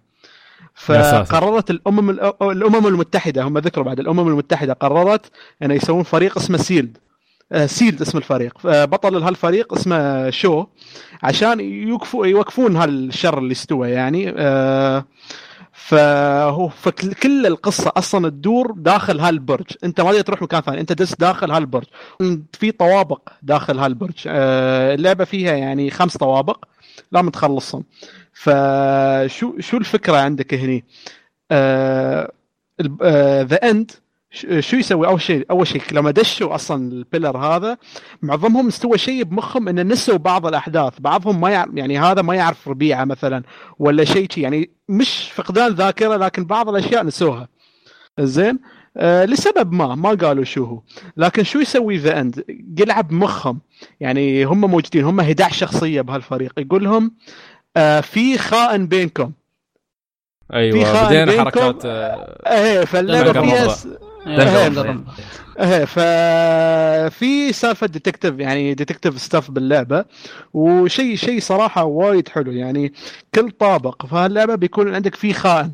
فقررت 0.75 1.69
الأمم 1.69 2.09
الأمم 2.41 2.87
المتحدة 2.87 3.43
هم 3.43 3.57
ذكروا 3.57 3.85
بعد 3.85 3.99
الأمم 3.99 4.27
المتحدة 4.27 4.73
قررت 4.73 5.31
إنه 5.63 5.73
يسوون 5.73 6.03
فريق 6.03 6.37
اسمه 6.37 6.57
SEALED. 6.57 6.97
آه، 7.51 7.65
SEALED 7.65 8.01
اسم 8.01 8.17
الفريق. 8.17 8.53
آه، 8.65 8.85
بطل 8.85 9.23
هالفريق 9.23 9.73
اسمه 9.73 10.29
شو؟ 10.29 10.65
عشان 11.23 11.59
يوقفوا 11.59 12.27
يوقفون 12.27 12.75
هالشر 12.75 13.37
اللي 13.37 13.51
استوى 13.51 13.89
يعني. 13.89 14.33
آه، 14.37 15.05
فهو 15.73 16.67
فكل 16.67 17.13
كل 17.13 17.45
القصة 17.45 17.91
أصلا 17.97 18.29
تدور 18.29 18.71
داخل 18.71 19.19
هالبرج. 19.19 19.65
أنت 19.83 20.01
ما 20.01 20.21
تروح 20.21 20.41
مكان 20.41 20.61
ثاني 20.61 20.81
أنت 20.81 20.93
دش 20.93 21.15
داخل 21.15 21.51
هالبرج. 21.51 21.85
في 22.53 22.71
طوابق 22.71 23.29
داخل 23.43 23.79
هالبرج. 23.79 24.23
اللعبة 24.27 25.23
فيها 25.23 25.53
يعني 25.53 25.91
خمس 25.91 26.17
طوابق 26.17 26.65
لما 27.11 27.21
تخلصهم. 27.21 27.83
فشو 28.33 29.59
شو 29.59 29.77
الفكرة 29.77 30.17
عندك 30.17 30.53
هني؟ 30.53 30.85
The 33.43 33.55
End 33.69 33.91
شو 34.59 34.77
يسوي؟ 34.77 35.07
أول 35.07 35.21
شيء 35.21 35.45
أول 35.51 35.67
شيء 35.67 35.81
لما 35.91 36.11
دشوا 36.11 36.55
أصلا 36.55 36.91
ال 36.91 36.98
pillar 36.98 37.37
هذا 37.37 37.77
معظمهم 38.21 38.67
استوى 38.67 38.97
شيء 38.97 39.23
بمخهم 39.23 39.67
ان 39.67 39.87
نسوا 39.87 40.17
بعض 40.17 40.45
الأحداث. 40.45 40.93
بعضهم 40.99 41.41
ما 41.41 41.49
يعرف 41.49 41.69
يعني 41.73 41.99
هذا 41.99 42.21
ما 42.21 42.35
يعرف 42.35 42.67
ربيعة 42.67 43.05
مثلا 43.05 43.43
ولا 43.79 44.03
شيء 44.05 44.27
شي. 44.31 44.41
يعني 44.41 44.69
مش 44.89 45.31
فقدان 45.33 45.71
ذاكرة 45.73 46.17
لكن 46.17 46.45
بعض 46.45 46.69
الأشياء 46.69 47.03
نسوها. 47.03 47.47
زين؟ 48.19 48.59
آه 48.97 49.25
لسبب 49.25 49.71
ما 49.73 49.95
ما 49.95 50.09
قالوا 50.09 50.43
شو 50.43 50.63
هو. 50.63 50.81
لكن 51.17 51.43
شو 51.43 51.59
يسوي 51.59 51.97
The 51.97 52.21
End 52.21 52.43
يلعب 52.79 53.11
مخهم. 53.11 53.59
يعني 53.99 54.45
هم 54.45 54.61
موجودين 54.61 55.03
هم 55.03 55.19
11 55.19 55.55
شخصية 55.55 56.01
بهالفريق. 56.01 56.59
يقول 56.59 56.83
لهم 56.83 57.11
آه 57.77 58.01
في 58.01 58.37
خائن 58.37 58.87
بينكم. 58.87 59.31
في 60.47 60.57
أيوه 60.57 60.93
خائن 60.93 61.05
بدينا 61.07 61.25
بينكم. 61.25 61.41
حركات 61.41 61.85
إيه 61.85 62.85
فاللعبة 62.85 63.41
فيها. 63.41 63.67
إيه 65.59 65.85
ففي 65.85 67.53
سالفة 67.53 67.87
detective 67.87 68.39
يعني 68.39 68.73
detective 68.73 69.21
stuff 69.21 69.51
باللعبة. 69.51 70.05
وشيء 70.53 71.15
شيء 71.15 71.39
صراحة 71.39 71.83
وايد 71.83 72.29
حلو. 72.29 72.51
يعني 72.51 72.93
كل 73.35 73.51
طابق 73.51 74.05
فهاللعبة 74.05 74.55
بيكون 74.55 74.95
عندك 74.95 75.15
فيه 75.15 75.33
خائن 75.33 75.71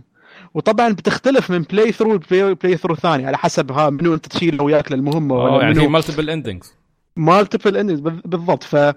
وطبعا 0.53 0.93
بتختلف 0.93 1.49
من 1.49 1.61
playthrough 1.61 1.91
ل 1.91 2.13
playthrough 2.13 2.95
ثاني 2.95 3.25
على 3.27 3.37
حسب 3.37 3.71
ها 3.71 3.89
منو 3.89 4.13
أنت 4.13 4.27
تشيله 4.27 4.63
وياك 4.63 4.91
للمهمه 4.91 5.35
ولا 5.35 5.61
يعني 5.63 5.75
في 5.75 5.87
multiple 5.87 6.29
endings 6.29 6.73
multiple 7.15 7.77
endings 7.77 7.99
بالضبط. 8.25 8.63
ف 8.63 8.93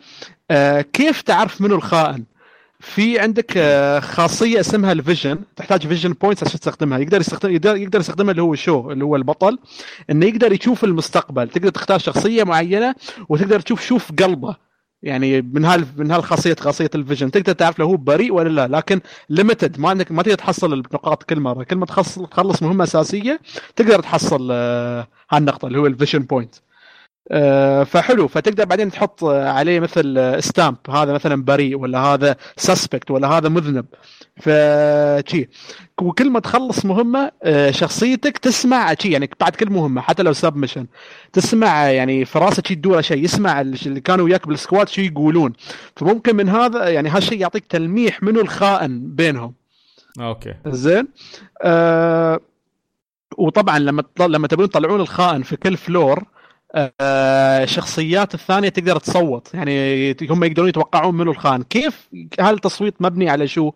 آه، 0.51 0.81
كيف 0.81 1.23
تعرف 1.23 1.61
منو 1.61 1.75
الخائن؟ 1.75 2.25
في 2.81 3.19
عندك 3.19 3.53
آه، 3.57 4.01
خاصية 4.01 4.61
اسمها 4.61 4.93
ال 4.93 4.98
vision. 4.98 5.39
تحتاج 5.57 5.87
vision 5.87 6.13
points 6.13 6.43
عشان 6.45 6.61
تستخدمها. 6.61 6.99
يقدر 6.99 7.21
يستخدم 7.21 7.51
يقدر, 7.51 7.77
يقدر 7.77 8.01
يستخدمها 8.01 8.31
اللي 8.31 8.43
هو 8.43 8.55
شو؟ 8.55 8.91
اللي 8.93 9.05
هو 9.05 9.17
البطل. 9.17 9.59
إنه 10.11 10.27
يقدر 10.27 10.53
يشوف 10.53 10.85
المستقبل. 10.85 11.49
تقدر 11.49 11.69
تختار 11.69 11.99
شخصية 11.99 12.45
معينة 12.45 12.95
وتقدر 13.29 13.61
تشوف 13.61 13.83
شوف 13.83 14.13
قلبه. 14.13 14.57
يعني 15.03 15.43
من 15.43 15.65
هال 15.65 15.85
من 15.97 16.11
هالخاصية 16.11 16.57
خاصية 16.61 16.91
ال 16.95 16.99
vision. 16.99 17.31
تقدر 17.31 17.53
تعرف 17.53 17.79
لو 17.79 17.87
هو 17.87 17.97
بريء 17.97 18.33
ولا 18.33 18.49
لا. 18.49 18.77
لكن 18.77 19.01
limited 19.31 19.81
ما 19.81 19.89
عندك 19.89 20.13
ما 20.13 20.23
تقدر 20.23 20.35
تحصل 20.39 20.73
النقاط 20.73 21.23
كل 21.23 21.41
مرة. 21.41 21.65
كل 21.65 21.77
ما 21.77 21.87
تخلص 21.87 22.19
تخلص 22.19 22.63
مهمة 22.63 22.85
أساسية 22.85 23.41
تقدر 23.77 24.01
تحصل 24.01 24.49
آه، 24.53 25.07
هالنقطة 25.31 25.67
اللي 25.67 25.79
هو 25.79 25.87
ال 25.87 25.91
vision 25.91 26.19
point. 26.19 26.55
فحلو. 27.85 28.29
فتقدر 28.29 28.65
بعدين 28.65 28.91
تحط 28.91 29.25
آه، 29.25 29.49
عليه 29.49 29.81
مثل 29.81 30.37
stamp 30.43 30.77
هذا 30.91 31.13
مثلا 31.13 31.45
بريء 31.45 31.79
ولا 31.79 31.99
هذا 31.99 32.37
suspect 32.57 33.11
ولا 33.11 33.29
هذا 33.29 33.49
مذنب. 33.49 33.87
فشي. 34.37 35.49
وكل 36.01 36.31
ما 36.31 36.41
تخلص 36.41 36.85
مهمة 36.85 37.33
آه، 37.43 37.71
شخصيتك 37.71 38.39
تسمع 38.39 38.95
شي 38.95 39.11
يعني 39.11 39.31
بعد 39.41 39.57
كل 39.57 39.71
مهمة 39.71 40.01
حتى 40.01 40.23
لو 40.23 40.33
sub 40.33 40.57
mission 40.57 40.87
تسمع 41.33 41.91
يعني 41.91 42.25
في 42.25 42.39
راسك 42.39 42.67
شي 42.67 42.75
تدور 42.75 43.01
شيء 43.01 43.25
يسمع 43.25 43.61
اللي 43.61 44.01
كانوا 44.01 44.25
وياك 44.25 44.47
بال 44.49 44.60
squad 44.60 44.89
شو 44.89 45.01
يقولون. 45.01 45.53
فممكن 45.97 46.37
من 46.37 46.49
هذا 46.49 46.89
يعني 46.89 47.09
هالشيء 47.09 47.41
يعطيك 47.41 47.67
تلميح 47.67 48.23
منو 48.23 48.41
الخائن 48.41 49.15
بينهم. 49.15 49.55
أوكي. 50.21 50.55
زين. 50.67 51.09
آه 51.63 52.41
وطبعا 53.39 53.79
لما. 53.79 54.03
لما 54.21 54.49
تبون 54.49 54.71
تطلعون 54.71 55.01
الخائن 55.01 55.43
في 55.43 55.57
كل 55.57 55.77
floor 55.77 56.19
آه 56.19 56.40
الشخصيات 56.75 58.35
الثانية 58.35 58.69
تقدر 58.69 58.99
تصوت. 58.99 59.55
يعني 59.55 60.17
هم 60.31 60.45
يقدرون 60.45 60.69
يتوقعون 60.69 61.15
منو 61.15 61.31
الخائن 61.31 61.63
كيف 61.63 62.09
هل 62.41 62.55
التصويت 62.55 62.95
مبني 63.01 63.31
على 63.31 63.47
شو؟ 63.47 63.73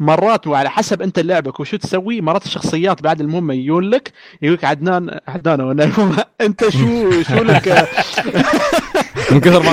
مرات 0.00 0.46
وعلى 0.46 0.70
حسب 0.70 1.02
أنت 1.02 1.18
لعبك 1.18 1.60
وشو 1.60 1.76
تسوي 1.76 2.20
مرات 2.20 2.44
الشخصيات 2.46 3.02
بعد 3.02 3.20
المهمة 3.20 3.54
يجون 3.54 3.90
لك 3.90 4.12
يقول 4.42 4.54
لك 4.54 4.64
عدنان 4.64 5.20
عدنان 5.28 5.60
المهم 5.60 6.16
أنت 6.40 6.68
شو 6.68 7.22
شو 7.22 7.44
لك؟ 7.44 7.68
آه، 7.68 7.88
من 9.32 9.40
كثر 9.40 9.62
ما 9.62 9.70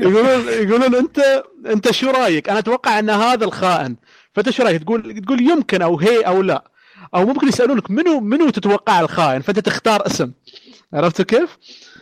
يقولون 0.00 0.44
يقولون 0.48 0.94
أنت 0.94 1.42
أنت 1.66 1.90
شو 1.90 2.10
رأيك؟ 2.10 2.48
أنا 2.48 2.58
أتوقع 2.58 2.98
أن 2.98 3.10
هذا 3.10 3.44
الخائن. 3.44 3.96
فأنت 4.32 4.50
شو 4.50 4.62
رأيك؟ 4.62 4.82
تقول 4.82 5.20
تقول 5.20 5.50
يمكن 5.50 5.82
أو 5.82 5.98
هي 5.98 6.20
أو 6.20 6.42
لا. 6.42 6.64
أو 7.14 7.26
ممكن 7.26 7.48
يسألونك 7.48 7.90
منو 7.90 8.20
منو 8.20 8.50
تتوقع 8.50 9.00
الخائن؟ 9.00 9.42
فأنت 9.42 9.58
تختار 9.58 10.06
اسم. 10.06 10.32
عرفتوا 10.96 11.24
كيف؟ 11.24 11.58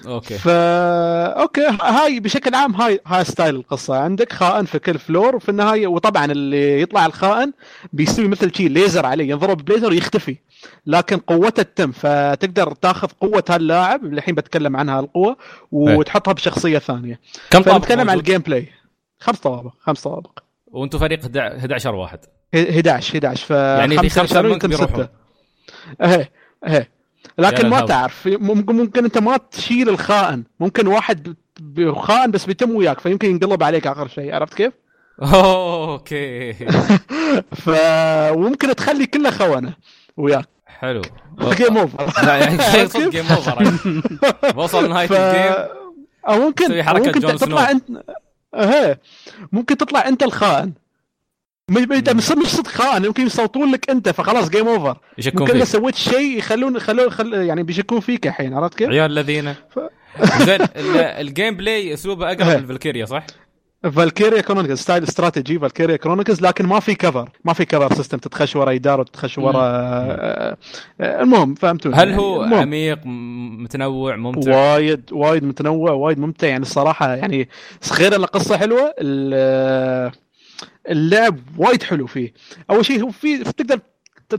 أوكي. 0.07 0.39
فا 0.39 1.27
أوكي 1.27 1.67
هاي 1.83 2.21
بشكل 2.21 2.55
عام 2.55 2.75
هاي 2.75 3.01
هاي 3.07 3.25
style 3.25 3.55
القصة 3.55 3.97
عندك 3.97 4.33
خائن 4.33 4.65
في 4.65 4.79
كل 4.79 4.99
floor 4.99 5.37
وفي 5.37 5.49
النهاية 5.49 5.87
وطبعا 5.87 6.25
اللي 6.25 6.81
يطلع 6.81 7.07
الخائن 7.07 7.53
بيسوي 7.93 8.29
مثل 8.29 8.55
شيء 8.57 8.69
ليزر 8.69 9.07
عليه 9.07 9.31
ينضرب 9.31 9.65
بليزر 9.65 9.91
ويختفي 9.91 10.37
لكن 10.87 11.19
قوته 11.19 11.63
تتم 11.63 11.93
فتقدر 11.93 12.73
تاخذ 12.73 13.09
قوة 13.21 13.45
هاللاعب 13.49 14.05
اللي 14.05 14.17
الحين 14.17 14.35
بتكلم 14.35 14.77
عنها 14.77 15.01
القوة 15.01 15.37
وتحطها 15.73 16.33
بشخصية 16.33 16.79
ثانية. 16.79 17.21
كم 17.51 17.63
طابق 17.63 17.79
فنتكلم 17.79 18.11
عن؟ 18.11 18.19
ال 18.19 18.41
gameplay 18.41 18.69
خمس 19.19 19.39
طوابق 19.39 19.73
خمس 19.81 20.03
طوابق 20.03 20.39
وأنتم 20.67 20.99
فريق 20.99 21.21
11 21.37 21.95
واحد. 21.95 22.19
11 22.55 23.15
11 23.15 23.47
ف 23.47 23.51
يعني 23.51 23.99
في 23.99 24.09
خمسة 24.09 24.43
منكم 24.43 24.69
بيروحوا. 24.69 25.05
إيه 26.03 26.31
إيه. 26.67 26.94
لكن 27.39 27.69
ما. 27.69 27.81
تعرف. 27.81 28.27
ممكن 28.27 28.77
ممكن 28.77 29.05
انت 29.05 29.19
ما 29.19 29.37
تشيل 29.37 29.89
الخائن. 29.89 30.45
ممكن 30.61 30.87
واحد 30.87 31.35
خائن 31.97 32.31
بس 32.31 32.45
بيتم 32.47 32.71
وياك 32.71 33.01
فيمكن 33.01 33.31
ينقلب 33.31 33.63
عليك 33.63 33.87
آخر 33.87 34.09
شيء. 34.09 34.35
عرفت 34.35 34.55
كيف؟ 34.55 34.73
أوكي. 35.23 36.53
ف 37.65 37.71
وممكن 38.31 38.75
تخلي 38.75 39.07
كله 39.07 39.31
خونة 39.31 39.75
وياك. 40.17 40.49
حلو. 40.67 41.03
game 41.59 41.79
over 41.79 42.13
لا 42.27 42.37
يعني 42.37 42.59
صدق 42.59 43.09
game 43.09 43.27
over 43.27 43.73
وصل 44.57 44.89
نهاية 44.89 45.07
ف... 45.07 45.13
ال 45.13 45.22
game. 45.22 45.69
أو 46.29 46.39
ممكن 46.39 46.85
ممكن 46.87 47.21
تطلع. 47.21 47.71
انت 47.71 47.85
إيه 48.55 49.01
ممكن 49.53 49.77
تطلع 49.77 50.09
أنت 50.09 50.23
الخائن. 50.23 50.73
مش 51.71 52.31
مش 52.31 52.47
صدق 52.47 52.67
خائن 52.69 53.05
يمكن 53.05 53.27
يصوتون 53.27 53.73
لك 53.73 53.91
أنت 53.91 54.09
فخلاص 54.09 54.49
game 54.51 54.69
over 54.69 54.99
يشكون 55.19 55.41
ممكن 55.43 55.57
اذا 55.57 55.65
سويت 55.65 55.95
شيء 55.95 56.39
يخلون 56.39 56.79
خلون 56.79 57.11
خل 57.11 57.35
يعني 57.35 57.63
بيشكون 57.63 58.01
فيك 58.01 58.27
الحين 58.27 58.55
عرفت 58.55 58.75
كيف؟ 58.75 58.89
عيال 58.89 59.11
الذين 59.19 59.55
زين 60.39 60.61
ال- 60.63 60.97
ال 60.97 61.57
gameplay 61.57 61.95
أسلوبه 61.95 62.33
أقرب. 62.33 62.49
لل 62.61 62.70
Valkyria 62.70 63.05
صح؟ 63.07 63.27
Valkyria 63.97 64.41
Chronicles 64.41 64.81
style 64.81 65.03
استراتيجي 65.03 65.59
Valkyria 65.59 65.97
Chronicles 65.97 66.41
لكن 66.43 66.67
ما 66.67 66.81
في 66.81 66.95
cover 66.95 67.29
ما 67.45 67.53
في 67.53 67.65
cover 67.65 67.95
system 67.95 68.19
تتخش 68.19 68.57
ورا 68.57 68.73
إدارة 68.73 69.01
وتتخش 69.01 69.39
ورا 69.39 69.57
آه، 69.63 70.57
آه، 71.01 71.23
المهم 71.23 71.55
فهمتوا 71.55 71.93
هل 71.95 72.13
هو 72.13 72.45
المهم. 72.45 72.61
عميق 72.61 72.99
متنوع 73.63 74.17
ممتع؟ 74.17 74.73
وايد 74.75 75.03
وايد 75.13 75.45
متنوع 75.45 75.91
وايد 75.93 76.19
ممتع 76.19 76.49
يعني 76.49 76.63
الصراحه 76.63 77.15
يعني 77.15 77.49
غير 77.93 78.15
القصة 78.17 78.59
حلوة 78.59 78.95
ال- 78.99 80.13
اللعب 80.91 81.39
وايد 81.59 81.83
حلو 81.83 82.07
فيه. 82.07 82.33
أول 82.71 82.85
شيء 82.85 83.03
هو 83.03 83.11
في 83.11 83.39
تقدر 83.39 83.81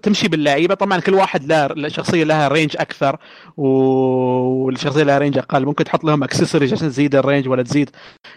تمشي 0.01 0.27
باللعيبة. 0.27 0.75
طبعا 0.75 0.99
كل 0.99 1.13
واحد 1.13 1.45
له 1.45 1.65
الشخصيه 1.65 2.23
لها 2.23 2.47
range 2.47 2.75
أكثر 2.79 3.17
والشخصية 3.57 5.03
لها 5.03 5.17
range 5.17 5.37
أقل. 5.37 5.65
ممكن 5.65 5.83
تحط 5.83 6.03
لهم 6.03 6.23
اكسسوارز 6.23 6.73
عشان 6.73 6.89
تزيد 6.89 7.15
ال 7.15 7.21
range 7.21 7.49
ولا 7.49 7.63
تزيد 7.63 7.89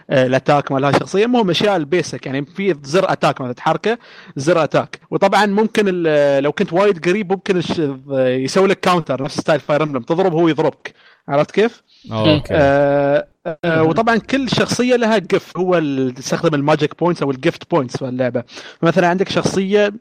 آه، 0.09 0.25
ال 0.25 0.32
attack 0.32 0.71
مال 0.71 0.85
هالشخصيه 0.85 1.25
المهم 1.25 1.49
أشياء 1.49 1.75
ال 1.75 1.82
basic. 1.82 2.25
يعني 2.25 2.45
في 2.45 2.75
زر 2.83 3.11
attack 3.11 3.41
مثلا 3.41 3.53
تحركة 3.53 3.97
زر 4.35 4.63
attack. 4.63 4.99
وطبعا 5.11 5.45
ممكن 5.45 6.03
لو 6.39 6.51
كنت 6.51 6.73
وايد 6.73 7.05
قريب 7.05 7.31
ممكن 7.31 7.61
يسوي 8.17 8.67
لك 8.67 8.79
counter 8.79 9.23
نفس 9.23 9.39
style 9.39 9.59
Fire 9.59 9.83
Emblem 9.83 10.01
تضرب 10.01 10.33
هو 10.33 10.47
يضربك. 10.47 10.93
عرفت 11.27 11.51
كيف؟ 11.51 11.83
أوكي. 12.11 12.43
آه 12.51 13.27
وطبعا 13.65 14.17
كل 14.17 14.49
شخصية 14.49 14.95
لها 14.95 15.17
جف 15.17 15.57
هو 15.57 15.79
تستخدم 16.09 16.55
ال 16.55 16.62
magic 16.62 16.99
points 16.99 17.21
أو 17.21 17.31
ال 17.31 17.39
gift 17.39 17.71
points 17.71 17.97
في 17.97 18.05
اللعبة. 18.05 18.43
مثلا 18.81 19.07
عندك 19.07 19.29
شخصية 19.29 19.93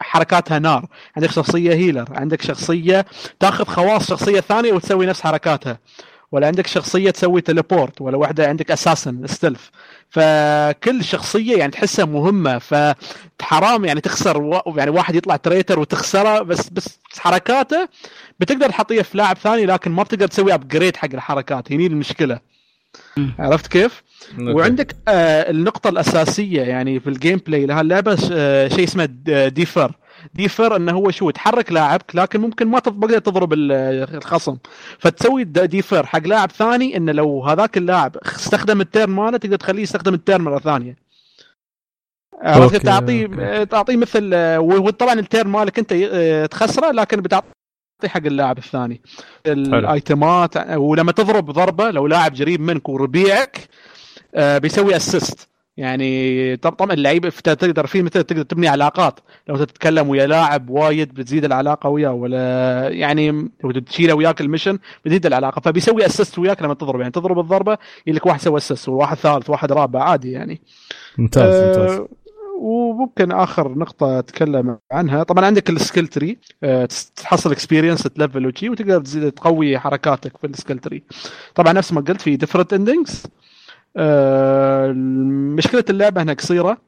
حركاتها 0.00 0.58
نار 0.58 0.86
عندك 1.16 1.30
شخصية 1.30 1.72
healer 1.74 2.08
عندك 2.10 2.42
شخصية 2.42 3.06
تاخذ 3.40 3.64
خواص 3.64 4.08
شخصية 4.10 4.40
ثانية 4.40 4.72
وتسوي 4.72 5.06
نفس 5.06 5.20
حركاتها. 5.20 5.78
ولا 6.32 6.46
عندك 6.46 6.66
شخصية 6.66 7.10
تسوي 7.10 7.40
teleport 7.40 8.00
ولا 8.00 8.16
واحدة 8.16 8.48
عندك 8.48 8.70
assassin 8.70 9.26
stealth 9.26 9.70
فكل 10.10 11.04
شخصية 11.04 11.56
يعني 11.56 11.72
تحسها 11.72 12.04
مهمة. 12.04 12.58
فحرام 12.58 13.84
يعني 13.84 14.00
تخسر 14.00 14.38
و... 14.42 14.60
يعني 14.76 14.90
واحد 14.90 15.14
يطلع 15.14 15.36
traitor 15.36 15.78
وتخسره 15.78 16.42
بس 16.42 16.68
بس 16.68 16.98
حركاته 17.18 17.88
بتقدر 18.40 18.68
تحطيه 18.68 19.02
في 19.02 19.18
لاعب 19.18 19.36
ثاني 19.38 19.66
لكن 19.66 19.90
ما 19.90 20.02
بتقدر 20.02 20.26
تسوي 20.26 20.54
upgrade 20.54 20.96
حق 20.96 21.08
الحركات. 21.14 21.72
هني 21.72 21.86
المشكلة. 21.86 22.55
عرفت 23.38 23.66
كيف؟ 23.66 24.02
وعندك 24.40 24.96
آه 25.08 25.50
النقطة 25.50 25.88
الأساسية 25.88 26.62
يعني 26.62 27.00
في 27.00 27.10
ال 27.10 27.40
gameplay 27.46 27.66
لهاللعبة 27.66 28.18
آه 28.32 28.68
شيء 28.68 28.84
اسمه 28.84 29.04
defer 29.48 29.92
defer 30.34 30.76
إنه 30.76 30.92
هو 30.92 31.10
شو 31.10 31.30
تحرك 31.30 31.72
لاعبك 31.72 32.16
لكن 32.16 32.40
ممكن 32.40 32.66
ما 32.68 32.78
تقدر 32.78 33.18
تضرب 33.18 33.52
ال- 33.52 33.72
الخصم 34.16 34.56
فتسوي 34.98 35.44
defer 35.44 36.06
حق 36.06 36.26
لاعب 36.26 36.50
ثاني 36.52 36.96
إنه 36.96 37.12
لو 37.12 37.44
هذاك 37.44 37.76
اللاعب 37.76 38.16
استخدم 38.16 38.80
ال 38.80 38.86
turn 38.86 39.10
ماله 39.10 39.36
تقدر 39.38 39.56
تخليه 39.56 39.82
يستخدم 39.82 40.14
ال 40.14 40.19
turn 40.19 40.40
مرة 40.40 40.58
ثانية 40.58 40.96
عرفت؟ 42.42 42.76
تعطيه 42.76 43.24
أوكي. 43.26 43.66
تعطيه 43.66 43.96
مثل 43.96 44.30
آه، 44.34 44.60
وطبعا 44.60 45.12
ال 45.12 45.20
turn 45.20 45.50
مالك 45.50 45.78
أنت 45.78 45.92
آه، 45.92 46.46
تخسره 46.46 46.90
لكن 46.90 47.20
بتعطي 47.98 48.08
حق 48.14 48.26
اللاعب 48.26 48.58
الثاني. 48.58 49.00
ال 49.46 49.64
item 49.64 50.38
ات 50.38 50.56
ولما 50.76 51.12
تضرب 51.12 51.50
ضربة 51.50 51.90
لو 51.90 52.06
لاعب 52.06 52.34
قريب 52.36 52.60
منك 52.60 52.88
وربيعك 52.88 53.58
آه، 54.34 54.58
بيسوي 54.58 54.96
assist 54.96 55.48
يعني 55.76 56.56
طب- 56.56 56.72
طبعا 56.72 56.92
اللعيبه 56.92 57.28
تقدر 57.30 57.86
في 57.86 58.02
مثل 58.02 58.22
تقدر 58.22 58.42
تبني 58.42 58.68
علاقات. 58.68 59.20
لو 59.48 59.56
تتكلم 59.56 60.08
ويا 60.08 60.26
لاعب 60.26 60.70
وايد 60.70 61.14
بتزيد 61.14 61.44
العلاقة 61.44 61.88
وياه 61.88 62.12
ولا 62.12 62.88
يعني 62.88 63.30
لو 63.64 63.70
تشيله 63.70 64.14
وياك 64.14 64.40
ال 64.40 64.45
mission 64.45 64.78
بتزيد 65.04 65.26
العلاقة. 65.26 65.60
فبيسوي 65.60 66.06
assist 66.06 66.38
وياك 66.38 66.62
لما 66.62 66.74
تضرب. 66.74 67.00
يعني 67.00 67.12
تضرب 67.12 67.38
الضربة 67.38 67.78
يجي 68.06 68.16
لك 68.16 68.26
واحد 68.26 68.40
سوى 68.40 68.56
assist 68.56 68.88
وواحد 68.88 69.16
ثالث 69.16 69.50
واحد 69.50 69.72
رابع 69.72 70.02
عادي 70.02 70.30
يعني. 70.32 70.60
ممتاز 71.18 71.54
ممتاز. 71.78 71.92
آه، 72.00 72.08
وممكن 72.60 73.32
آخر 73.32 73.78
نقطة 73.78 74.18
أتكلم 74.18 74.78
عنها. 74.92 75.22
طبعا 75.22 75.44
عندك 75.46 75.70
ال 75.70 75.76
skill 75.76 76.06
tree 76.08 76.38
آه، 76.62 76.88
تحصل 77.16 77.52
experience 77.52 78.02
ت 78.02 78.09
level 78.09 78.46
وشي 78.46 78.68
وتقدر 78.68 79.00
تزيد 79.00 79.32
تقوي 79.32 79.78
حركاتك 79.78 80.36
في 80.36 80.46
ال 80.46 80.51
skill 80.51 80.78
tree 80.78 81.02
طبعا 81.54 81.72
نفس 81.72 81.92
ما 81.92 82.00
قلت 82.00 82.20
في 82.20 82.36
different 82.36 82.72
endings 82.72 83.22
مشكله 85.56 85.84
اللعبة 85.90 86.22
انها 86.22 86.34
قصيرة. 86.34 86.78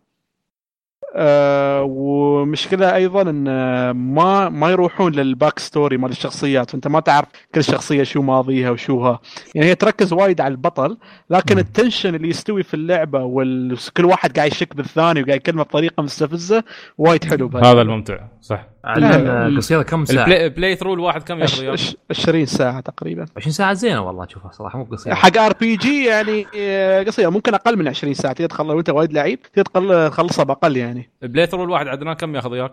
آه، 1.21 1.83
ومشكلة 1.83 2.95
أيضا 2.95 3.23
إن 3.23 3.45
ما 3.91 4.49
ما 4.49 4.71
يروحون 4.71 5.13
لل 5.13 5.59
backstory 5.59 5.97
مال 5.97 6.11
الشخصيات. 6.11 6.71
فانت 6.71 6.89
ما 6.89 7.01
تعرف 7.01 7.29
كل 7.55 7.65
شخصية 7.65 8.03
شو 8.03 8.23
ماضيها 8.23 8.71
وشوها. 8.71 9.21
يعني 9.55 9.69
هي 9.69 9.75
تركز 9.75 10.13
وايد 10.13 10.41
على 10.41 10.53
البطل 10.53 10.99
لكن 11.31 11.59
ال 11.59 11.66
tension 11.66 12.15
اللي 12.15 12.29
يستوي 12.29 12.63
في 12.63 12.75
اللعبة 12.75 13.23
وكل 13.25 14.05
واحد 14.05 14.37
قاعد 14.37 14.51
يشك 14.51 14.77
بالثاني 14.77 15.23
وقاعد 15.23 15.37
يكلمه 15.37 15.63
بطريقة 15.63 16.03
مستفزة 16.03 16.65
وايد 16.99 17.25
حلو. 17.25 17.51
هذا 17.55 17.83
الممتع 17.83 18.19
صح. 18.41 18.67
على 18.89 19.57
قصيرة 19.57 19.83
كم 19.83 20.05
ساعة؟ 20.05 20.25
ال 20.25 20.29
play 20.29 20.45
ال 20.45 20.49
play 20.49 20.77
ثرو 20.77 20.95
الواحد 20.95 21.23
كم 21.23 21.41
ياخذ 21.41 21.61
وياك؟ 21.61 21.73
عش- 21.73 21.97
20 22.11 22.47
ساعة 22.47 22.81
تقريبا. 22.81 23.27
20 23.37 23.53
ساعة 23.53 23.73
زينة 23.73 24.01
والله 24.07 24.25
اشوفها 24.25 24.51
صراحة 24.53 24.79
مو 24.79 24.85
قصيرة. 24.85 25.15
حق 25.15 25.39
ار 25.39 25.53
بي 25.61 25.77
جي 25.77 26.05
يعني 26.07 26.47
آه، 26.59 27.03
قصيرة 27.03 27.29
ممكن 27.31 27.55
أقل 27.55 27.77
من 27.79 27.89
20 27.89 28.15
ساعة. 28.15 28.33
تقدر 28.33 28.49
تخلص 28.49 28.69
لو 28.71 28.79
انت 28.79 28.91
وايد 28.91 29.13
لعيب 29.13 29.39
تقدر 29.43 30.09
تخلصها 30.09 30.45
بأقل 30.45 30.77
يعني. 30.77 31.11
البلاي 31.23 31.47
ثرو 31.47 31.65
الواحد 31.65 31.89
عدنان 31.89 32.15
كم 32.15 32.37
ياخذ 32.37 32.51
وياك؟ 32.51 32.73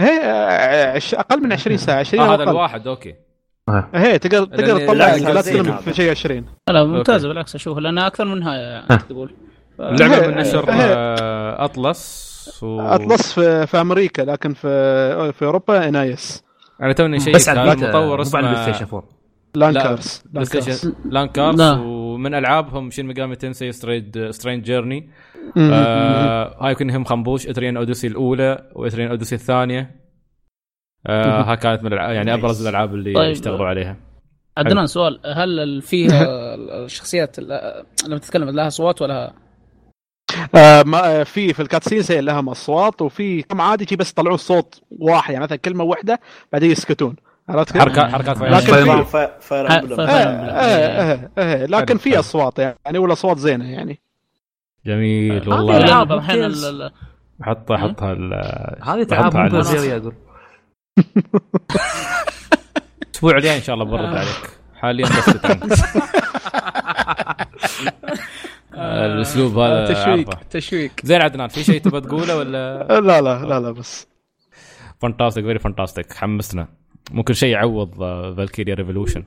هي 0.00 0.20
آه، 0.24 1.00
أقل 1.14 1.42
من 1.42 1.52
20 1.52 1.76
ساعة 1.76 1.98
20 1.98 2.22
آه 2.22 2.26
أو 2.26 2.32
هذا 2.32 2.42
الواحد 2.42 2.86
أوكي. 2.86 3.14
هي 3.94 4.18
تقدر 4.18 4.44
تقدر 4.44 4.78
تطلع 4.86 5.14
لا 5.14 5.40
تسلم. 5.40 5.76
في 5.76 5.94
شيء 5.94 6.10
20 6.10 6.46
لا 6.68 6.84
ممتازه. 6.84 7.28
بالعكس 7.28 7.54
أشوف 7.54 7.78
لأنها 7.78 8.06
أكثر 8.06 8.24
منها 8.24 8.54
يعني 8.56 8.98
تقول 9.08 9.34
اللعبة 9.80 10.26
من 10.26 10.34
نشر 10.36 10.64
آه، 10.70 11.64
اطلس 12.48 12.62
و... 12.62 12.80
أطلس 12.80 13.32
في, 13.32 13.66
في 13.66 13.80
أمريكا 13.80 14.22
لكن 14.22 14.54
في 14.54 15.32
في 15.32 15.44
أوروبا 15.44 15.88
إنايس. 15.88 16.44
أنا 16.82 16.92
توني 16.92 17.20
شيء 17.20 17.34
بس 17.34 17.48
على 17.48 17.76
مطور 17.76 18.12
على 18.12 18.22
اسمه 18.22 18.40
البلاي 18.40 18.62
ستيشن 18.62 18.84
4 18.94 19.04
لانكارز 19.54 20.22
بلاي 20.26 20.44
لانكارز. 20.44 20.70
ستيشن 20.76 20.94
لانكارز 21.10 21.60
لا. 21.60 21.72
ومن 21.80 22.34
ألعابهم 22.34 22.90
شين 22.90 23.06
ميجامي 23.06 23.36
تنسي 23.36 23.72
ستريد 23.72 24.30
سترينج 24.30 24.64
جيرني. 24.64 25.10
آه 25.58 26.56
هاي 26.66 26.74
كلهم 26.74 27.04
خنبوش 27.04 27.46
اتريان 27.46 27.76
أوديسي 27.76 28.06
الأولى 28.06 28.70
واتريان 28.74 29.10
أوديسي 29.10 29.34
الثانية. 29.34 30.00
آه 31.06 31.42
ها 31.42 31.54
كانت 31.54 31.82
من 31.82 31.92
يعني 31.92 32.34
أبرز 32.34 32.62
الألعاب 32.66 32.94
اللي 32.94 33.12
طيب. 33.14 33.30
اشتغلوا 33.30 33.66
عليها. 33.66 33.96
عدنان 34.58 34.86
سؤال 34.86 35.20
هل 35.26 35.82
فيها 35.82 36.24
الشخصيات 36.84 37.38
ال- 37.38 37.84
لما 38.08 38.18
تتكلم 38.18 38.50
لها 38.50 38.66
أصوات 38.66 39.02
ولا 39.02 39.32
آه 40.54 40.82
ما 40.82 41.24
في 41.24 41.52
في 41.52 41.62
الكاتسينز 41.62 42.12
هي 42.12 42.20
لها 42.20 42.44
اصوات 42.52 43.02
وفي 43.02 43.42
كم 43.42 43.60
عادي 43.60 43.86
شي 43.86 43.96
بس 43.96 44.10
يطلعون 44.10 44.36
صوت 44.36 44.80
واحد 44.98 45.32
يعني 45.32 45.44
مثلا 45.44 45.56
كلمة 45.58 45.84
واحدة 45.84 46.20
بعدين 46.52 46.70
يسكتون. 46.70 47.16
عرفت 47.48 47.72
كيف؟ 47.72 47.82
حركات 47.82 48.10
حركات 48.12 48.38
لكن 48.40 48.72
في- 49.04 49.28
آه 50.00 50.04
آه 50.04 51.12
آه 51.12 51.30
آه 51.38 51.66
لكن. 51.66 51.98
أصوات 52.18 52.58
يعني 52.58 52.98
والاصوات 52.98 53.38
زينة 53.38 53.70
يعني. 53.70 54.00
جميل 54.86 55.32
هذه 55.42 55.48
والله 55.48 55.76
الالعاب 55.76 56.12
الحين 56.12 56.42
ممتاز. 56.42 56.64
ال- 56.64 56.82
ال- 56.82 56.92
حط 57.42 57.72
حطها 57.72 58.12
ال- 58.12 58.78
هذه 58.84 59.02
تعب 59.02 59.22
بحطها 59.24 59.38
مو 59.38 59.38
على 59.44 59.58
بزيري 59.58 59.96
أقول 59.96 60.14
الأسبوع 63.08 63.36
الجاي 63.36 63.56
إن 63.56 63.62
شاء 63.62 63.74
الله 63.74 63.84
برد 63.84 64.04
عليك. 64.16 64.50
حاليا 64.80 65.06
بس 65.06 65.28
الأسلوب 68.80 69.58
هذا 69.58 69.92
تشويق. 69.94 70.34
تشويق. 70.50 70.90
زين 71.04 71.22
عدنان 71.22 71.48
في 71.48 71.64
شيء 71.64 71.80
تبى 71.80 72.00
تقوله 72.00 72.36
ولا؟ 72.36 72.96
آه 72.96 73.00
لا 73.08 73.20
لا 73.20 73.44
لا 73.44 73.60
لا 73.60 73.70
بس. 73.70 74.08
Fantastic 75.00 75.44
very 75.44 75.58
fantastic 75.58 76.12
حمسنا. 76.12 76.68
ممكن 77.10 77.34
شيء 77.34 77.48
يعوض 77.52 77.94
Valkyria 78.36 78.74
Revolution 78.74 79.24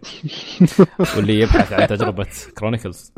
واللي 1.17 1.39
يبحث 1.39 1.73
عن 1.73 1.87
تجربة 1.87 2.27
Chronicles 2.57 3.13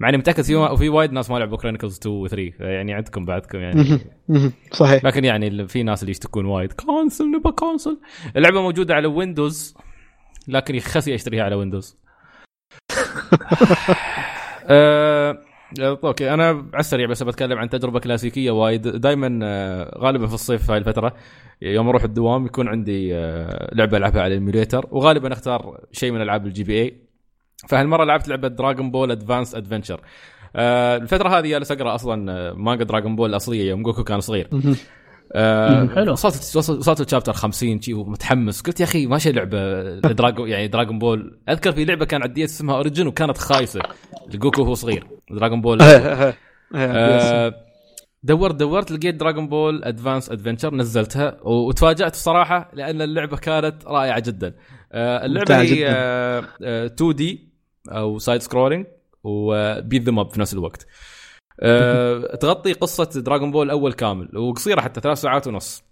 مع 0.00 0.08
إني 0.08 0.16
متأكد 0.16 0.42
في 0.42 0.76
في 0.76 0.88
وايد 0.88 1.12
ناس 1.12 1.30
ما 1.30 1.38
لعبوا 1.38 1.56
Chronicles 1.58 1.96
2 1.98 2.16
و 2.16 2.26
3 2.26 2.52
يعني 2.60 2.94
عندكم 2.94 3.24
بعدكم 3.24 3.58
يعني. 3.58 3.98
صحيح. 4.72 5.04
لكن 5.04 5.24
يعني 5.24 5.68
في 5.68 5.82
ناس 5.82 6.02
اللي 6.02 6.10
يشتكون 6.10 6.44
وايد. 6.44 6.72
Console 6.72 7.30
نبى 7.30 7.50
console 7.50 7.98
اللعبة 8.36 8.62
موجودة 8.62 8.94
على 8.94 9.06
Windows 9.06 9.74
لكن 10.48 10.78
خسي 10.80 11.14
أشتريها 11.14 11.44
على 11.44 11.54
Windows 11.54 11.96
آه، 14.70 15.38
أوكي 15.80 16.34
أنا 16.34 16.46
على 16.46 16.80
السريع 16.80 17.06
بس 17.06 17.22
بتكلم 17.22 17.58
عن 17.58 17.68
تجربة 17.68 18.00
كلاسيكية 18.00 18.50
وايد. 18.50 18.88
دائما 18.88 19.28
غالبا 19.98 20.26
في 20.26 20.34
الصيف 20.34 20.70
هاي 20.70 20.78
الفترة 20.78 21.14
يوم 21.62 21.88
أروح 21.88 22.04
الدوام 22.04 22.46
يكون 22.46 22.68
عندي 22.68 23.14
آه، 23.14 23.70
لعبة 23.74 23.96
العبها 23.96 24.22
على 24.22 24.34
ال 24.34 24.40
emulator 24.40 24.86
وغالبا 24.90 25.32
اختار 25.32 25.80
شيء 25.92 26.12
من 26.12 26.22
العاب 26.22 26.46
ال 26.46 26.64
GBA. 26.64 26.96
فهالمرة 27.68 28.04
لعبت 28.04 28.28
لعبة 28.28 28.48
Dragon 28.48 28.90
Ball 28.90 29.10
Advanced 29.10 29.54
Adventure 29.54 30.00
الفترة 30.56 31.28
هذه 31.28 31.46
جالس 31.48 31.72
أقرأ 31.72 31.94
أصلا 31.94 32.32
آه، 32.32 32.52
مانجا 32.52 32.84
Dragon 32.84 33.16
Ball 33.16 33.30
الأصلية 33.30 33.70
يوم 33.70 33.82
جوكو 33.82 34.04
كان 34.04 34.20
صغير. 34.20 34.48
آه 35.32 35.86
حلو. 35.94 36.12
وصلت 36.12 36.56
وصلت 36.56 37.00
ال 37.00 37.04
chapter 37.04 37.32
50 37.32 37.80
شي 37.80 37.94
ومتحمس 37.94 38.60
قلت 38.60 38.80
يا 38.80 38.84
أخي 38.84 39.06
ماشي 39.06 39.32
لعبة 39.32 39.82
Dragon 40.18 40.48
يعني 40.48 40.68
Dragon 40.68 40.98
Ball 40.98 41.38
أذكر 41.48 41.72
في 41.72 41.84
لعبة 41.84 42.04
كان 42.04 42.22
عندي 42.22 42.44
اسمها 42.44 42.76
Origins 42.76 43.06
وكانت 43.06 43.38
خايسة. 43.38 43.80
جوكو 44.30 44.62
وهو 44.62 44.74
صغير. 44.74 45.06
Dragon 45.30 45.60
Ball 45.60 45.78
آه،. 45.82 46.34
آه 46.74 47.54
دورت 48.22 48.54
دورت 48.54 48.90
لقيت 48.90 49.14
Dragon 49.14 49.48
Ball 49.48 49.84
Advanced 49.84 50.30
Adventure 50.30 50.74
نزلتها. 50.74 51.36
وتفاجات 51.42 52.14
الصراحه 52.14 52.70
لأن 52.74 53.02
اللعبة 53.02 53.36
كانت 53.36 53.86
رائعة 53.86 54.20
جدا. 54.20 54.54
آه 54.92 55.26
اللعبة 55.26 55.60
هي 55.60 55.66
جداً. 55.66 55.86
آه 55.88 56.44
آه 56.62 56.86
2D 56.86 57.48
أو 57.88 58.18
side 58.18 58.42
scrolling 58.42 58.86
و 59.24 59.40
beat 59.40 60.02
them 60.02 60.18
up 60.18 60.30
في 60.30 60.40
نفس 60.40 60.54
الوقت. 60.54 60.86
آه 61.60 62.36
تغطي 62.36 62.72
قصة 62.72 63.20
Dragon 63.20 63.50
Ball 63.50 63.66
الأول 63.66 63.92
كامل 63.92 64.36
وقصيرة 64.38 64.80
حتى 64.80 65.00
ثلاث 65.00 65.20
ساعات 65.20 65.46
ونص. 65.46 65.82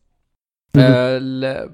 ال- 0.77 1.71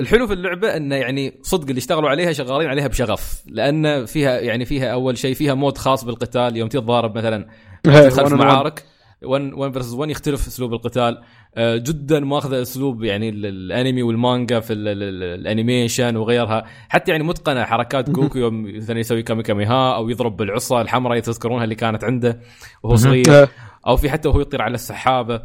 الحلو 0.00 0.26
في 0.26 0.32
اللعبة 0.32 0.76
إنه 0.76 0.96
يعني 0.96 1.40
صدق 1.42 1.68
اللي 1.68 1.78
اشتغلوا 1.78 2.10
عليها 2.10 2.32
شغالين 2.32 2.68
عليها 2.68 2.86
بشغف 2.86 3.42
لأن 3.46 4.06
فيها 4.06 4.40
يعني 4.40 4.64
فيها 4.64 4.92
أول 4.92 5.18
شيء 5.18 5.34
فيها 5.34 5.54
mode 5.54 5.78
خاص 5.78 6.04
بالقتال 6.04 6.56
يوم 6.56 6.68
تتضارب 6.68 7.18
مثلا 7.18 7.46
تدخل 7.82 8.08
في. 8.28 8.34
معارك 8.44 8.84
1 9.22 9.52
1 9.52 9.72
versus 9.72 9.94
1 9.94 10.10
يختلف 10.10 10.46
أسلوب 10.46 10.72
القتال. 10.72 11.22
جدا 11.58 12.20
ماخذ 12.20 12.54
أسلوب 12.54 13.04
يعني 13.04 13.28
ال- 13.28 13.46
الأنمي 13.46 14.02
والمانجا 14.02 14.60
في 14.60 14.72
ال- 14.72 14.88
ال- 14.88 15.02
ال- 15.02 15.40
ال 15.40 15.48
animation 15.48 16.16
وغيرها. 16.16 16.64
حتى 16.88 17.12
يعني 17.12 17.24
متقنة 17.24 17.64
حركات 17.64 18.10
جوكو 18.16 18.38
يوم 18.38 18.76
مثلا 18.76 18.98
يسوي 18.98 19.22
كامي 19.22 19.42
هامي 19.42 19.64
ها 19.64 19.94
أو 19.96 20.08
يضرب 20.08 20.36
بالعصا 20.36 20.82
الحمراء 20.82 21.20
تذكرونها 21.20 21.64
اللي 21.64 21.74
كانت 21.74 22.04
عنده 22.04 22.40
وهو 22.82 22.96
صغير. 22.96 23.42
آه، 23.42 23.48
أو 23.86 23.96
في 23.96 24.10
حتى 24.10 24.28
وهو 24.28 24.40
يطير 24.40 24.62
على 24.62 24.74
السحابة. 24.74 25.42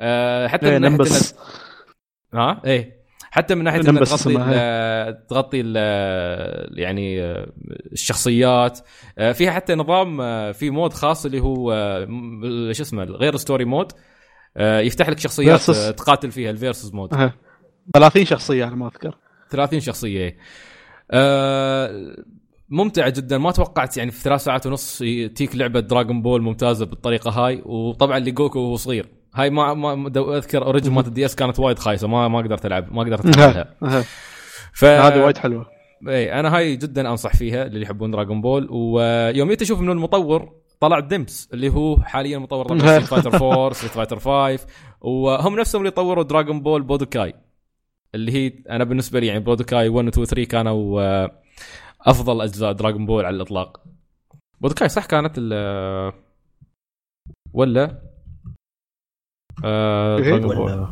آه، 0.00 0.46
حتى 0.46 0.66
إيه، 0.68 0.78
من 0.78 0.80
ناحية 0.96 0.96
ها؟ 2.34 2.62
إيه. 2.64 3.04
حتى 3.30 3.54
من 3.54 3.64
ناحية 3.64 3.80
انها 3.80 4.04
تغطي 4.04 4.36
ال- 4.36 5.26
تغطي 5.26 5.60
ال- 5.60 6.78
يعني 6.78 7.22
آه، 7.22 7.52
الشخصيات. 7.92 8.78
آه، 9.18 9.32
فيها 9.32 9.50
حتى 9.50 9.74
نظام 9.74 10.20
آه، 10.20 10.52
في 10.52 10.70
mode 10.70 10.92
خاص 10.92 11.24
اللي 11.24 11.40
هو 11.40 11.72
آه، 11.72 12.72
شو 12.72 12.82
اسمه 12.82 13.04
غير 13.04 13.36
story 13.36 13.64
mode 13.64 13.92
آه، 13.92 13.96
يفتح 14.56 15.08
لك 15.08 15.18
شخصيات. 15.18 15.70
آه، 15.70 15.90
تقاتل 15.90 16.30
فيها 16.30 16.50
ال 16.50 16.56
versus 16.56 16.94
mode 16.94 17.14
أه. 17.14 17.34
30 17.94 18.24
شخصية 18.24 18.64
أنا 18.64 18.76
ما 18.76 18.86
أذكر. 18.86 19.18
30 19.50 19.80
شخصية. 19.80 20.36
آه، 21.10 22.16
ممتعه 22.68 23.10
جدا. 23.10 23.38
ما 23.38 23.50
توقعت 23.52 23.96
يعني 23.96 24.10
في 24.10 24.20
ثلاث 24.20 24.44
ساعات 24.44 24.66
ونص 24.66 24.98
تيك 25.34 25.56
لعبة 25.56 25.80
Dragon 25.80 26.22
Ball 26.22 26.42
ممتازة 26.42 26.86
بالطريقة 26.86 27.30
هاي 27.30 27.62
وطبعا 27.64 28.18
اللي 28.18 28.30
جوكو 28.30 28.58
وهو 28.58 28.76
صغير. 28.76 29.08
هاي 29.34 29.50
ما 29.50 29.74
ما 29.74 30.08
أذكر 30.36 30.64
Origins 30.64 30.92
مالت 30.92 31.06
ال 31.06 31.24
DS 31.24 31.34
كانت 31.34 31.58
وايد 31.58 31.78
خايسة 31.78 32.08
ما 32.08 32.28
ما 32.28 32.38
قدرت 32.38 32.66
ألعب 32.66 32.92
ما 32.92 33.02
قدرت 33.02 33.26
اتحملها 33.26 33.74
أه. 33.82 33.86
أه. 33.86 34.04
ف 34.72 34.84
هذه 34.84 35.24
وايد 35.24 35.38
حلوة. 35.38 35.66
اي 36.08 36.40
أنا 36.40 36.56
هاي 36.56 36.76
جدا 36.76 37.10
أنصح 37.10 37.36
فيها 37.36 37.64
للي 37.64 37.82
يحبون 37.82 38.10
Dragon 38.10 38.40
Ball 38.40 38.68
ويوم 38.70 39.48
جيت 39.48 39.62
أشوف 39.62 39.80
من 39.80 39.90
المطور 39.90 40.52
طلع 40.80 41.00
Dimps 41.00 41.48
اللي 41.52 41.68
هو 41.68 41.96
حاليا 41.96 42.38
مطور 42.38 42.66
طبعا 42.66 42.78
Street 42.78 43.04
Fighter 43.04 43.34
4 43.34 43.72
Street 43.72 43.92
Fighter 43.92 44.18
5 44.18 44.66
وهم 45.00 45.58
نفسهم 45.58 45.80
اللي 45.80 45.90
طوروا 45.90 46.24
Dragon 46.24 46.60
Ball 46.60 46.82
Budokai 46.82 47.34
اللي 48.14 48.32
هي 48.32 48.52
أنا 48.70 48.84
بالنسبة 48.84 49.20
لي 49.20 49.26
يعني 49.26 49.40
Budokai 49.40 49.88
1 49.88 50.06
و 50.06 50.08
2 50.08 50.22
و 50.22 50.24
3 50.24 50.44
كانوا 50.44 51.02
آه، 51.02 51.42
أفضل 52.00 52.40
أجزاء 52.40 52.72
Dragon 52.72 53.06
Ball 53.06 53.24
على 53.24 53.36
الإطلاق. 53.36 53.84
Budokai 54.60 54.88
صح 54.88 55.06
كانت 55.06 55.32
ال 55.38 55.52
ولا؟ 57.52 58.02
آه 59.64 60.18
إيه؟ 60.18 60.22
Dragon 60.24 60.40
Ball 60.40 60.58
ولا 60.58 60.88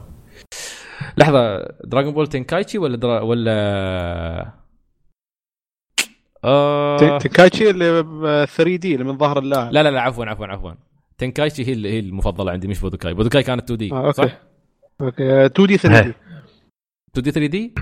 لحظة 1.18 1.59
Dragon 1.85 2.12
Ball 2.14 2.27
Tenkaichi 2.27 2.79
ولا 2.78 2.97
درا 2.97 3.20
ولا 3.20 4.62
آه... 6.45 7.18
Tenkaichi 7.18 7.70
اللي 7.70 8.03
3D 8.47 8.95
اللي 8.95 9.05
من 9.05 9.18
ظهر 9.18 9.38
اللاعب. 9.38 9.72
لا 9.72 9.82
لا 9.82 9.90
لا 9.90 10.01
عفوا 10.01 10.24
عفوا 10.26 10.47
عفوا. 10.47 10.72
Tenkaichi 11.18 11.66
هي 11.66 11.93
هي 11.93 11.99
المفضلة 11.99 12.53
عندي 12.53 12.68
مش 12.68 12.80
Budokai. 12.81 13.14
Budokai 13.14 13.43
كانت 13.43 13.62
2D 13.70 13.93
آه، 13.93 14.07
أوكي. 14.07 14.12
صح 14.12 14.38
أوكي 15.01 15.47
2 15.47 15.66
دي 15.68 15.76
3 15.78 16.01
دي 16.03 16.14
2 17.11 17.22
دي 17.24 17.30
3 17.30 17.47
دي 17.47 17.74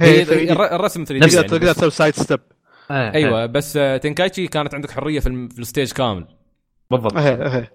هي 0.00 0.20
هي 0.20 0.24
3D. 0.24 0.50
الر- 0.50 0.74
الرسم 0.74 1.04
3 1.04 1.26
تقدر 1.26 1.42
دي 1.42 1.48
تقدر 1.48 1.62
يعني 1.62 1.74
تسوي 1.74 1.90
side 1.90 2.14
step 2.14 2.40
إيه، 2.90 3.14
أيوه 3.14 3.46
بس 3.46 3.76
آه، 3.76 3.96
Tenkaichi 3.96 4.46
كانت 4.46 4.74
عندك 4.74 4.90
حرية 4.90 5.20
في, 5.20 5.28
ال 5.58 5.64
stage 5.64 5.92
كامل. 5.92 6.26
بالضبط. 6.90 7.16
هذا-. 7.16 7.68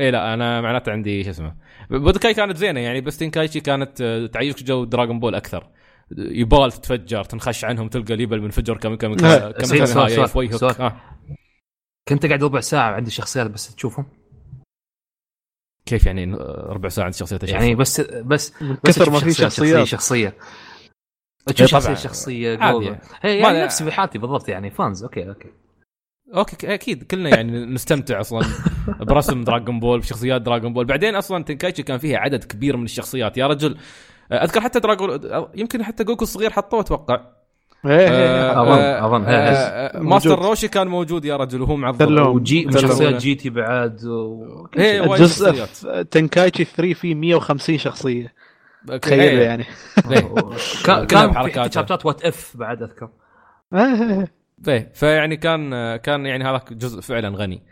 اي 0.00 0.10
لا 0.10 0.34
أنا 0.34 0.60
معناته 0.60 0.92
عندي 0.92 1.24
شو 1.24 1.30
اسمه. 1.30 1.54
Budokai 1.90 2.34
كانت 2.34 2.56
زينة 2.56 2.80
يعني 2.80 3.00
بس 3.00 3.18
Tenkaichi 3.18 3.60
كانت 3.60 4.00
آه، 4.00 4.26
تعيشك 4.26 4.62
جو 4.62 4.84
Dragon 4.84 5.20
Ball 5.20 5.34
أكثر. 5.34 5.66
يبال 6.10 6.72
تتفجر 6.72 7.24
تنخش 7.24 7.64
عنهم 7.64 7.88
تلقى 7.88 8.16
level 8.16 8.40
منفجر 8.40 8.76
كم 8.76 8.94
كم 8.94 9.14
كم 9.14 10.26
في 10.26 10.38
وجهك. 10.38 10.80
آه. 10.80 11.00
كنت 12.08 12.26
قاعد 12.26 12.44
ربع 12.44 12.60
ساعة 12.60 12.92
عندي 12.92 13.10
شخصيات 13.10 13.50
بس 13.50 13.74
تشوفهم 13.74 14.06
كيف 15.86 16.06
يعني 16.06 16.34
ربع 16.58 16.88
ساعة 16.88 17.04
عند 17.04 17.14
شخصيات 17.14 17.44
يعني 17.44 17.74
بس 17.74 18.00
بس 18.00 18.52
كثر 18.84 19.10
ما 19.10 19.18
تشوف 19.18 19.24
في 19.24 19.32
شخصيه 19.32 19.48
شخصيات 19.48 19.86
شخصية 19.86 20.34
إيه 21.48 21.54
تشوف 21.54 21.70
طبعاً. 21.70 21.80
شخصية 21.80 21.94
شخصيه 21.94 22.58
عادي. 22.58 22.84
يعني. 22.84 23.00
يعني 23.40 23.64
نفسي 23.64 23.84
في 23.84 23.92
حالتي 23.92 24.18
بالضبط 24.18 24.48
يعني 24.48 24.70
fans 24.70 25.02
أوكي 25.02 25.28
أوكي 25.28 25.48
أوكي 26.34 26.74
أكيد 26.74 27.02
كلنا 27.02 27.28
يعني 27.28 27.66
نستمتع 27.66 28.20
أصلا 28.20 28.46
برسم 29.08 29.44
Dragon 29.44 29.80
Ball 29.80 30.00
بشخصيات 30.00 30.42
Dragon 30.42 30.72
Ball 30.72 30.84
بعدين 30.84 31.14
أصلا 31.14 31.44
Tenkaichi 31.44 31.82
كان 31.82 31.98
فيها 31.98 32.18
عدد 32.18 32.44
كبير 32.44 32.76
من 32.76 32.84
الشخصيات 32.84 33.38
يا 33.38 33.46
رجل 33.46 33.78
أذكر 34.32 34.60
حتى 34.60 34.80
Dragon 34.80 35.20
يمكن 35.54 35.84
حتى 35.84 36.04
جوكو 36.04 36.24
الصغير 36.24 36.50
حطوه 36.50 36.80
أتوقع 36.80 37.20
إيه 37.86 37.98
إيه 37.98 38.08
آه، 38.08 38.52
آه،. 38.52 38.76
آه، 38.76 39.04
آه، 39.04 39.98
موجود. 39.98 40.12
Master 40.12 40.38
Roshi 40.38 40.68
كان 40.68 40.86
موجود 40.86 41.24
يا 41.24 41.36
رجل 41.36 41.62
وهو 41.62 41.76
معضل. 41.76 42.20
و 42.20 42.37
G. 42.37 42.72
شخصيات 42.72 43.14
G 43.14 43.34
T 43.34 43.50
بعد 43.50 44.04
و... 44.04 44.66
شخصيات 45.16 45.68
في 45.68 46.04
Tenkaichi 46.10 46.64
3 46.64 46.94
فيه 46.94 47.14
150 47.14 47.78
شخصية 47.78 48.34
إيه، 48.90 48.96
تخيل 48.96 49.38
يعني 49.38 49.64
إيه. 50.10 50.30
كان 51.08 51.32
في 51.42 51.72
شابترات 51.72 52.06
What 52.06 52.24
if 52.24 52.56
بعد 52.56 52.82
أذكر 52.82 53.08
إيه، 53.74 53.80
إيه، 53.80 54.18
إيه. 54.18 54.32
إيه 54.68 54.92
فيعني 54.94 55.36
كان 55.36 55.96
كان 55.96 56.26
يعني 56.26 56.44
هذاك 56.44 56.72
جزء 56.72 57.00
فعلا 57.00 57.28
غني 57.28 57.62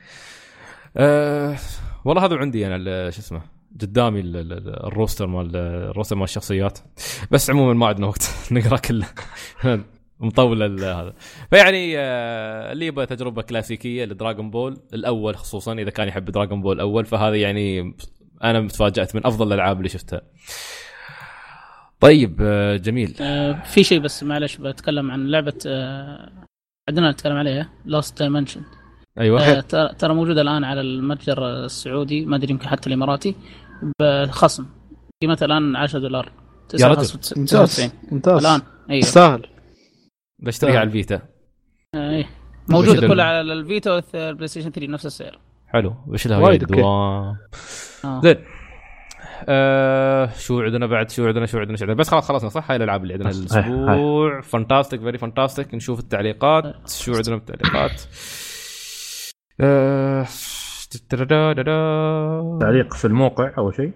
أه 0.96 1.56
والله 2.04 2.24
هذا 2.24 2.36
عندي 2.36 2.66
أنا 2.66 3.10
شو 3.10 3.20
اسمه 3.20 3.40
قدامي 3.80 4.20
ال- 4.20 4.36
ال- 4.36 4.52
ال- 4.52 4.86
ال 4.86 4.92
roster 4.92 5.26
مال 5.26 5.56
ال 5.56 5.65
roster 5.65 6.16
مال 6.16 6.24
الشخصيات. 6.24 6.78
بس 7.30 7.50
عموما 7.50 7.74
ما 7.74 7.86
عندنا 7.86 8.06
وقت 8.06 8.30
نقرأ 8.52 8.76
كله. 8.76 9.06
مطول 10.20 10.80
هذا. 10.84 11.14
فيعني 11.50 11.98
آه، 11.98 12.72
اللي 12.72 12.86
يبغى 12.86 13.06
تجربة 13.06 13.42
كلاسيكية 13.42 14.04
ل 14.04 14.11
Dragon 14.11 14.50
Ball 14.50 14.76
الأول 14.94 15.36
خصوصا 15.36 15.72
إذا 15.72 15.90
كان 15.90 16.08
يحب 16.08 16.24
Dragon 16.24 16.62
Ball 16.62 16.76
الأول 16.76 17.04
فهذا 17.06 17.36
يعني 17.36 17.94
أنا 18.44 18.68
تفاجأت 18.68 19.14
من 19.16 19.26
أفضل 19.26 19.46
الألعاب 19.46 19.76
اللي 19.78 19.88
شفتها. 19.88 20.20
طيب 22.00 22.36
آه، 22.40 22.76
جميل. 22.76 23.14
آه، 23.20 23.62
في 23.64 23.84
شيء 23.84 24.00
بس 24.00 24.22
معلش 24.22 24.56
بتكلم 24.56 25.10
عن 25.10 25.26
لعبة 25.28 25.58
عندنا 26.88 27.10
نتكلم 27.10 27.36
عليها 27.36 27.68
Lost 27.84 28.18
Dimension 28.18 28.60
أيوه. 29.20 29.60
ترى 29.98 30.14
موجودة 30.14 30.40
الآن 30.42 30.64
على 30.64 30.80
المتجر 30.80 31.46
السعودي 31.64 32.26
ما 32.26 32.36
أدري 32.36 32.50
يمكن 32.50 32.68
حتى 32.68 32.86
الإماراتي. 32.88 33.34
بخصم 34.00 34.66
قيمتها 35.22 35.46
الان 35.46 35.76
10 35.76 35.98
دولار. 35.98 36.32
يا 36.80 36.88
رجل. 36.88 37.04
99. 37.04 37.38
ممتاز 37.38 37.90
ممتاز. 38.12 38.46
الآن 38.46 38.62
أيوه. 38.90 38.98
يستاهل. 38.98 39.46
بشتريها 40.38 40.78
على 40.78 40.86
ال 40.86 40.92
Vita. 40.92 41.22
آه، 41.94 42.10
إيه 42.10 42.26
موجوده 42.68 43.08
كلها 43.08 43.24
على 43.24 43.52
ال 43.52 43.58
Vita 43.58 43.79
وال 43.79 43.90
PlayStation 44.14 44.70
3 44.70 44.90
نفس 44.90 45.06
السعر. 45.06 45.38
حلو. 45.68 45.94
وش 46.06 46.26
لها 46.26 46.38
وايد،. 46.38 46.64
دوام 46.64 46.84
آه. 46.84 48.20
زين. 48.22 48.36
آه 49.48 50.30
شو 50.38 50.60
عندنا 50.60 50.86
بعد؟ 50.86 51.10
شو 51.10 51.26
عندنا؟ 51.26 51.46
شو 51.46 51.58
عندنا؟ 51.58 51.76
شو 51.76 51.84
عندنا؟ 51.84 51.98
بس 51.98 52.08
خلاص 52.08 52.28
خلصنا 52.28 52.48
صح 52.48 52.70
هاي 52.70 52.76
الألعاب 52.76 53.02
اللي 53.02 53.14
عندنا 53.14 53.30
الأسبوع. 53.30 54.40
fantastic 54.40 55.00
very 55.00 55.18
fantastic 55.18 55.74
نشوف 55.74 56.00
التعليقات. 56.00 56.90
شو 56.90 57.14
عندنا 57.14 57.36
بالتعليقات 57.36 58.02
آه... 59.60 60.26
تعليق 62.60 62.94
في 62.94 63.04
الموقع 63.04 63.50
اول 63.58 63.74
شيء؟ 63.74 63.92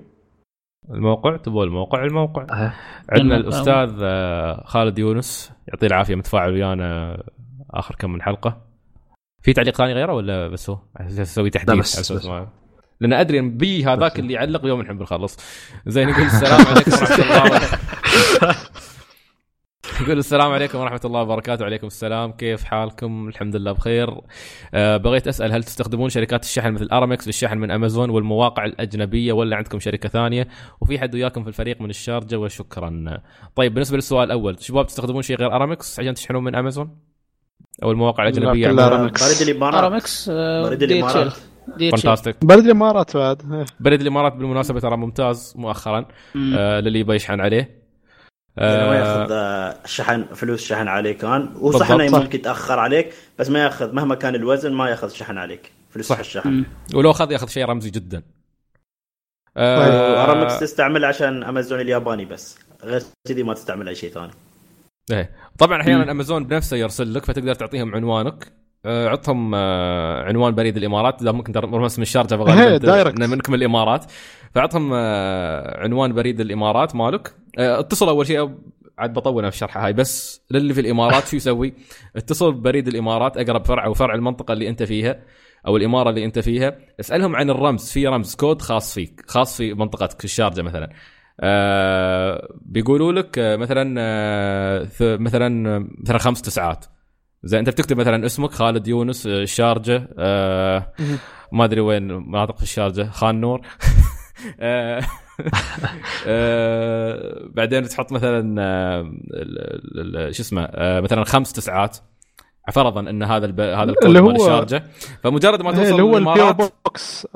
الموقع 0.90 1.36
تبغى 1.36 1.64
الموقع؟ 1.64 2.05
الموقع. 2.05 2.42
أه. 2.51 2.72
عندنا. 3.11 3.36
الأستاذ 3.36 4.01
آه، 4.03 4.64
خالد 4.66 4.99
يونس. 4.99 5.53
يعطيه 5.68 5.86
العافية 5.86 6.14
متفاعل 6.14 6.53
ويانا 6.53 7.22
آخر 7.70 7.94
كم 7.94 8.12
من 8.12 8.22
حلقة. 8.22 8.62
في 9.42 9.53
تعليق 9.53 9.74
ثاني 9.76 9.92
غيره 9.92 10.12
ولا 10.12 10.49
بس 10.49 10.70
هو؟ 10.70 10.78
أسوي 11.01 11.51
تحديث 11.51 11.70
لا، 11.74 11.80
بس- 11.80 12.12
بس. 12.12 12.26
ما- 12.26 12.49
لأن 13.01 13.12
أدري 13.12 13.40
بي 13.40 13.84
هذاك 13.84 14.12
بس. 14.12 14.18
اللي 14.18 14.32
يعلق 14.32 14.66
يوم 14.66 14.82
نحب 14.82 15.01
نخلص. 15.03 15.36
زين 15.86 16.09
يقول 16.09 16.22
السلام 16.22 16.66
عليكم 16.66 16.90
ورحمة 16.92 17.44
الله 17.47 17.61
يقول 20.07 20.18
السلام 20.18 20.52
عليكم 20.52 20.78
ورحمة 20.78 21.00
الله 21.04 21.22
وبركاته 21.22 21.62
وعليكم 21.62 21.86
السلام. 21.86 22.32
كيف 22.32 22.64
حالكم؟ 22.64 23.28
الحمد 23.28 23.57
لله 23.57 23.72
بخير. 23.72 24.20
أه 24.74 24.96
بغيت 24.96 25.28
أسأل 25.28 25.52
هل 25.52 25.64
تستخدمون 25.64 26.11
شركات 26.11 26.44
الشحن 26.44 26.72
مثل 26.72 26.88
ارامكس 26.92 27.26
للشحن 27.26 27.59
من 27.59 27.70
امازون 27.70 28.11
والمواقع 28.11 28.64
الأجنبية 28.64 29.32
ولا 29.32 29.57
عندكم 29.57 29.78
شركة 29.78 30.09
ثانية؟ 30.09 30.48
وفي 30.80 30.98
حد 30.98 31.14
وياكم 31.14 31.42
في 31.42 31.48
الفريق 31.48 31.80
من 31.80 31.90
الشارجة 31.90 32.38
وشكرا. 32.38 33.20
طيب 33.57 33.74
بالنسبة 33.74 33.96
للسؤال 33.96 34.24
الأول 34.24 34.57
شباب 34.61 34.86
تستخدمون 34.86 35.22
شيء 35.22 35.36
غير 35.36 35.57
ارامكس 35.57 36.00
عشان 36.00 36.14
تشحنون 36.14 36.44
من 36.44 36.54
امازون 36.54 36.98
أو 37.82 37.90
المواقع 37.90 38.22
الأجنبية 38.22 38.68
كلها 38.68 38.84
عموماً؟ 38.84 39.00
أرامكس. 39.00 39.38
بريد 39.38 39.48
الإمارات. 39.48 39.84
ارامكس 39.84 40.30
بريد 40.30 40.78
دي 40.78 40.84
اتش 40.84 40.92
الامارات 40.92 41.32
fantastic 41.78 42.36
بريد 42.44 42.64
الإمارات 42.64 43.16
بعد. 43.16 43.52
إيه. 43.52 43.64
بريد 43.80 44.00
الإمارات 44.00 44.32
بالمناسبة 44.32 44.80
ترى 44.80 44.96
ممتاز 44.96 45.54
مؤخرا. 45.57 46.04
آه 46.57 46.80
للي 46.80 47.00
يبغى 47.00 47.16
يشحن 47.16 47.40
عليه. 47.40 47.86
يعني 48.57 48.76
ما 48.90 48.92
آه 48.92 49.20
ياخذ 49.20 49.32
آه، 49.32 49.76
شحن 49.86 50.24
فلوس 50.34 50.66
شحن 50.66 50.88
عليه 50.88 51.12
كان 51.18 51.48
هو 51.57 51.72
صح 51.72 51.78
بالضبط، 51.92 52.00
إنه. 52.14 52.18
ممكن 52.18 52.38
يتأخر 52.38 52.78
عليك 52.78 53.12
بس 53.38 53.50
ما 53.50 53.59
ياخذ 53.64 53.92
مهما 53.94 54.14
كان 54.14 54.34
الوزن 54.34 54.72
ما 54.72 54.88
ياخذ 54.90 55.09
شحن 55.09 55.38
عليك 55.38 55.72
فلوس 55.90 56.07
صح. 56.07 56.18
الشحن 56.18 56.64
ولو 56.94 57.11
أخذ 57.11 57.32
ياخذ 57.32 57.48
شيء 57.48 57.64
رمزي 57.64 57.90
جدا 57.90 58.18
طيب، 58.18 58.26
آه 59.57 60.24
ارامكس 60.24 60.61
تستعمل 60.61 61.04
عشان 61.04 61.42
أمازون 61.42 61.80
الياباني 61.80 62.24
بس 62.24 62.59
غير 62.84 63.02
كذي 63.28 63.42
ما 63.42 63.54
تستعمل 63.54 63.88
أي 63.88 63.94
شيء 63.94 64.11
ثاني 64.11 64.32
إيه 65.11 65.30
طبعا 65.59 65.80
أحيانا 65.80 66.04
مم. 66.04 66.11
أمازون 66.11 66.44
بنفسه 66.44 66.76
يرسل 66.76 67.14
لك 67.14 67.24
فتقدر 67.24 67.54
تعطيهم 67.54 67.94
عنوانك 67.94 68.52
آه، 68.84 69.09
عطهم 69.09 69.54
عنوان 70.24 70.54
بريد 70.54 70.76
الإمارات 70.76 71.22
إذا 71.22 71.32
ممكن 71.32 71.52
تر- 71.52 71.70
رسم 71.72 72.02
الشارجة 72.02 72.34
إيه، 72.34 72.40
فغالبا 72.40 72.76
direct. 72.76 73.20
إن 73.20 73.30
منكم 73.30 73.54
الإمارات 73.54 74.04
فعطهم 74.55 74.90
آه، 74.94 75.82
عنوان 75.84 76.12
بريد 76.12 76.40
الإمارات 76.40 76.94
مالك. 76.97 77.34
آه، 77.59 77.80
اتصل 77.80 78.09
أول 78.09 78.26
شيء 78.26 78.55
عاد 78.99 79.12
بطول 79.12 79.42
في 79.42 79.49
الشرحه 79.49 79.86
هاي 79.86 79.92
بس 79.92 80.42
للي 80.51 80.74
في 80.74 80.80
الإمارات 80.80 81.26
شو 81.28 81.36
يسوي؟ 81.36 81.74
اتصل 82.16 82.53
ببريد 82.53 82.88
الإمارات 82.88 83.36
أقرب 83.36 83.64
فرع 83.64 83.84
أو 83.86 83.94
فرع 83.94 84.14
المنطقة 84.14 84.53
اللي 84.53 84.68
أنت 84.68 84.82
فيها 84.82 85.22
أو 85.66 85.76
الإمارة 85.76 86.11
اللي 86.11 86.24
أنت 86.24 86.38
فيها. 86.38 86.78
اسألهم 87.01 87.36
عن 87.36 87.51
الرمز 87.51 87.90
في 87.90 88.07
رمز 88.07 88.34
كود 88.34 88.62
خاص 88.62 88.94
فيك 88.94 89.24
خاص 89.26 89.57
في 89.57 89.74
منطقتك 89.74 90.18
في 90.18 90.24
الشارجة 90.24 90.62
مثلا. 90.62 90.90
آه 91.40 92.49
بيقولوا 92.62 93.12
لك 93.12 93.38
آه، 93.38 93.57
مثلا 93.57 93.94
آه 94.01 94.88
مثلا 95.01 95.78
مثلا 96.01 96.18
خمس 96.18 96.42
تسعات. 96.42 96.84
زين 97.44 97.59
أنت 97.59 97.68
بتكتب 97.70 97.97
مثلا 97.97 98.26
اسمك 98.26 98.51
خالد 98.51 98.88
يونس 98.88 99.26
الشارجة 99.26 100.09
آه 100.18 100.92
ما 101.53 101.64
أدري 101.64 101.80
وين 101.80 102.03
مناطق 102.12 102.57
في 102.57 102.62
الشارجة 102.62 103.11
خان 103.11 103.40
نور. 103.40 103.61
بعدين 107.57 107.89
تحط 107.89 108.12
مثلا 108.12 108.62
آه، 108.62 110.30
شو 110.30 110.43
اسمه 110.43 110.62
آه، 110.62 111.01
مثلا 111.01 111.24
خمس 111.24 111.53
تسعات 111.53 111.97
فرضا 112.72 113.01
إن 113.11 113.22
هذا 113.22 113.47
الب... 113.47 113.61
هذا 113.61 113.91
الكود 113.91 114.05
اللي 114.05 114.20
هو- 114.20 114.30
الشارجة. 114.30 114.84
فمجرد 115.22 115.62
ما 115.62 115.70
إيه، 115.70 115.76
توصل 115.76 115.91
اللي 115.91 116.03
هو 116.03 116.16
الامارات 116.16 116.57
box. 116.57 117.26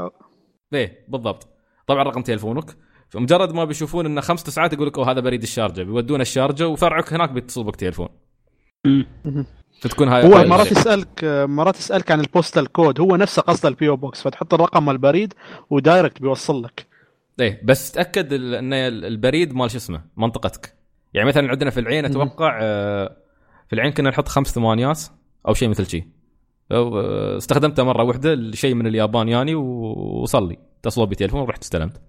إيه 0.74 1.04
بالضبط. 1.08 1.48
طبعا 1.86 2.02
رقم 2.02 2.22
تليفونك. 2.22 2.64
فمجرد 3.08 3.52
ما 3.52 3.64
بيشوفون 3.64 4.06
انه 4.06 4.20
خمس 4.20 4.42
تسعات 4.42 4.72
يقول 4.72 4.86
لك 4.86 4.98
أوه 4.98 5.10
هذا 5.10 5.20
بريد 5.20 5.42
الشارجة. 5.42 5.82
بيودون 5.82 6.20
الشارجة 6.20 6.68
وفرعك 6.68 7.12
هناك 7.12 7.30
بيتصل 7.30 7.64
بك 7.64 7.76
تليفون 7.76 8.08
فتكون 9.82 10.08
هاي 10.08 10.24
هو 10.24 10.44
مرات. 10.48 10.72
يسألك 10.72 11.24
مرات 11.48 11.78
يسألك 11.78 12.10
عن 12.10 12.20
ال 12.20 12.28
postal 12.28 12.72
code. 12.72 13.00
هو 13.00 13.16
نفسه 13.16 13.42
قصد 13.42 13.66
ال 13.66 13.72
P.O. 13.72 13.96
Box. 13.96 14.22
فتحط 14.22 14.54
الرقم 14.54 14.90
البريد 14.90 15.34
و 15.70 15.78
direct 15.78 16.22
بيوصل 16.22 16.62
لك. 16.62 16.89
إيه 17.40 17.60
بس 17.64 17.92
تأكد 17.92 18.32
إن 18.32 18.72
البريد 18.72 19.54
مال 19.54 19.70
شو 19.70 19.76
اسمه 19.76 20.02
منطقتك. 20.16 20.74
يعني 21.14 21.28
مثلا 21.28 21.50
عندنا 21.50 21.70
في 21.70 21.80
العين 21.80 22.04
أتوقع 22.04 22.58
آه، 22.62 23.16
في 23.68 23.72
العين 23.72 23.92
كنا 23.92 24.10
نحط 24.10 24.28
خمس 24.28 24.54
ثمانيات 24.54 25.02
أو 25.48 25.54
شيء 25.54 25.68
مثل 25.68 25.86
شيء. 25.86 26.04
آه، 26.70 27.36
استخدمته 27.36 27.84
مرة 27.84 28.02
واحدة 28.02 28.52
شيء 28.52 28.74
من 28.74 28.86
اليابان 28.86 29.28
يعني 29.28 29.54
ووصل 29.54 30.48
لي. 30.48 30.58
اتصلوا 30.80 31.06
بتليفون 31.06 31.40
ورحت 31.40 31.62
استلمت. 31.62 32.00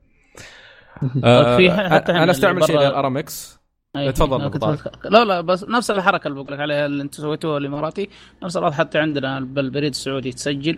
آه، 1.24 1.88
حتى 1.90 2.12
أنا 2.12 2.32
أستعمل 2.32 2.64
شيء 2.64 2.78
غير 2.78 3.00
ارامكس 3.00 3.62
أي. 3.96 4.12
تفضل 4.12 4.52
لا 5.06 5.26
لا 5.26 5.42
بس 5.42 5.64
نفس 5.64 5.92
الحركة 5.92 6.28
اللي 6.28 6.44
بقول 6.44 6.54
لك 6.54 6.60
عليها 6.60 6.86
اللي 6.86 7.04
انت 7.04 7.16
سويتوها 7.16 7.58
الإماراتي. 7.58 8.10
نفس 8.44 8.58
الوضع 8.58 8.76
حتى 8.76 9.00
عندنا 9.00 9.40
بالبريد 9.40 9.90
السعودي 9.90 10.32
تسجل. 10.32 10.78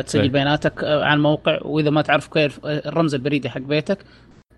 تسجل 0.00 0.22
أي. 0.22 0.28
بياناتك 0.28 0.84
آه، 0.84 1.04
على 1.04 1.14
الموقع 1.16 1.58
وإذا 1.62 1.90
ما 1.90 2.02
تعرف 2.02 2.28
كيف 2.28 2.66
آه، 2.66 2.88
الرمز 2.88 3.14
البريدي 3.14 3.50
حق 3.50 3.60
بيتك 3.60 3.98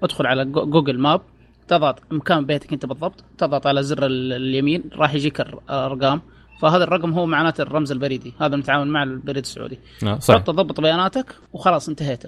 ادخل 0.03 0.27
على 0.27 0.45
جو- 0.45 0.65
Google 0.67 0.99
Maps 0.99 1.21
تضغط 1.69 2.03
مكان 2.11 2.47
بيتك 2.47 2.73
أنت 2.73 2.87
بالضبط 2.87 3.25
تضغط 3.39 3.67
على 3.67 3.83
زر 3.83 4.07
ال- 4.07 4.33
اليمين 4.33 4.85
راح 4.93 5.15
يجيك 5.15 5.41
الأرقام. 5.41 6.21
فهذا 6.63 6.85
الرقم 6.85 7.13
هو 7.13 7.27
معناته 7.27 7.63
الرمز 7.63 7.93
البريدي 7.93 8.33
هذا 8.41 8.57
متعاون 8.57 8.89
مع 8.89 9.03
البريد 9.03 9.37
السعودي. 9.45 9.79
آه، 10.07 10.19
صح 10.19 10.35
تحط 10.35 10.47
تضبط 10.47 10.81
بياناتك 10.81 11.35
وخلاص 11.53 11.89
انتهيت 11.89 12.23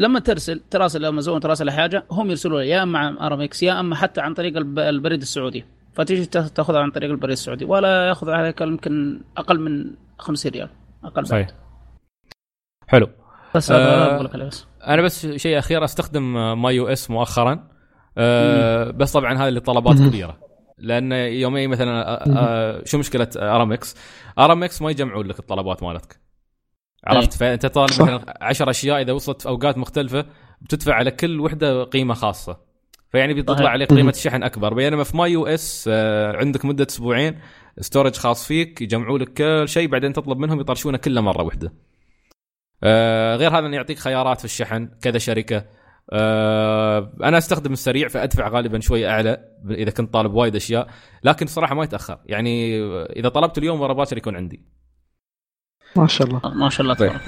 لما 0.00 0.20
ترسل 0.20 0.60
تراسل 0.70 1.04
أمازون 1.04 1.40
تراسل 1.40 1.70
حاجة 1.70 2.04
هم 2.10 2.30
يرسلوا 2.30 2.62
يا 2.62 2.82
أما 2.82 2.98
عن 2.98 3.16
أرامكس 3.18 3.62
يا 3.62 3.80
أما 3.80 3.96
حتى 3.96 4.20
عن 4.20 4.34
طريق 4.34 4.56
الب- 4.56 4.78
البريد 4.78 5.20
السعودي. 5.20 5.64
فتيجي 5.94 6.26
تا- 6.26 6.48
تاخذها 6.48 6.80
عن 6.80 6.90
طريق 6.90 7.10
البريد 7.10 7.32
السعودي 7.32 7.64
ولا 7.64 8.08
ياخذ 8.08 8.30
عليك 8.30 8.60
يمكن 8.60 9.20
أقل 9.36 9.60
من 9.60 9.90
50 10.18 10.52
ريال 10.52 10.68
أقل 11.04 11.26
صحيح. 11.26 11.46
بعد. 11.48 11.56
حلو. 12.90 13.08
بس 13.54 13.70
آه، 13.70 14.12
بقول 14.12 14.24
لك 14.24 14.34
عليه 14.34 14.44
بس. 14.44 14.66
أنا 14.86 15.02
بس 15.02 15.26
شيء 15.26 15.58
أخير 15.58 15.84
أستخدم 15.84 16.32
MyUS 16.62 17.10
مؤخرا. 17.10 17.68
أه 18.18 18.90
بس 18.90 19.12
طبعا 19.12 19.34
هذه 19.34 19.50
لطلبات 19.50 19.96
كبيرة. 19.96 20.38
لأن 20.78 21.12
يومي 21.12 21.66
مثلا 21.66 22.08
أه 22.08 22.24
أه 22.36 22.82
شو 22.84 22.98
مشكلة 22.98 23.28
أرامكس؟ 23.36 23.96
أرامكس 24.38 24.82
ما 24.82 24.90
يجمعون 24.90 25.26
لك 25.26 25.38
الطلبات 25.38 25.82
مالتك. 25.82 26.20
عرفت؟ 27.04 27.32
فأنت 27.32 27.66
طالب. 27.66 27.90
مثلا 27.90 28.34
10 28.40 28.70
أشياء 28.70 29.00
إذا 29.00 29.12
وصلت 29.12 29.42
في 29.42 29.48
أوقات 29.48 29.78
مختلفة 29.78 30.26
بتدفع 30.60 30.94
على 30.94 31.10
كل 31.10 31.40
وحدة 31.40 31.84
قيمة 31.84 32.14
خاصة. 32.14 32.56
فيعني 33.12 33.34
بتطلع. 33.34 33.70
عليك 33.70 33.88
قيمة 33.88 34.10
الشحن 34.10 34.42
أكبر. 34.42 34.74
بينما 34.74 35.04
في 35.04 35.16
MyUS 35.16 35.90
آه، 35.92 36.36
عندك 36.36 36.64
مدة 36.64 36.86
أسبوعين 36.90 37.38
storage 37.80 38.16
خاص 38.16 38.46
فيك 38.46 38.82
يجمعوا 38.82 39.18
لك 39.18 39.32
كل 39.32 39.68
شيء 39.68 39.88
بعدين 39.88 40.12
تطلب 40.12 40.38
منهم 40.38 40.60
يطرشونه 40.60 40.98
كله 40.98 41.20
مرة 41.20 41.42
واحدة 41.42 41.72
آه، 42.82 43.36
غير 43.36 43.50
هذا 43.50 43.66
انه 43.66 43.76
يعطيك 43.76 43.98
خيارات 43.98 44.38
في 44.38 44.44
الشحن 44.44 44.88
كذا 45.02 45.18
شركة. 45.18 45.64
آه، 46.12 47.12
أنا 47.22 47.38
أستخدم 47.38 47.72
السريع 47.72 48.08
فأدفع 48.08 48.48
غالبا 48.48 48.80
شوي 48.80 49.08
أعلى 49.08 49.44
إذا 49.70 49.90
كنت 49.90 50.12
طالب 50.12 50.34
وايد 50.34 50.56
أشياء 50.56 50.88
لكن 51.24 51.46
صراحة 51.46 51.74
ما 51.74 51.84
يتأخر. 51.84 52.18
يعني 52.26 52.84
إذا 53.02 53.28
طلبت 53.28 53.58
اليوم 53.58 53.80
ورا 53.80 53.92
باكر 53.92 54.16
يكون 54.16 54.36
عندي. 54.36 54.64
ما 55.96 56.06
شاء 56.06 56.26
الله. 56.26 56.40
ما 56.54 56.68
شاء 56.68 56.82
الله. 56.82 56.94
طيب. 56.94 57.08
تبارك 57.10 57.22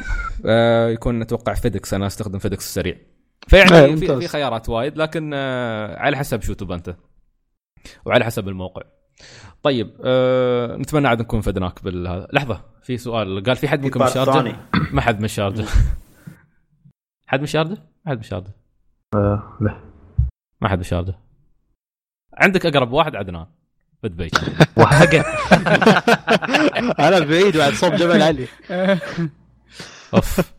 آه، 0.47 0.89
يكون 0.89 1.23
أتوقع 1.23 1.55
FedEx 1.55 1.95
أنا 1.95 2.07
أستخدم 2.07 2.39
FedEx 2.39 2.67
السريع. 2.67 2.95
إيه، 2.95 3.07
فيعني 3.49 3.69
في, 3.69 3.93
ممتاز. 3.93 4.19
في 4.19 4.29
خيارات 4.29 4.69
وايد 4.69 4.97
لكن 4.97 5.31
آه، 5.35 5.99
على 5.99 6.17
حسب 6.17 6.43
شو 6.43 6.53
تبى 6.53 6.75
أنت. 6.75 6.97
وعلى 8.07 8.25
حسب 8.25 8.49
الموقع. 8.49 8.83
طيب 9.63 9.91
آه، 10.05 10.77
نتمنى 10.77 11.09
عاد 11.09 11.21
نكون 11.21 11.41
فدناك 11.41 11.85
بالهذا. 11.85 12.29
لحظة 12.33 12.65
في 12.83 12.99
سؤال. 12.99 13.43
قال 13.43 13.57
في 13.57 13.69
حد 13.69 13.83
منكم 13.83 14.07
ثاني. 14.07 14.57
ما 14.95 15.01
حد 15.01 15.19
من 15.19 15.25
الشارجه 15.25 15.65
حد 17.27 17.39
من 17.39 17.45
الشارجه 17.45 17.77
ما 18.05 18.11
حد 18.11 18.17
من 18.17 18.21
الشارجه 18.21 18.53
آه، 19.15 19.59
لا. 19.61 19.81
ما 20.61 20.69
حد 20.69 20.77
من 20.77 20.81
الشارجه 20.81 21.15
عندك 22.35 22.67
أقرب 22.67 22.93
واحد؟ 22.93 23.17
عدنان. 23.17 23.47
في 24.03 24.09
دبي 24.09 24.31
وحقه 24.77 25.21
أنا 27.09 27.19
بعيد 27.19 27.57
بعد 27.57 27.73
صوب 27.73 27.93
جبل 27.93 28.23
علي. 28.23 28.47
أوف. 30.15 30.53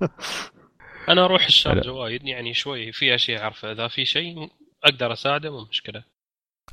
أنا 1.10 1.26
أروح 1.26 1.46
الشارجه 1.46 1.92
وايد 1.92 2.24
يعني 2.24 2.54
شوي 2.54 2.92
في 2.92 3.16
أشياء 3.16 3.42
اعرفها 3.42 3.72
إذا 3.72 3.88
في 3.88 4.06
شيء 4.06 4.50
أقدر 4.84 5.14
أساعده 5.14 5.52
مو 5.52 5.66
مشكلة. 5.70 6.04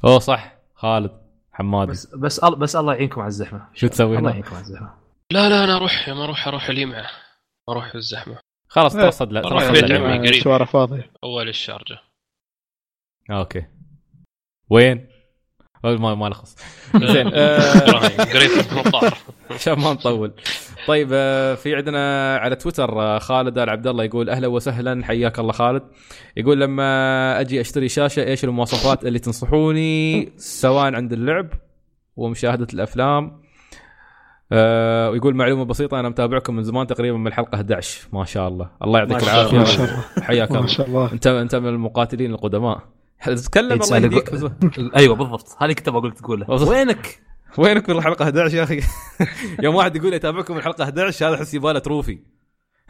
أوه 0.04 0.18
صح. 0.18 0.58
خالد. 0.74 1.19
حمادي 1.60 1.90
بس 1.92 2.06
بس 2.06 2.44
بس 2.44 2.76
الله 2.76 2.94
يعينكم 2.94 3.20
على 3.20 3.28
الزحمة 3.28 3.68
شو 3.74 3.86
تسوي 3.86 4.18
الله؟ 4.18 4.30
يعينكم 4.30 4.54
على 4.54 4.60
الزحمة 4.64 4.94
لا 5.32 5.48
لا 5.48 5.64
أنا 5.64 5.76
أروح 5.76 6.08
يوم 6.08 6.20
أروح 6.20 6.48
أروح 6.48 6.68
اليمعه 6.68 7.06
أروح 7.68 7.92
بالزحمه 7.92 8.38
خلاص. 8.68 8.92
ترصد 8.92 9.32
لا 9.32 9.40
ترصد 9.40 9.72
بيت. 9.72 9.90
عمي. 9.90 10.28
قريب. 10.28 10.42
شوارع 10.42 10.64
فاضية 10.64 11.10
أول 11.24 11.48
الشارجة 11.48 11.98
أوكي 13.30 13.66
وين؟ 14.70 15.08
ما 15.84 16.14
ما 16.14 16.28
نخص 16.28 16.56
زين 17.12 17.30
آه، 17.34 18.08
قريب 18.24 18.50
من 18.50 18.78
المطار 18.78 19.18
عشان 19.50 19.72
ما 19.72 19.92
نطول 19.92 20.32
طيب 20.86 21.08
آه، 21.12 21.54
في 21.54 21.74
عندنا 21.76 22.36
على 22.36 22.56
تويتر 22.56 23.00
آه، 23.02 23.18
خالد 23.18 23.58
آل 23.58 23.70
عبد 23.70 23.86
الله 23.86 24.04
يقول 24.04 24.30
أهلا 24.30 24.48
وسهلا 24.48 25.04
حياك 25.04 25.38
الله 25.38 25.52
خالد. 25.52 25.82
يقول 26.36 26.60
لما 26.60 27.40
أجي 27.40 27.60
أشتري 27.60 27.88
شاشة 27.88 28.24
إيش 28.24 28.44
المواصفات 28.44 29.04
اللي 29.04 29.18
تنصحوني 29.18 30.32
سواء 30.36 30.94
عند 30.94 31.12
اللعب 31.12 31.48
ومشاهدة 32.16 32.66
الأفلام؟ 32.74 33.40
آه 34.52 35.10
ويقول 35.10 35.34
معلومة 35.34 35.64
بسيطة 35.64 36.00
أنا 36.00 36.08
متابعكم 36.08 36.56
من 36.56 36.62
زمان 36.62 36.86
تقريبا 36.86 37.18
من 37.18 37.26
الحلقة 37.26 37.54
11 37.54 38.08
ما 38.12 38.24
شاء 38.24 38.48
الله. 38.48 38.70
الله 38.84 38.98
يعطيك 38.98 39.22
العافية. 39.22 39.58
ما 39.58 39.64
شاء 39.64 39.84
الله. 39.84 40.04
حياك 40.22 40.52
ما 40.52 40.58
الله 40.58 40.68
شاء 40.68 40.86
الله. 40.86 41.12
أنت 41.12 41.26
أنت 41.26 41.54
من 41.54 41.68
المقاتلين 41.68 42.30
القدماء. 42.30 42.82
تكلم 43.24 43.64
الله 43.64 43.74
يتسأل 43.74 44.04
يهديك؟ 44.04 44.30
أيوه 44.96 45.14
بالضبط. 45.14 45.56
هذه 45.58 45.72
كنت 45.72 45.88
بقول 45.88 46.08
لك 46.10 46.18
تقولها. 46.18 46.50
وينك؟ 46.50 47.29
وينك 47.58 47.90
من 47.90 47.96
الحلقة 47.96 48.22
11 48.22 48.56
يا 48.56 48.62
أخي؟ 48.62 48.80
يوم 49.64 49.74
واحد 49.74 49.96
يقول 49.96 50.14
يتابعكم 50.14 50.54
من 50.54 50.58
الحلقة 50.60 50.84
11 50.84 51.28
هذا 51.28 51.34
أحس 51.34 51.54
يباله 51.54 51.78
trophy. 51.78 52.18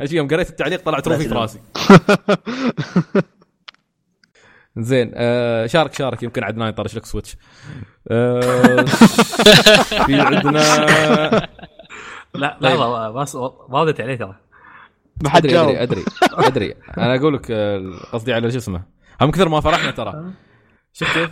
هالشي 0.01 0.17
يوم 0.17 0.29
قريت 0.29 0.51
التعليق 0.51 0.83
طلع 0.85 1.01
trophy 1.01 1.29
في 1.29 1.35
راسي. 1.35 1.61
زين 4.77 5.13
آه 5.15 5.67
شارك 5.67 5.95
شارك 5.95 6.23
يمكن 6.23 6.45
عدنان 6.45 6.69
يطرش 6.69 6.97
لك 6.97 7.07
سويتش. 7.07 7.37
آه 8.09 8.83
في 10.07 10.21
عندنا 10.21 10.61
لا 12.35 12.59
لحظة 12.61 13.11
بس 13.11 13.35
ما 13.69 13.83
رديت 13.83 14.01
عليه 14.01 14.17
ترى. 14.17 14.37
ما 15.23 15.31
حد 15.31 15.47
أدري 15.47 15.59
أدري 15.61 15.83
أدري 15.83 16.05
أدري. 16.33 16.75
أنا 16.99 17.15
أقول 17.17 17.35
لك 17.35 17.51
آه، 17.51 18.01
قصدي 18.13 18.33
على 18.33 18.51
شو 18.51 18.59
اسمه. 18.59 18.83
هم 19.21 19.31
كثر 19.31 19.49
ما 19.49 19.61
فرحنا 19.61 19.91
ترى. 19.91 20.25
شفت 20.93 21.19
كيف؟ 21.19 21.31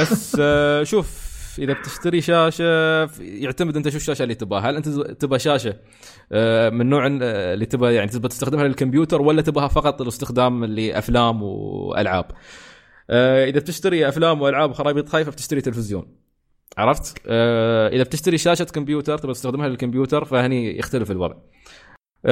بس 0.00 0.36
آه، 0.40 0.82
شوف 0.82 1.29
إذا 1.58 1.72
بتشتري 1.72 2.20
شاشة 2.20 2.64
يعتمد 3.20 3.76
أنت 3.76 3.88
شو 3.88 3.96
الشاشة 3.96 4.22
اللي 4.22 4.34
تبغاها. 4.34 4.70
هل 4.70 4.76
أنت 4.76 4.88
تبغى 4.88 5.38
شاشة 5.38 5.76
آه، 6.32 6.70
من 6.70 6.90
نوع 6.90 7.06
آه، 7.06 7.54
اللي 7.54 7.66
تبغى 7.66 7.94
يعني 7.94 8.10
تبغى 8.10 8.28
تستخدمها 8.28 8.68
للكمبيوتر 8.68 9.22
ولا 9.22 9.42
تبغاها 9.42 9.68
فقط 9.68 10.02
لاستخدام 10.02 10.64
لأفلام 10.64 11.42
وألعاب؟ 11.42 12.30
آه، 13.10 13.44
إذا 13.44 13.60
بتشتري 13.60 14.08
أفلام 14.08 14.42
وألعاب 14.42 14.70
وخرابيط 14.70 15.08
خايفه 15.08 15.30
بتشتري 15.30 15.60
تلفزيون. 15.60 16.06
عرفت؟ 16.78 17.22
إذا 17.92 18.02
بتشتري 18.02 18.38
شاشة 18.38 18.64
كمبيوتر 18.64 19.18
تبغى 19.18 19.34
تستخدمها 19.34 19.68
للكمبيوتر 19.68 20.24
فهني 20.24 20.78
يختلف 20.78 21.10
الوضع. 21.10 21.34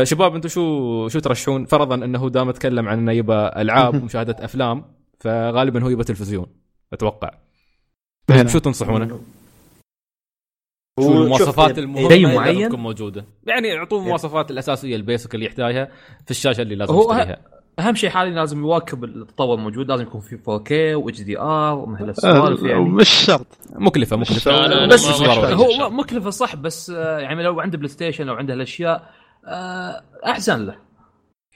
شباب 0.03 0.35
أنتم 0.35 0.49
شو 0.49 1.09
شو 1.09 1.19
ترشحون؟ 1.19 1.65
فرضا 1.65 1.95
إنه 1.95 2.31
دام 2.31 2.49
أتكلم 2.49 2.89
عن 2.89 2.99
إنه 2.99 3.13
يبى 3.13 3.51
ألعاب 3.57 3.95
ومشاهدة 4.03 4.37
أفلام 4.45 4.85
فغالبا 5.21 5.85
هو 5.85 5.89
يبى 5.89 6.05
تلفزيون 6.05 6.47
أتوقع. 6.93 7.48
هنا. 8.31 8.49
شو 8.49 8.59
تنصحونه؟ 8.59 9.21
شو 11.01 11.13
المواصفات 11.23 11.75
إذا- 11.75 11.79
المهمة 11.79 12.09
شيء 12.09 12.27
معين؟ 12.27 12.69
تكون 12.69 12.81
موجودة؟ 12.81 13.25
يعني 13.47 13.77
اعطوه 13.79 14.03
المواصفات 14.03 14.51
الأساسية 14.51 14.97
البيسك 14.97 15.35
اللي 15.35 15.47
يحتاجها 15.47 15.85
في 16.25 16.31
الشاشة 16.31 16.63
اللي 16.63 16.75
لازم 16.75 16.95
هو 16.95 17.13
يشتريها. 17.13 17.39
أهم 17.79 17.95
شيء 17.95 18.11
حاليا 18.11 18.33
لازم 18.33 18.59
يواكب 18.61 19.05
التطور 19.05 19.55
الموجود 19.59 19.89
لازم 19.91 20.03
يكون 20.03 20.21
في 20.21 20.37
4K 20.37 20.73
و 20.97 21.09
HDR 21.09 21.75
ومثل 21.79 22.09
السوالف 22.11 22.63
يعني. 22.63 22.81
مش 22.85 23.09
شرط. 23.09 23.47
مكلفة 23.73 24.17
مكلفة. 24.17 24.51
لا، 24.51 24.67
لا، 24.67 24.87
بس 24.87 25.21
ما- 25.21 25.29
وايد. 25.39 25.55
هو 25.55 25.91
مكلفة 25.91 26.31
صح 26.31 26.57
بس 26.57 26.91
آه، 26.91 27.19
يعني 27.19 27.43
لو 27.43 27.61
عنده 27.61 27.79
PlayStation 27.79 28.27
لو 28.27 28.35
عنده 28.35 28.55
الاشياء 28.55 29.11
آه، 29.47 30.03
أحسن 30.27 30.67
له. 30.67 30.77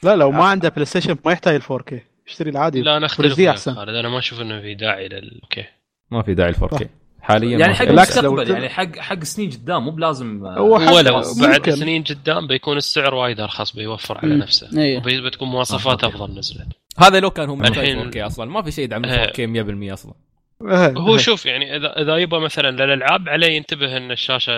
لا 0.03 0.16
لو 0.16 0.31
ما 0.31 0.45
عنده 0.45 0.68
PlayStation 0.68 1.16
ما 1.25 1.33
يحتاج 1.33 1.55
ال 1.55 1.62
4K 1.62 1.95
اشتري 2.27 2.51
العادي. 2.51 2.81
لا 2.83 2.97
أنا 2.97 3.07
أختلف 3.07 3.41
أحسن. 3.41 3.79
أنا 3.79 4.09
ما 4.09 4.18
أشوف 4.18 4.41
إنه 4.41 4.61
في 4.61 4.75
داعي 4.75 5.09
لل 5.09 5.41
أوكي 5.43 5.64
ما 6.13 6.23
في 6.23 6.35
داعي 6.35 6.51
ل 6.51 6.55
4K 6.55 6.87
حاليا 7.23 7.59
يعني 7.59 7.75
حق 7.75 7.85
المستقبل 7.85 8.51
يعني 8.51 8.69
حق 8.69 8.99
حق 8.99 9.25
سنين 9.25 9.51
قدام 9.51 9.85
مو 9.85 9.91
بلازم 9.91 10.47
آه، 10.47 10.61
ولو 10.63 11.23
بعد. 11.41 11.71
سنين 11.71 12.03
قدام 12.05 12.47
بيكون 12.47 12.77
السعر 12.77 13.15
وايد 13.15 13.41
أرخص 13.41 13.77
بيوفر 13.77 14.19
على. 14.19 14.35
نفسه. 14.37 14.69
وبي- 14.97 15.21
بتكون 15.21 15.49
مواصفات 15.49 16.05
آه، 16.05 16.09
أفضل 16.09 16.39
نزلت. 16.39 16.67
هذا 16.99 17.21
لو 17.21 17.31
كان 17.31 17.49
هو 17.49 17.57
محتاج 17.57 17.79
الحين- 17.79 18.11
4K 18.13 18.17
أصلا. 18.27 18.51
ما 18.51 18.63
في 18.63 18.71
شيء 18.71 18.85
يدعم 18.85 19.05
إيه. 19.05 19.27
4K 19.27 19.41
100% 19.47 19.93
أصلا. 19.93 20.15
إيه، 20.63 20.99
هو 20.99 21.13
إيه. 21.13 21.19
شوف 21.19 21.47
يعني 21.47 21.77
اذا 21.77 22.03
إذا 22.03 22.17
يبغى 22.17 22.41
مثلا 22.41 22.71
للألعاب 22.71 23.29
عليه 23.29 23.47
ينتبه 23.57 23.97
إن 23.97 24.11
الشاشة 24.11 24.53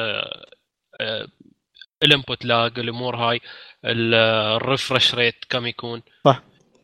آه، 1.00 1.26
ال 2.02 2.09
input 2.09 2.44
lag 2.44 2.78
الأمور 2.78 3.16
هاي 3.16 3.40
ال- 3.84 4.14
ال 4.62 4.69
refresh 4.69 5.14
rate 5.14 5.34
كم 5.48 5.66
يكون. 5.66 6.02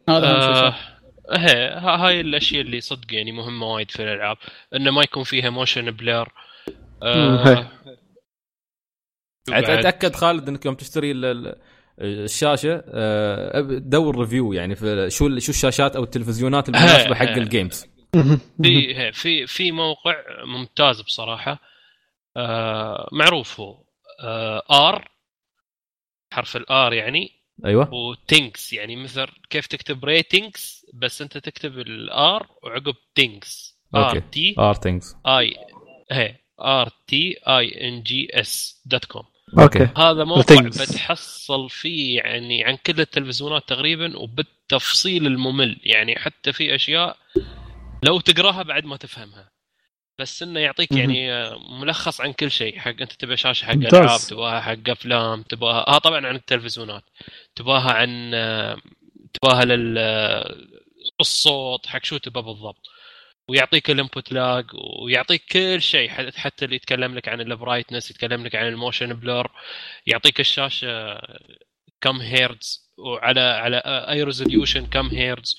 هذا 0.09 0.27
أهم 0.31 0.55
شيء 0.55 0.64
آه 0.64 0.75
ها- 1.33 1.78
هاي 2.07 2.20
الأشياء 2.20 2.62
اللي 2.62 2.81
صدق 2.81 3.14
يعني 3.14 3.33
مهمة 3.33 3.66
وايد 3.66 3.91
في 3.91 4.03
الألعاب 4.03 4.37
انه 4.74 4.91
ما 4.91 5.03
يكون 5.03 5.24
فيها 5.24 5.51
motion 5.51 5.91
blur 5.91 6.28
وبعد- 9.49 9.64
أتأكد 9.70 10.14
خالد 10.16 10.49
إنك 10.49 10.66
يوم 10.66 10.74
تشتري 10.74 11.11
ال- 11.11 11.24
ال- 11.24 11.57
الشاشة 12.01 12.85
آه، 12.89 13.61
دور 13.70 14.18
review 14.20 14.53
يعني 14.53 14.74
في 14.74 15.11
شو 15.11 15.39
شو 15.39 15.51
الشاشات 15.53 15.97
أو 15.97 16.03
التلفزيونات 16.05 16.68
المناسبه 16.68 17.14
حق 17.14 17.26
ها. 17.26 17.37
ال 17.36 17.45
games 17.45 17.86
في 18.62 18.97
هي- 18.99 19.12
في 19.12 19.47
في 19.47 19.72
موقع 19.72 20.16
ممتاز 20.45 21.01
بصراحة. 21.01 21.59
آه 22.37 23.09
معروف 23.12 23.61
هو. 23.61 23.83
آه 24.24 24.62
R 24.88 25.11
حرف 26.33 26.57
ال 26.57 26.74
R 26.74 26.93
يعني. 26.93 27.39
أيوه. 27.64 27.94
rtings 27.95 28.72
يعني 28.72 28.96
مثل 28.96 29.26
كيف 29.50 29.66
تكتب 29.66 30.04
ratings 30.05 30.86
بس 30.94 31.22
أنت 31.22 31.38
تكتب 31.38 31.78
ال 31.78 32.12
R 32.12 32.47
وعقب 32.62 32.94
tings. 33.14 33.80
R. 33.95 34.18
T 34.18 34.55
rtings 34.59 35.16
I 35.26 35.57
هي 36.12 36.36
R 36.61 36.88
T 37.07 37.36
I 37.49 37.88
N 37.88 38.03
G 38.03 38.41
S 38.41 38.82
dot 38.86 39.05
com. 39.05 39.24
Okay. 39.59 39.88
هذا 39.96 40.24
موقع. 40.24 40.61
بتحصل 40.61 41.70
فيه 41.70 42.16
يعني 42.16 42.64
عن 42.64 42.76
كل 42.86 43.00
التلفزيونات 43.00 43.68
تقريبا 43.68 44.18
وبالتفصيل 44.18 45.26
الممل. 45.26 45.80
يعني 45.82 46.18
حتى 46.18 46.52
في 46.52 46.74
أشياء 46.74 47.16
لو 48.02 48.20
تقراها 48.20 48.62
بعد 48.62 48.84
ما 48.84 48.96
تفهمها. 48.96 49.50
بس 50.21 50.43
إنه 50.43 50.61
يعطيك 50.61 50.93
يعني 50.93 51.33
آه، 51.33 51.59
ملخص 51.71 52.21
عن 52.21 52.33
كل 52.33 52.51
شيء. 52.51 52.79
حق 52.79 52.89
أنت 53.01 53.12
تبغى 53.12 53.37
شاشة 53.37 53.64
حق. 53.64 53.73
ألعاب 53.73 54.21
تبغاها 54.29 54.61
حق 54.61 54.89
أفلام 54.91 55.43
تبغاها 55.43 55.85
ها 55.89 55.99
طبعا 55.99 56.27
عن 56.27 56.35
التلفزيونات. 56.37 57.05
تبغاها 57.57 57.93
عن 57.93 58.31
آه، 58.35 58.77
تبغاها 59.35 59.64
لل 59.64 59.97
آه، 59.99 60.57
الصوت 61.21 61.87
حق 61.87 62.05
شو 62.05 62.16
تبغى 62.18 62.43
بالضبط. 62.43 62.87
ويعطيك 63.49 63.91
ال 63.91 63.97
input 63.97 64.32
lag 64.32 64.64
ويعطيك 65.05 65.43
كل 65.53 65.83
شيء 65.83 66.09
حت- 66.09 66.37
حتى 66.37 66.64
اللي 66.64 66.77
يتكلم 66.77 67.14
لك 67.14 67.29
عن 67.29 67.41
ال 67.41 67.47
brightness 67.47 68.11
يتكلم 68.11 68.45
لك 68.47 68.55
عن 68.55 68.66
ال 68.68 68.75
motion 68.75 69.14
blur. 69.14 69.51
يعطيك 70.07 70.41
الشاشة 70.41 71.21
كم 72.01 72.21
هيرتز 72.21 72.91
وعلى 72.99 73.41
على 73.41 73.83
أي 73.87 74.23
resolution 74.22 74.86
كم 74.87 75.07
هيرتز. 75.09 75.57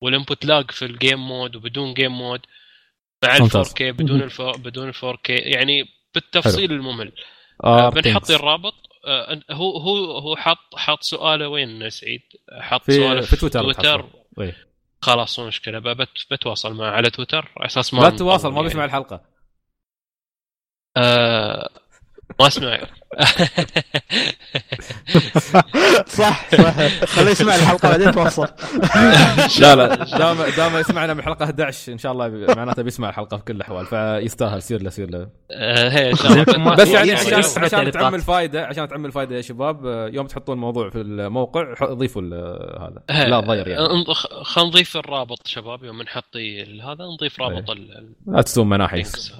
وال 0.00 0.13
input 0.13 0.44
lag 0.44 0.70
في 0.70 0.84
ال 0.84 0.93
game 0.93 1.28
mode 1.28 1.56
وبدون 1.56 1.94
game 1.94 2.12
mode 2.18 2.40
مع 3.22 3.36
ال 3.36 3.42
ممتاز. 3.42 3.72
4K 3.72 3.82
بدون 3.82 4.22
ال 4.22 4.30
بدون 4.58 4.88
ال 4.88 4.94
4K 4.94 5.28
يعني 5.28 5.84
بالتفصيل 6.14 6.72
الممل 6.72 7.12
R 7.64 7.90
بنحط 7.90 8.04
tings 8.04 8.30
الرابط 8.30 8.74
آه، 9.06 9.40
هو 9.50 9.78
هو 9.78 10.18
هو 10.18 10.36
حط 10.36 10.74
حط 10.74 11.02
سؤاله 11.02 11.48
وين 11.48 11.90
سعيد؟ 11.90 12.22
حط 12.60 12.84
في 12.84 12.92
سؤاله 12.92 13.20
في 13.20 13.36
تويتر 13.36 13.62
تويتر. 13.62 14.08
إيه. 14.40 14.56
خلاص 15.00 15.38
مو 15.38 15.46
مشكلة 15.46 15.78
بت 15.78 16.08
بتواصل 16.30 16.74
معه 16.74 16.90
على 16.90 17.10
تويتر 17.10 17.52
على 17.56 17.66
أساس 17.66 17.94
ما 17.94 18.00
لا 18.00 18.06
نطول 18.06 18.18
تواصل 18.18 18.48
ما 18.48 18.54
يعني. 18.54 18.68
بيسمع 18.68 18.84
الحلقة 18.84 19.20
آه 20.96 21.70
ما 22.40 22.46
أسمع. 22.46 22.78
صح 26.06 26.50
صح. 26.54 26.88
خليه 27.04 27.30
يسمع 27.30 27.54
الحلقة 27.54 27.88
بعدين 27.90 28.12
توصل. 28.12 28.42
لا 29.60 29.74
لا. 29.74 29.94
دام 30.18 30.36
دام 30.56 30.76
يسمعنا 30.76 31.12
من 31.14 31.20
الحلقة 31.20 31.44
11 31.44 31.92
إن 31.92 31.98
شاء 31.98 32.12
الله 32.12 32.28
معناته 32.56 32.82
بيسمع 32.82 33.08
الحلقة 33.08 33.36
في 33.36 33.44
كل 33.44 33.56
الأحوال. 33.56 33.86
فيستاهل 33.86 34.62
سير 34.62 34.82
له 34.82 34.90
سير 34.90 35.10
له. 35.10 35.28
آه، 35.52 35.88
هي 35.90 36.10
إن 36.10 36.16
شاء 36.16 36.32
الله. 36.32 36.74
بس 36.74 36.88
يعني 36.88 37.12
عشان 37.12 37.34
عشان 37.34 37.68
تعليقات. 37.68 37.94
تعمل 38.02 38.20
فائده 38.20 38.66
عشان 38.66 38.88
تعمل 38.88 39.12
فائده 39.12 39.36
يا 39.36 39.40
شباب 39.42 39.86
آه، 39.86 40.08
يوم 40.08 40.26
تحطون 40.26 40.54
الموضوع 40.56 40.90
في 40.90 41.00
الموقع 41.00 41.74
ضيفوا 41.92 42.22
هذا. 42.80 43.28
لا 43.28 43.40
تضير 43.40 43.68
يعني. 43.68 43.88
خلينا 44.44 44.68
نضيف 44.70 44.96
الرابط 44.96 45.46
شباب 45.46 45.84
يوم 45.84 46.02
نحطي 46.02 46.62
ال- 46.62 46.82
هذا 46.82 47.04
نضيف 47.14 47.40
رابط 47.40 47.70
ال- 47.70 47.98
ال- 47.98 48.12
لا 48.26 48.42
تسوون 48.42 48.68
مناحيس 48.68 49.32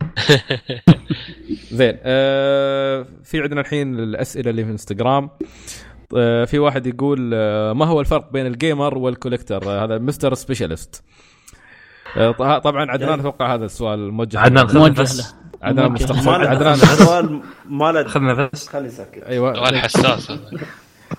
زين 1.72 1.98
آه 2.02 3.06
في 3.24 3.40
عندنا 3.42 3.60
الحين 3.60 3.98
الأسئلة 3.98 4.50
اللي 4.50 4.64
في 4.64 4.70
انستغرام 4.70 5.30
آه 6.16 6.44
في 6.44 6.58
واحد 6.58 6.86
يقول 6.86 7.30
آه 7.34 7.72
ما 7.72 7.86
هو 7.86 8.00
الفرق 8.00 8.32
بين 8.32 8.46
ال 8.46 8.55
gamer 8.55 8.98
وال 8.98 9.09
collector؟ 9.09 9.62
آه 9.70 9.84
هذا 9.84 9.98
Mr. 9.98 10.34
Specialist. 10.34 11.02
آه 12.16 12.58
طبعا 12.58 12.90
عدنان 12.90 13.20
أتوقع 13.20 13.54
هذا 13.54 13.64
السؤال 13.64 14.12
موجه. 14.12 14.38
عدنان 14.40 14.66
موجه. 14.74 15.02
له 15.02 15.24
عدنان. 15.62 15.92
مستقصد 15.92 16.26
له 16.28 16.32
عدنان. 16.48 16.72
السؤال 16.72 17.40
ما 17.68 17.92
له 17.92 18.04
خذ 18.08 18.20
نفس 18.20 18.68
خلي 18.68 18.88
ساكت 18.90 19.22
أيوه. 19.22 19.54
سؤال 19.54 19.78
حساس. 19.78 20.30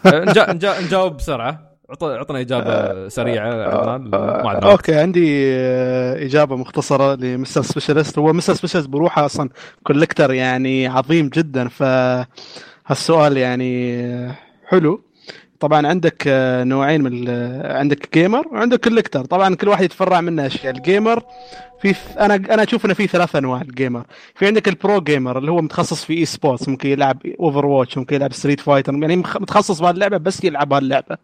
هذا 0.06 0.22
آه، 0.22 0.26
نجا- 0.26 0.54
نجا- 0.54 0.80
نجاوب 0.82 1.18
بسرعة. 1.18 1.71
عطنا 1.92 2.40
إجابة 2.40 3.08
سريعة 3.08 3.48
عدنان 3.48 4.10
ما 4.10 4.58
ادري 4.58 4.72
okay 4.72 4.96
عندي 4.96 5.44
آه، 5.56 6.26
إجابة 6.26 6.56
مختصرة 6.56 7.16
ل 7.16 7.27
Mr. 7.27 7.62
Specialist. 7.62 8.20
هو 8.20 8.34
Mr. 8.34 8.54
Specialist 8.54 8.88
بروحه 8.90 9.26
أصلا 9.26 9.50
collector 9.84 10.34
يعني 10.34 10.88
عظيم 10.88 11.30
جدا 11.30 11.68
فهالسؤال 11.68 13.38
يعني 13.38 13.96
آه، 14.06 14.36
حلو. 14.66 15.02
طبعا 15.60 15.88
عندك 15.88 16.24
آه، 16.28 16.64
نوعين 16.64 17.02
من 17.02 17.30
عندك 17.66 18.14
gamer 18.14 18.48
وعندك 18.48 18.84
collector 18.84 19.26
طبعا 19.26 19.56
كل 19.56 19.68
واحد 19.68 19.84
يتفرع 19.84 20.22
منه 20.22 20.46
أشياء. 20.46 20.76
ال 20.76 20.84
gamer 20.84 21.24
في 21.82 21.96
أنا 22.20 22.36
أنا 22.36 22.64
أشوف 22.64 22.86
إنه 22.86 22.94
في 22.94 23.08
ثلاث 23.08 23.36
أنواع 23.36 23.62
ال 23.62 23.69
gamer 23.69 24.04
في 24.36 24.48
عندك 24.48 24.68
ال 24.68 24.76
pro 24.76 25.02
gamer 25.02 25.38
اللي 25.38 25.52
هو 25.52 25.62
متخصص 25.62 26.06
في 26.06 26.18
esports 26.18 26.70
ممكن 26.70 26.90
يلعب 26.90 27.18
Overwatch 27.40 27.98
ممكن 27.98 28.16
يلعب 28.16 28.34
Street 28.34 28.60
Fighter 28.60 28.94
يعني 28.94 29.16
متخصص 29.16 29.80
بهاللعبه 29.82 30.18
بس 30.18 30.44
يلعب 30.44 30.74
هاللعبة. 30.74 31.18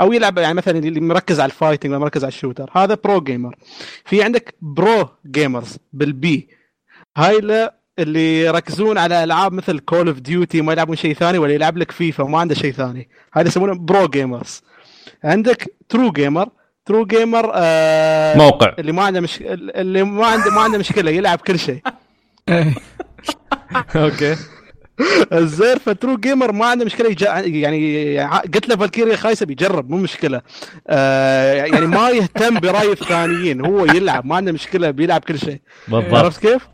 أو 0.00 0.12
يلعب 0.12 0.38
يعني 0.38 0.54
مثلا 0.54 0.78
اللي 0.78 1.00
مركز 1.00 1.40
على 1.40 1.50
ال 1.50 1.55
fighting 1.55 1.92
ولا 1.92 2.00
مركز 2.00 2.24
على 2.24 2.32
ال 2.32 2.36
shooter. 2.36 2.70
هذا 2.72 2.98
pro 3.04 3.20
gamer 3.20 3.56
في 4.04 4.22
عندك 4.22 4.54
pro 4.62 5.08
gamers 5.26 5.76
بالبي. 5.92 6.48
هاي 7.16 7.68
اللي 7.98 8.40
يركزون 8.40 8.98
على 8.98 9.24
ألعاب 9.24 9.52
مثل 9.52 9.78
Call 9.78 10.08
of 10.08 10.18
Duty 10.20 10.60
ما 10.62 10.72
يلعبون 10.72 10.96
شيء 10.96 11.14
ثاني 11.14 11.38
ولا 11.38 11.52
يلعب 11.52 11.76
لك 11.78 11.90
فيفا 11.90 12.24
وما 12.24 12.38
عنده 12.38 12.54
شيء 12.54 12.72
ثاني. 12.72 13.08
هذا 13.32 13.48
يسمونه 13.48 13.74
pro 13.74 14.08
gamers 14.08 14.62
عندك 15.24 15.74
true 15.88 16.12
gamer 16.12 16.48
true 16.86 17.04
gamer 17.04 17.52
آه 17.54 18.36
موقع. 18.36 18.74
اللي 18.78 18.92
ما 18.92 19.02
عنده 19.02 19.20
مش... 19.20 19.38
اللي 19.42 20.02
ما 20.02 20.26
عنده 20.26 20.50
ما 20.50 20.60
عنده 20.60 20.78
مشكلة 20.78 21.10
يلعب 21.10 21.38
كل 21.38 21.58
شيء. 21.58 21.82
Okay. 23.96 24.36
الزين 25.32 25.78
ف 25.78 25.86
true 25.86 26.16
gamer 26.16 26.52
ما 26.52 26.66
عنده 26.66 26.84
مشكلة 26.84 27.10
يج... 27.10 27.22
يعني 27.46 28.20
قلت 28.54 28.68
له 28.68 28.76
Valkyria 28.76 29.16
خايسة 29.16 29.46
بيجرب 29.46 29.90
مو 29.90 29.96
مشكلة. 29.96 30.42
آه 30.88 31.52
يعني 31.52 31.86
ما 31.86 32.10
يهتم 32.10 32.60
برأي 32.60 32.92
الثانيين 32.92 33.66
هو 33.66 33.84
يلعب 33.84 34.26
ما 34.26 34.36
عنده 34.36 34.52
مشكلة 34.52 34.90
بيلعب 34.90 35.20
كل 35.20 35.38
شيء. 35.38 35.60
بالضبط. 35.88 36.14
عرفت 36.14 36.46
كيف؟ 36.46 36.68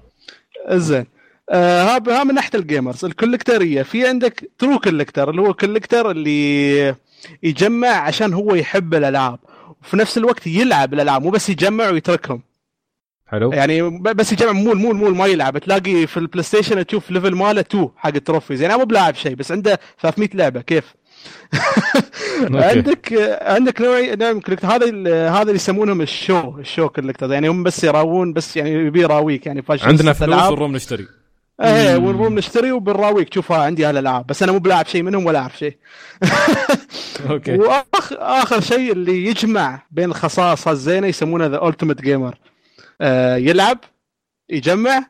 زين. 0.70 1.06
آه 1.50 1.82
ها 1.82 2.02
ها 2.08 2.24
من 2.24 2.34
ناحية 2.34 2.58
ال 2.58 2.65
gamers 2.65 3.04
ال 3.04 3.11
collector 3.11 3.69
يه 3.69 3.82
في 3.82 4.06
عندك 4.06 4.50
true 4.58 4.78
collector 4.78 5.30
اللي 5.30 5.42
هو 5.42 5.54
collector 5.54 6.10
اللي 6.10 6.94
يجمع 7.42 7.88
عشان 7.88 8.32
هو 8.32 8.54
يحب 8.54 8.94
الألعاب. 8.94 9.38
وفي 9.82 9.96
نفس 9.96 10.18
الوقت 10.18 10.46
يلعب 10.46 10.94
الألعاب 10.94 11.22
مو 11.22 11.30
بس 11.30 11.50
يجمع 11.50 11.90
ويتركهم. 11.90 12.42
حلو. 13.26 13.52
يعني 13.52 13.98
بس 13.98 14.32
يجمع 14.32 14.52
مول 14.52 14.76
مول 14.78 14.96
مول 14.96 15.16
ما 15.16 15.26
يلعب. 15.26 15.58
تلاقي 15.58 16.06
في 16.06 16.16
ال 16.16 16.42
PlayStation 16.42 16.86
تشوف 16.86 17.10
level 17.10 17.34
ماله 17.34 17.60
2 17.60 17.88
حق 17.96 18.14
ال 18.14 18.19
trophies 18.19 18.62
يعني 18.62 18.76
مو 18.76 18.84
بلاعب 18.84 19.14
شيء 19.14 19.34
بس 19.34 19.52
عنده 19.52 19.78
300 20.00 20.28
لعبة. 20.34 20.60
كيف؟ 20.60 20.94
عندك 22.54 23.12
عندك 23.42 23.80
نوع 23.80 24.00
نوع 24.14 24.32
من 24.32 24.40
هذا 24.62 24.86
هذا 25.30 25.42
اللي 25.42 25.54
يسمونهم 25.54 26.00
ال 26.00 26.12
show 26.12 26.58
ال 26.58 26.64
show 26.64 26.88
collector 26.88 27.32
يعني 27.32 27.48
هم 27.48 27.62
بس 27.62 27.84
يراوون 27.84 28.32
بس 28.32 28.56
يعني 28.56 28.70
يبي 28.70 29.00
يراويك. 29.00 29.46
يعني 29.46 29.62
فاشل 29.62 29.88
عندنا 29.88 30.12
فلوس. 30.12 30.42
ونروم 30.42 30.72
نشتري. 30.72 31.06
إيه 31.62 31.98
مم. 31.98 32.04
ونروح 32.04 32.30
نشتري 32.30 32.72
وبنراويك. 32.72 33.28
تشوفها 33.28 33.56
عندي 33.56 33.84
هالالعاب 33.84 34.26
بس 34.26 34.42
أنا 34.42 34.52
مو 34.52 34.58
بلاعب 34.58 34.86
شيء 34.86 35.02
منهم 35.02 35.26
ولا 35.26 35.38
أعرف 35.38 35.58
شيء. 35.58 35.76
Okay. 37.30 37.56
واخر 37.58 38.16
آخر 38.18 38.60
شيء 38.60 38.92
اللي 38.92 39.26
يجمع 39.26 39.82
بين 39.90 40.10
الخصائص 40.10 40.68
الزينة 40.68 41.06
يسمونه 41.06 41.46
the 41.46 41.68
ultimate 41.68 42.00
gamer 42.02 42.34
يلعب 43.36 43.78
يجمع 44.50 45.06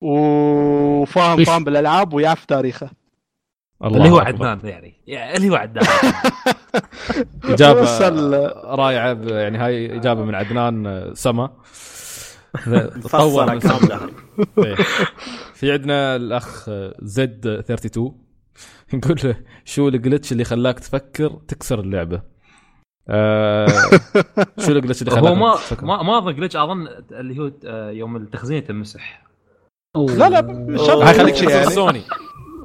وفاهم 0.00 1.38
ويف- 1.38 1.50
فاهم 1.50 1.64
بالألعاب 1.64 2.12
ويعرف 2.14 2.44
تاريخه. 2.44 2.90
الله 3.84 3.96
اللي 3.98 4.10
هو. 4.10 4.18
عدنان 4.18 4.60
يعني. 4.64 5.02
يعني 5.06 5.36
اللي 5.36 5.48
هو 5.50 5.54
عدنان. 5.54 5.86
إجابة 7.44 7.84
رائعة 8.74 9.12
يعني 9.24 9.58
هاي 9.58 9.96
إجابة 9.96 10.24
من 10.24 10.34
عدنان 10.34 10.86
آه، 10.86 11.12
سما. 11.14 11.50
تطور 13.04 13.52
إيه. 14.58 14.74
في 15.54 15.72
عندنا 15.72 16.16
الأخ 16.16 16.70
Z 17.02 17.46
32 17.46 18.18
يقول 18.94 19.20
له 19.24 19.36
شو 19.64 19.88
ال 19.88 19.94
glitch 19.94 20.32
اللي 20.32 20.44
خلاك 20.44 20.78
تفكر 20.80 21.28
تكسر 21.48 21.80
اللعبة؟ 21.80 22.22
آه 23.08 23.66
شو 24.66 24.72
ال 24.72 24.76
glitch 24.76 25.02
اللي 25.02 25.12
هو 25.20 25.34
ما؟ 25.34 25.58
ما 25.82 26.02
ما 26.02 26.18
أظن 26.18 26.34
glitch 26.34 26.56
أظن 26.56 26.86
اللي 27.12 27.38
هو 27.38 27.50
آه، 27.66 27.90
يوم 27.90 28.16
التخزين 28.16 28.64
تمسح. 28.64 29.22
لا 29.96 30.28
لا 30.28 30.42
مش 30.42 30.80
شرط 30.80 31.02
هاي 31.02 31.14
خليك 31.14 31.34
تكسر 31.34 31.50
يعني. 31.50 31.70
سوني. 31.70 32.02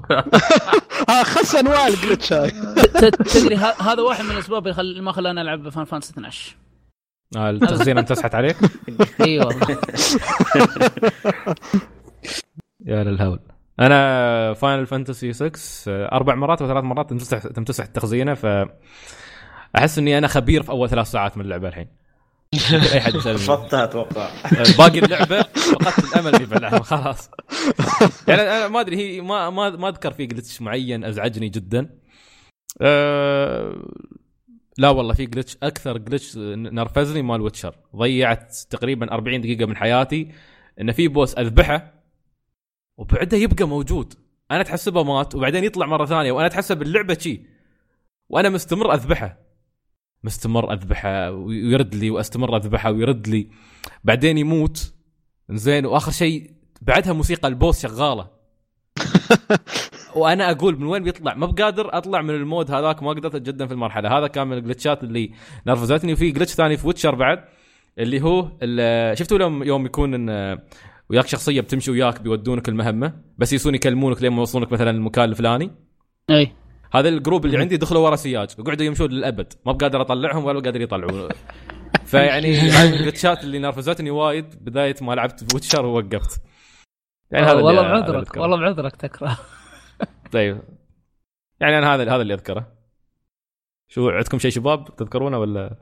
ها 1.10 1.24
خس 1.24 1.56
أنواع 1.56 1.88
ال 1.88 1.95
glitch 1.95 2.34
هاي. 2.34 2.52
تدري 3.34 3.56
ه- 3.56 3.82
هذا 3.82 4.02
واحد 4.02 4.26
من 4.26 4.32
الأسباب 4.32 4.64
اللي 4.64 4.74
خل- 4.74 5.02
ما 5.02 5.12
خلاني 5.12 5.42
العب 5.42 5.70
Final 5.70 5.86
Fantasy 5.86 6.12
12 6.14 6.56
آه 7.38 7.50
التخزين 7.50 7.98
امتسحت 7.98 8.36
عليك؟ 8.36 8.58
إي 9.22 9.40
والله. 9.40 9.78
يا 12.86 13.04
للهول. 13.04 13.40
أنا 13.80 14.54
Final 14.54 14.86
Fantasy 14.86 15.34
6 15.34 15.52
آه، 15.88 16.12
أربع 16.12 16.36
مرات 16.36 16.62
وثلاث 16.62 16.84
مرات 16.84 17.10
تمتسح 17.10 17.38
تمتسح 17.48 17.84
التخزينة 17.84 18.34
ف 18.34 18.46
أحس 19.76 19.98
إني 19.98 20.18
أنا 20.18 20.28
خبير 20.28 20.64
في 20.64 20.70
أول 20.70 20.90
ثلاث 20.90 21.08
ساعات 21.12 21.38
من 21.38 21.44
اللعبة 21.44 21.68
الحين. 21.68 21.88
أي 22.94 23.02
حد 23.02 23.16
يسألني. 23.16 23.38
رفضتها 23.38 23.84
أتوقع. 23.84 24.26
آه، 24.28 24.78
باقي 24.78 25.00
اللعبة 25.00 25.42
فقدت 25.42 26.14
الأمل 26.14 26.36
في 26.36 26.46
بلعبها 26.46 26.80
خلاص. 26.80 27.30
يعني 28.28 28.42
أنا 28.42 28.68
ما 28.68 28.80
أدري 28.80 28.98
هي 28.98 29.22
ما 29.22 29.50
ما 29.50 29.70
ما 29.70 29.90
أذكر 29.90 30.14
في 30.14 30.26
glitch 30.26 30.62
معين 30.62 31.04
أزعجني 31.04 31.50
جدا. 31.50 31.90
أه 32.82 33.76
لا 34.78 34.90
والله 34.90 35.14
في 35.14 35.26
glitch 35.26 35.58
أكثر 35.64 35.98
glitch 35.98 36.38
نرفزني 36.38 37.22
مال 37.22 37.42
Witcher 37.42 37.76
ضيعت 37.96 38.56
تقريبا 38.70 39.12
40 39.14 39.42
دقيقة 39.42 39.66
من 39.66 39.78
حياتي. 39.78 40.32
إن 40.82 40.92
في 40.92 41.08
boss 41.08 41.38
أذبحه 41.38 41.94
وبعده 42.98 43.38
يبقى 43.38 43.68
موجود. 43.68 44.14
أنا 44.52 44.64
تحسبه 44.64 45.04
مات 45.04 45.36
وبعدين 45.36 45.64
يطلع 45.64 45.86
مرة 45.86 46.06
ثانية 46.06 46.32
وأنا 46.32 46.48
أتحسب 46.48 46.82
اللعبة 46.82 47.18
شي. 47.20 47.42
وأنا 48.30 48.50
مستمر 48.50 48.94
أذبحه. 48.94 49.49
مستمر 50.24 50.74
أذبحة 50.74 51.32
ويرد 51.32 51.96
لي 51.96 52.10
وأستمر 52.10 52.58
أذبحة 52.58 52.92
ويرد 52.92 53.28
لي. 53.28 53.50
بعدين 54.04 54.38
يموت. 54.38 54.94
زين 55.50 55.86
وآخر 55.86 56.12
شيء 56.12 56.52
بعدها 56.82 57.14
موسيقى 57.14 57.48
ال 57.48 57.55
boss 57.55 57.82
شغالة. 57.82 58.28
وأنا 60.16 60.52
أقول 60.52 60.80
من 60.80 60.86
وين 60.88 61.04
بيطلع؟ 61.04 61.34
ما 61.34 61.46
بقادر 61.46 61.98
أطلع 61.98 62.22
من 62.22 62.30
ال 62.30 62.38
mode 62.38 62.72
هذاك 62.72 63.04
ما 63.04 63.10
قدرت 63.10 63.36
جدا 63.36 63.68
في 63.68 63.74
المرحلة. 63.74 64.18
هذا 64.18 64.28
كان 64.28 64.48
من 64.48 64.58
ال 64.58 64.64
glitch 64.64 64.98
ات 64.98 65.04
اللي 65.04 65.32
نرفزتني. 65.68 66.14
وفي 66.14 66.32
glitch 66.32 66.54
ثاني 66.54 66.78
في 66.78 66.88
Witcher 66.88 67.16
بعد 67.16 67.44
اللي 68.00 68.22
هو 68.22 68.52
شفتوا 69.14 69.40
يوم 69.40 69.64
يوم 69.64 69.86
يكون 69.86 70.14
إن 70.14 70.58
وياك 71.10 71.28
شخصية 71.28 71.62
بتمشي 71.62 71.92
وياك 71.92 72.22
بيودونك 72.22 72.70
المهمة 72.70 73.14
بس 73.38 73.54
يسون 73.54 73.76
يكلمونك 73.76 74.22
لين 74.22 74.32
ما 74.32 74.40
يوصلونك 74.40 74.72
مثلا 74.72 74.90
المكان 74.90 75.30
الفلاني؟ 75.30 75.72
إي. 76.30 76.52
هذا 76.94 77.10
ال 77.10 77.16
group 77.16 77.46
اللي 77.46 77.58
عندي 77.58 77.78
دخلوا 77.78 78.06
ورا 78.06 78.16
سياج. 78.16 78.50
وقعدوا 78.60 78.86
يمشون 78.86 79.10
للأبد. 79.12 79.54
ما 79.66 79.72
بقادر 79.72 80.02
أطلعهم 80.02 80.46
ولا 80.46 80.60
بقادر 80.60 80.82
يطلعون. 80.82 81.30
فيعني 82.12 82.58
هاي 82.76 82.88
من 82.88 82.94
ال 82.94 83.00
glitch 83.00 83.38
ات 83.38 83.44
اللي 83.44 83.60
نرفزتني 83.60 84.12
وايد 84.12 84.64
بداية 84.66 84.96
ما 85.02 85.14
لعبت 85.14 85.54
Witcher 85.54 85.86
ووقفت. 85.86 86.42
يعني 87.32 87.46
هذا 87.46 87.52
اللي- 87.52 87.64
والله 87.64 87.82
بعذرك. 87.82 88.38
والله 88.38 88.58
بعذرك 88.58 88.96
تكره. 88.96 89.38
طيب. 90.34 90.62
يعني 91.60 91.78
أنا 91.78 91.96
هذا 91.96 92.04
هذا 92.16 92.22
اللي 92.22 92.34
أذكره. 92.34 92.74
شو 93.92 94.10
عندكم 94.10 94.40
شيء 94.40 94.52
شباب 94.52 94.96
تذكرونه 94.96 95.40
ولا؟ 95.40 95.76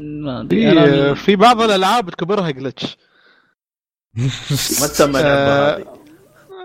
ما 0.00 1.14
في 1.14 1.36
بعض 1.36 1.60
الألعاب 1.60 2.10
تكبرها 2.10 2.50
glitch 2.50 2.96
ما 4.80 4.86
تسمى 4.86 5.20
اللعبه 5.20 5.76
هذه. 5.76 6.01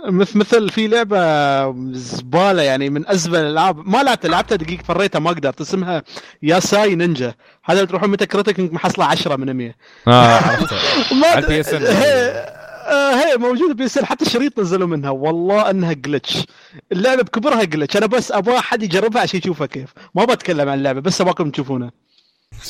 مثل 0.06 0.38
مثل 0.38 0.70
في 0.70 0.88
لعبة 0.88 1.92
زبالة 1.94 2.62
يعني 2.62 2.90
من 2.90 3.08
أزبل 3.08 3.40
الألعاب. 3.40 3.88
ما 3.88 4.04
لعبتها 4.04 4.30
لعبتها 4.30 4.56
دقيقة 4.56 4.84
فريتها 4.84 5.20
ما 5.20 5.30
قدرت. 5.30 5.62
اسمها 5.62 6.04
Yasai 6.44 6.96
Ninja. 6.96 7.34
هذا 7.64 7.86
تروحون 7.86 8.10
Metacritic 8.10 8.60
محصله 8.60 9.06
10 9.06 9.36
من 9.36 9.54
100 9.54 9.76
آه 10.08 10.12
عرفتها. 10.36 10.80
هي 12.04 12.58
آه، 12.88 13.16
هي 13.16 13.38
موجودة 13.38 13.74
PS 13.74 14.00
حتى 14.00 14.26
الشريط 14.26 14.60
نزلوا 14.60 14.88
منها. 14.88 15.10
والله 15.10 15.70
إنها 15.70 15.94
glitch 15.94 16.46
اللعبة 16.92 17.22
بكبرها 17.22 17.64
glitch 17.64 17.98
أنا 17.98 18.06
بس 18.06 18.32
أبغى 18.32 18.58
أحد 18.58 18.84
يجربها 18.84 19.22
عشان 19.22 19.40
يشوفها 19.40 19.68
كيف. 19.68 19.94
ما 20.16 20.26
بتكلم 20.26 20.70
عن 20.70 20.78
اللعبة 20.78 21.02
بس 21.02 21.22
أبغاكم 21.22 21.52
تشوفونها. 21.52 21.92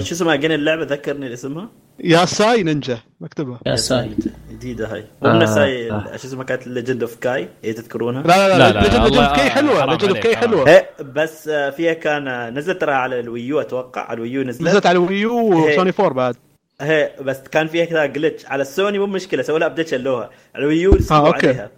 شو 0.00 0.14
اسمها؟ 0.14 0.34
اللعبة 0.34 0.84
ذكرني 0.84 1.32
اسمها 1.32 1.70
Yasai 2.00 2.62
Ninja 2.62 2.98
مكتبها 3.20 3.60
يا 3.66 3.76
سايد 3.76 4.32
جديدة 4.50 4.92
هاي 4.94 5.04
مو 5.22 5.28
آه، 5.30 5.32
نفس 5.38 5.52
هاي 5.58 5.90
آه. 5.90 6.16
شو 6.16 6.28
اسمها 6.28 6.44
كانت 6.44 6.66
Legend 6.66 7.02
of 7.02 7.16
Kay 7.16 7.48
اي 7.64 7.72
تذكرونها؟ 7.72 8.22
لا 8.22 8.48
لا 8.48 8.58
لا، 8.58 8.58
لا 8.58 8.72
لا، 8.72 8.80
Legend 8.80 9.16
of 9.16 9.32
Kay 9.40 9.50
حلوة 9.50 9.86
Legend 9.86 10.16
of 10.16 10.26
حرام. 10.26 10.36
حلوة 10.36 10.68
إيه 10.68 10.90
بس 11.00 11.48
آه، 11.48 11.70
فيها 11.70 11.92
كان 11.92 12.28
آه، 12.28 12.50
نزلت 12.50 12.80
ترى 12.80 12.92
على 12.92 13.20
ال 13.20 13.28
Wii 13.28 13.52
U 13.52 13.60
أتوقع 13.60 14.02
على 14.02 14.16
ال 14.16 14.21
Wii 14.21 14.37
U 14.37 14.42
نزلت 14.42 14.68
نزلت 14.68 14.86
على 14.86 14.98
ال 14.98 15.09
Wii 15.09 15.41
U 15.41 15.52
إيه. 15.68 15.72
وسوني 15.74 15.92
4 16.00 16.12
بعد 16.12 16.36
هي 16.80 17.12
بس 17.20 17.40
كان 17.52 17.66
فيها 17.66 17.84
كذا 17.84 18.06
glitch 18.06 18.46
على 18.46 18.62
السوني 18.62 18.98
مو 18.98 19.06
مشكلة 19.06 19.42
سووا 19.42 19.58
لها 19.58 19.66
update 19.68 19.88
شلوها 19.88 20.30
على 20.54 20.64
ال 20.64 20.71
Wii 20.71 20.91
U 20.91 20.98
سووا 21.00 21.26
okay. 21.26 21.46
عليها 21.48 21.70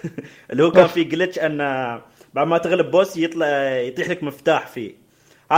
اللي 0.50 0.62
هو 0.64 0.70
كان. 0.70 0.86
في 0.86 1.04
جلتش 1.04 1.38
إن 1.38 1.60
آه، 1.60 2.02
بعد 2.34 2.46
ما 2.46 2.58
تغلب 2.58 2.90
بوس 2.90 3.16
يطلع 3.16 3.46
يطيح 3.78 4.08
لك 4.08 4.22
مفتاح 4.22 4.66
فيه 4.66 5.03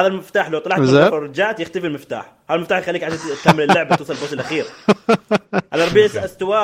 هذا 0.01 0.07
المفتاح 0.07 0.51
لو 0.51 0.59
طلعت 0.59 0.80
من 0.80 0.94
ورجعت 0.94 1.61
يختفي 1.61 1.86
المفتاح. 1.86 2.32
هذا 2.51 2.57
المفتاح 2.57 2.78
يخليك 2.78 3.05
عشان 3.05 3.18
تكمل 3.44 3.62
اللعبة 3.62 3.97
توصل 3.97 4.12
البوس 4.12 4.32
الأخير. 4.32 4.64
الاربعين 5.74 6.11
استوى 6.16 6.59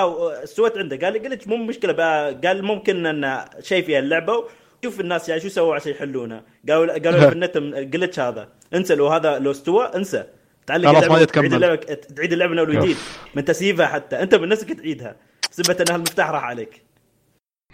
استوت 0.45 0.79
عنده. 0.79 0.97
قال 0.97 1.13
لي 1.13 1.19
قلت 1.19 1.49
مو 1.49 1.57
مشكلة 1.57 1.93
بقى. 1.93 2.35
قال 2.35 2.65
ممكن 2.65 3.07
إن 3.07 3.45
شيء 3.63 3.85
في 3.85 3.99
اللعبة 3.99 4.45
شوف 4.85 5.01
الناس 5.01 5.29
يعني 5.29 5.41
شو 5.41 5.49
سووا 5.49 5.75
عشان 5.75 5.93
يحلونه. 5.93 6.43
قالوا 6.69 6.93
قالوا 6.93 7.21
في 7.21 7.33
النت 7.39 7.59
جلتش 7.95 8.21
هذا. 8.21 8.49
انسى 8.75 8.95
لو 8.95 9.09
هذا 9.09 9.39
لو 9.39 9.51
استوى 9.51 9.85
انسى. 9.97 10.25
تعلق 10.67 10.89
خلاص 10.89 11.05
ما. 11.11 11.19
اللعبة 11.57 11.77
تعيد 12.17 12.33
اللعبة 12.33 12.53
من 12.53 12.59
أول 12.59 12.77
وجديد. 12.77 12.97
من 13.35 13.45
تسييفها 13.45 13.87
حتى. 13.87 14.23
انت 14.23 14.35
بنفسك 14.35 14.73
تعيدها. 14.73 15.17
سبة 15.51 15.77
إن 15.91 15.95
المفتاح 15.95 16.31
راح 16.31 16.45
عليك. 16.45 16.83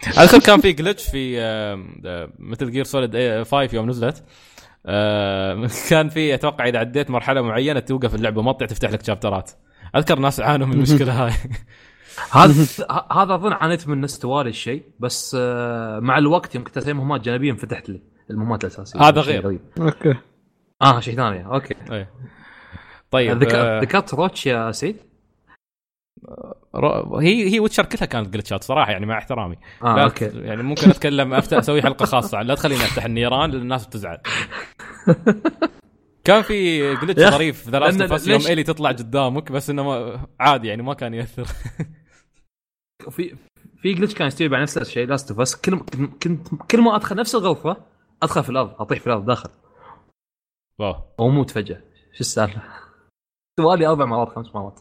اذكر 0.07 0.39
كان 0.39 0.61
في 0.61 0.71
glitch 0.71 1.09
في 1.09 1.39
آم، 1.41 2.01
آه، 2.05 2.29
Metal 2.39 2.71
Gear 2.71 2.83
Solid 2.83 3.43
5 3.43 3.69
يوم 3.75 3.89
نزلت. 3.89 4.17
آه، 4.17 4.23
كان 5.89 6.09
في 6.09 6.33
أتوقع 6.33 6.67
إذا 6.67 6.79
عديت 6.79 7.09
مرحلة 7.09 7.41
معينة 7.41 7.79
توقف 7.79 8.15
اللعبة 8.15 8.41
ما 8.41 8.51
تطيع 8.51 8.67
تفتح 8.67 8.91
لك 8.91 9.05
chapter 9.05 9.45
ات 9.45 9.51
أذكر 9.95 10.19
ناس 10.19 10.39
عانوا 10.39 10.67
من 10.67 10.73
المشكلة 10.73 11.25
هاي. 11.25 11.31
هذا 12.31 12.53
هذا 13.11 13.35
أظن 13.35 13.53
عانيت 13.53 13.87
من 13.87 14.03
استوالي 14.03 14.49
الشيء 14.49 14.83
بس 14.99 15.37
آه، 15.39 15.99
مع 15.99 16.17
الوقت 16.17 16.55
يوم 16.55 16.63
كنت 16.63 16.77
أسوي 16.77 16.93
مهمات 16.93 17.21
جانبية 17.21 17.51
انفتحت 17.51 17.89
لي 17.89 18.01
المهمات 18.29 18.63
الأساسية. 18.63 18.99
هذا 18.99 19.21
غير. 19.21 19.45
غريب. 19.45 19.61
okay. 19.81 20.15
آه 20.81 20.99
شيء 20.99 21.15
ثاني. 21.15 21.45
okay. 21.45 21.75
إيه. 21.91 22.09
طيب 23.11 23.37
ذكرت 23.37 23.55
آه، 23.55 23.81
ذكرت 23.81 24.13
Roach 24.13 24.45
يا 24.45 24.71
سيد؟ 24.71 25.08
هي 27.19 27.53
هي 27.53 27.59
Witcher 27.59 27.85
كلها 27.85 28.05
كانت 28.05 28.29
glitch 28.29 28.58
ات 28.58 28.63
صراحة 28.63 28.91
يعني 28.91 29.05
مع 29.05 29.17
احترامي. 29.17 29.55
لا 29.83 30.03
okay. 30.03 30.25
يعني 30.25 30.63
ممكن 30.63 30.89
أتكلم 30.89 31.33
افتح 31.33 31.57
أسوي 31.57 31.81
حلقة 31.81 32.05
خاصة. 32.05 32.41
لا 32.41 32.55
تخليني 32.55 32.83
أفتح 32.83 33.05
النيران 33.05 33.51
لأن 33.51 33.61
الناس 33.61 33.87
بتزعل. 33.87 34.17
كان 36.23 36.41
في 36.41 36.95
glitch 36.95 37.23
ظريف 37.23 37.69
The 37.69 37.79
Last 37.79 38.27
يوم 38.27 38.41
الي 38.41 38.63
تطلع 38.63 38.89
قدامك 38.89 39.51
بس 39.51 39.69
إنه 39.69 39.83
ما 39.83 40.27
عادي 40.39 40.67
يعني 40.67 40.81
ما 40.81 40.93
كان 40.93 41.13
يأثر. 41.13 41.45
في 43.15 43.35
في 43.81 43.93
glitch 43.93 44.13
كان 44.13 44.27
يستوي 44.27 44.47
على 44.47 44.61
نفس 44.61 44.77
الشيء 44.77 45.07
Last 45.07 45.31
of 45.31 45.55
كل 45.55 45.79
كنت 46.23 46.47
كل 46.71 46.81
ما 46.81 46.95
أدخل 46.95 47.15
نفس 47.15 47.35
الغرفة 47.35 47.77
أدخل 48.23 48.43
في 48.43 48.49
الأرض 48.49 48.81
أطيح 48.81 48.99
في 48.99 49.07
الأرض 49.07 49.25
داخل. 49.25 49.49
واو. 50.79 50.95
واموت 51.17 51.51
فجأة. 51.51 51.81
شو 52.13 52.19
السالفة؟ 52.19 52.61
سؤالي 53.59 53.87
أربع 53.87 54.05
مرات 54.05 54.29
خمس 54.29 54.55
مرات. 54.55 54.79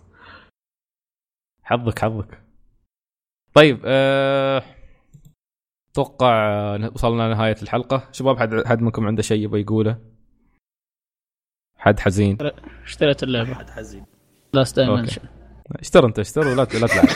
حظك 1.68 1.98
حظك. 1.98 2.42
طيب 3.54 3.80
أه... 3.84 4.62
أتوقع 5.92 6.48
آه، 6.48 6.90
وصلنا 6.94 7.22
لنهاية 7.34 7.56
الحلقة. 7.62 8.08
شباب 8.12 8.38
حد 8.38 8.66
حد 8.66 8.80
منكم 8.82 9.06
عنده 9.06 9.22
شيء 9.22 9.42
يبغى 9.44 9.60
يقوله؟ 9.60 9.98
حد 11.78 12.00
حزين؟ 12.00 12.38
اشتريت 12.84 13.22
اللعبة. 13.22 13.54
حد 13.54 13.70
حزين. 13.70 14.04
Lost. 14.52 14.76
Dimension 14.76 15.22
اشتر 15.80 16.06
انت 16.06 16.18
اشتر 16.18 16.46
ولا 16.46 16.54
لا 16.56 16.64
تلعب. 16.64 16.90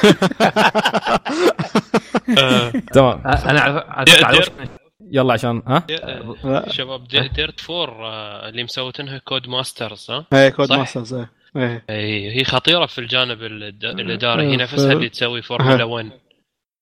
آه، 2.39 2.71
تمام 2.71 3.21
أنا 3.27 4.05
دير. 4.05 4.41
وشك- 4.41 4.71
يلا 5.01 5.33
عشان 5.33 5.63
ها؟ 5.67 5.87
يا- 5.91 6.69
شباب 6.73 7.09
دي- 7.09 7.29
Dirt 7.29 7.61
four 7.61 8.07
آه، 8.07 8.49
اللي 8.49 8.65
مسوتنها 8.65 9.19
Codemasters 9.19 10.11
ها؟ 10.11 10.27
إيه 10.33 10.49
Code. 10.49 10.73
masters 10.73 11.15
إيه. 11.57 11.85
إيه 11.91 12.41
هي 12.41 12.45
خطيرة 12.45 12.87
في 12.87 12.99
الجانب 12.99 13.43
الاداري 13.43 14.51
هي 14.51 14.55
آه، 14.55 14.57
نفسها 14.57 14.93
اللي 14.93 15.09
تسوي 15.09 15.43
فورمولا 15.43 15.85
1 15.85 16.11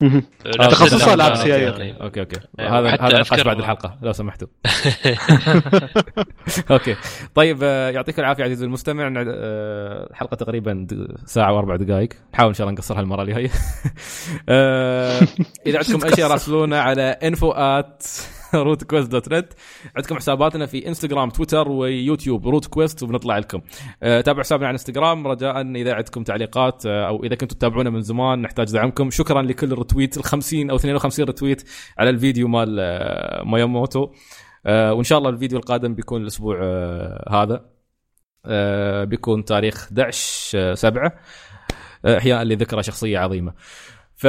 مهم. 0.03 0.23
نفس 0.47 0.69
تخصصها 0.69 1.15
العاب 1.15 1.35
سيايير. 1.35 1.81
يعني. 1.81 2.03
okay 2.03 2.21
okay. 2.21 2.41
أيوة، 2.61 2.79
هذا 2.79 2.89
هذا 2.89 3.21
نقاش 3.21 3.41
بعد 3.41 3.59
الحلقة 3.59 3.99
لو 4.03 4.13
سمحتوا. 4.13 4.49
okay. 6.71 6.97
طيب 7.35 7.59
آه، 7.63 7.91
يعطيك 7.91 8.19
العافية 8.19 8.45
عزيزي 8.45 8.67
المستمع. 8.67 9.13
آه، 9.17 10.09
الحلقة 10.11 10.35
تقريبا 10.35 10.87
ساعة 11.25 11.53
وأربع 11.53 11.77
دقائق. 11.77 12.09
نحاول 12.35 12.49
إن 12.49 12.55
شاء 12.55 12.67
الله 12.67 12.75
نقصرها 12.75 13.01
المرة 13.01 13.23
اللي 13.23 13.35
هي. 13.35 13.49
آه، 14.49 15.21
إذا 15.67 15.79
عندكم 15.79 16.07
أي 16.07 16.15
شيء 16.15 16.27
راسلونا 16.27 16.81
على 16.81 17.03
info 17.03 17.51
at 17.51 18.07
روت 18.55 18.85
كويست 18.85 19.11
dot 19.11 19.33
net 19.33 19.53
عندكم 19.97 20.17
حساباتنا 20.17 20.67
في 20.67 20.89
انستغرام 20.89 21.31
تويتر 21.31 21.69
ويوتيوب 21.69 22.49
روت 22.49 22.67
كويست 22.67 23.03
وبنطلع 23.03 23.39
لكم. 23.39 23.61
آه، 24.03 24.21
تابعوا 24.21 24.43
حسابنا 24.43 24.67
على 24.67 24.73
انستغرام 24.73 25.27
رجاء 25.27 25.61
إذا 25.61 25.95
عندكم 25.95 26.25
تعليقات 26.25 26.87
آه، 26.87 27.09
أو 27.09 27.25
إذا 27.25 27.35
كنتوا 27.35 27.57
تتابعونا 27.57 27.91
من 27.91 28.01
زمان 28.01 28.43
نحتاج 28.43 28.73
دعمكم. 28.73 29.11
شكرا 29.11 29.43
لكل 29.43 29.73
ال 29.73 29.78
retweet 29.78 30.17
ال 30.17 30.25
50 30.25 30.71
أو 30.71 30.77
52 30.77 31.29
retweet 31.29 31.63
على 31.99 32.11
الفيديو 32.11 32.49
مال 32.49 32.77
آه، 32.81 33.43
ماياموتو 33.45 34.11
وإن 34.67 35.05
شاء 35.05 35.19
الله 35.19 35.31
الفيديو 35.31 35.59
القادم 35.59 35.95
بيكون 35.95 36.23
الأسبوع 36.23 36.57
هذا. 37.31 37.71
بيكون 39.05 39.45
تاريخ 39.45 39.85
11 39.85 40.75
7 40.75 41.13
أحياء 42.07 42.43
لذكرى 42.43 42.83
شخصية 42.83 43.19
عظيمة. 43.19 43.53
ف 44.17 44.27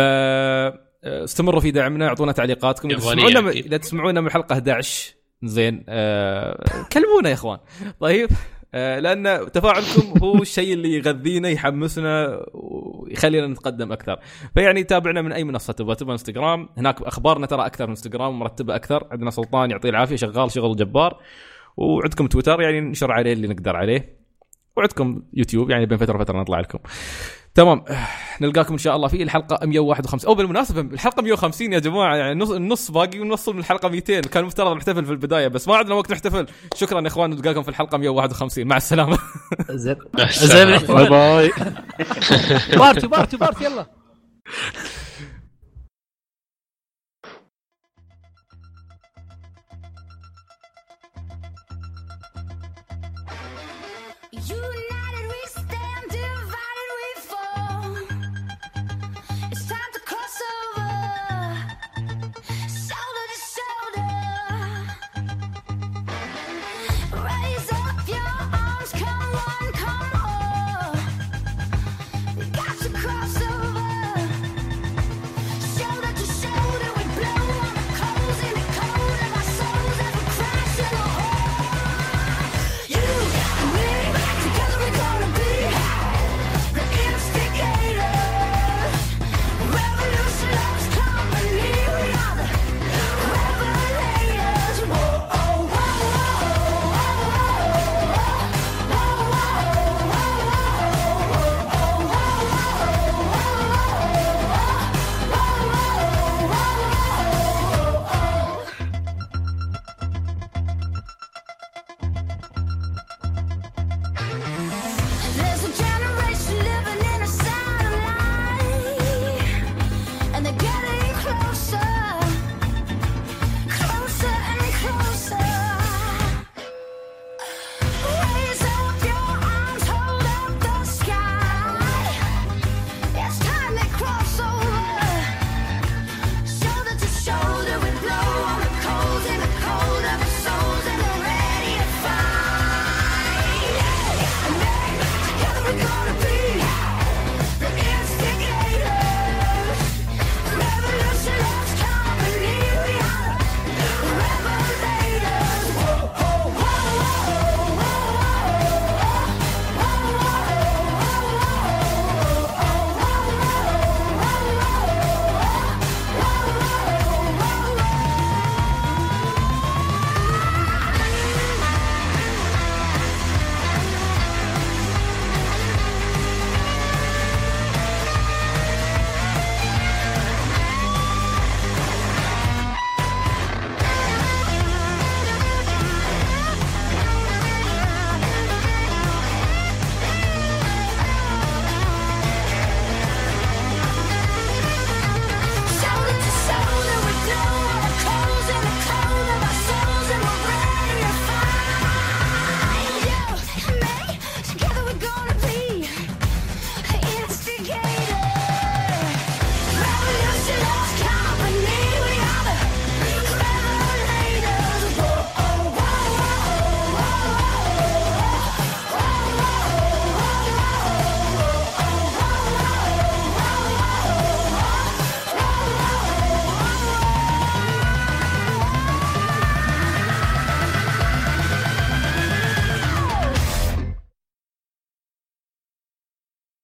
استمروا 1.04 1.62
في 1.62 1.72
دعمنا 1.72 2.08
أعطونا 2.08 2.32
تعليقاتكم. 2.32 2.90
اذا 2.90 2.98
تسمعونا. 3.00 3.50
إذا 3.50 3.78
تسمعونا 3.78 4.22
من 4.22 4.28
الحلقة 4.28 4.54
11 4.54 5.14
زين 5.44 5.84
آه، 5.90 6.66
كلمونا 6.94 7.30
يا 7.30 7.34
إخوان. 7.34 7.58
طيب 8.00 8.30
آه، 8.74 9.00
لأن 9.00 9.52
تفاعلكم 9.52 10.20
هو 10.24 10.42
الشيء 10.42 10.74
اللي 10.74 10.94
يغذينا 10.96 11.50
يحمسنا 11.50 12.46
ويخلينا 12.54 13.48
نتقدم 13.48 13.92
أكثر. 13.92 14.20
فيعني 14.54 14.84
تابعنا 14.84 15.22
من 15.22 15.32
أي 15.32 15.44
منصة 15.44 15.74
تبغى 15.74 15.96
تبغى 15.96 16.14
إنستغرام. 16.14 16.70
هناك 16.78 17.02
أخبارنا 17.02 17.46
ترى 17.46 17.66
أكثر 17.66 17.84
من 17.84 17.90
إنستغرام 17.90 18.40
مرتبة 18.40 18.76
أكثر. 18.76 19.08
عندنا 19.12 19.30
سلطان 19.32 19.72
يعطيه 19.72 19.90
العافية 19.90 20.16
شغال 20.16 20.52
شغل 20.52 20.76
جبار. 20.76 21.22
وعندكم 21.78 22.28
تويتر 22.28 22.62
يعني 22.62 22.80
ننشر 22.80 23.12
عليه 23.12 23.34
اللي 23.34 23.48
نقدر 23.48 23.76
عليه. 23.76 24.22
وعندكم 24.78 25.24
يوتيوب 25.34 25.70
يعني 25.70 25.86
بين 25.86 25.98
فترة 25.98 26.16
وفترة 26.18 26.42
نطلع 26.42 26.60
لكم. 26.60 26.80
تمام. 27.56 27.84
نلقاكم 28.42 28.74
إن 28.74 28.78
شاء 28.78 28.96
الله 28.96 29.08
في 29.08 29.24
الحلقة 29.24 29.66
151 29.66 30.28
أو 30.28 30.36
بالمناسبة 30.36 30.82
الحلقة 30.82 31.22
150 31.22 31.74
يا 31.74 31.80
جماعة 31.80 32.16
يعني 32.16 32.40
نص 32.40 32.50
النص 32.50 32.92
باقي 32.92 33.20
ونوصل 33.20 33.54
من 33.54 33.60
الحلقة 33.60 33.90
200 33.90 34.22
كان 34.22 34.46
مفترض 34.46 34.76
نحتفل 34.76 35.06
في 35.06 35.12
البداية 35.12 35.48
بس 35.48 35.68
ما 35.68 35.76
عندنا 35.76 35.96
وقت 35.96 36.12
نحتفل. 36.12 36.46
شكرا 36.76 37.02
يا 37.02 37.08
إخوان 37.08 37.30
نلقاكم 37.30 37.64
في 37.64 37.70
الحلقة 37.70 37.98
151 37.98 38.68
مع 38.68 38.78
السلامة. 38.78 39.18
زين. 39.70 39.96
زين. 40.54 40.78
bye 40.96 41.10
bye. 41.10 41.52
party 42.80 43.08
party 43.08 43.38
party 43.38 43.64
يلا. 43.66 43.86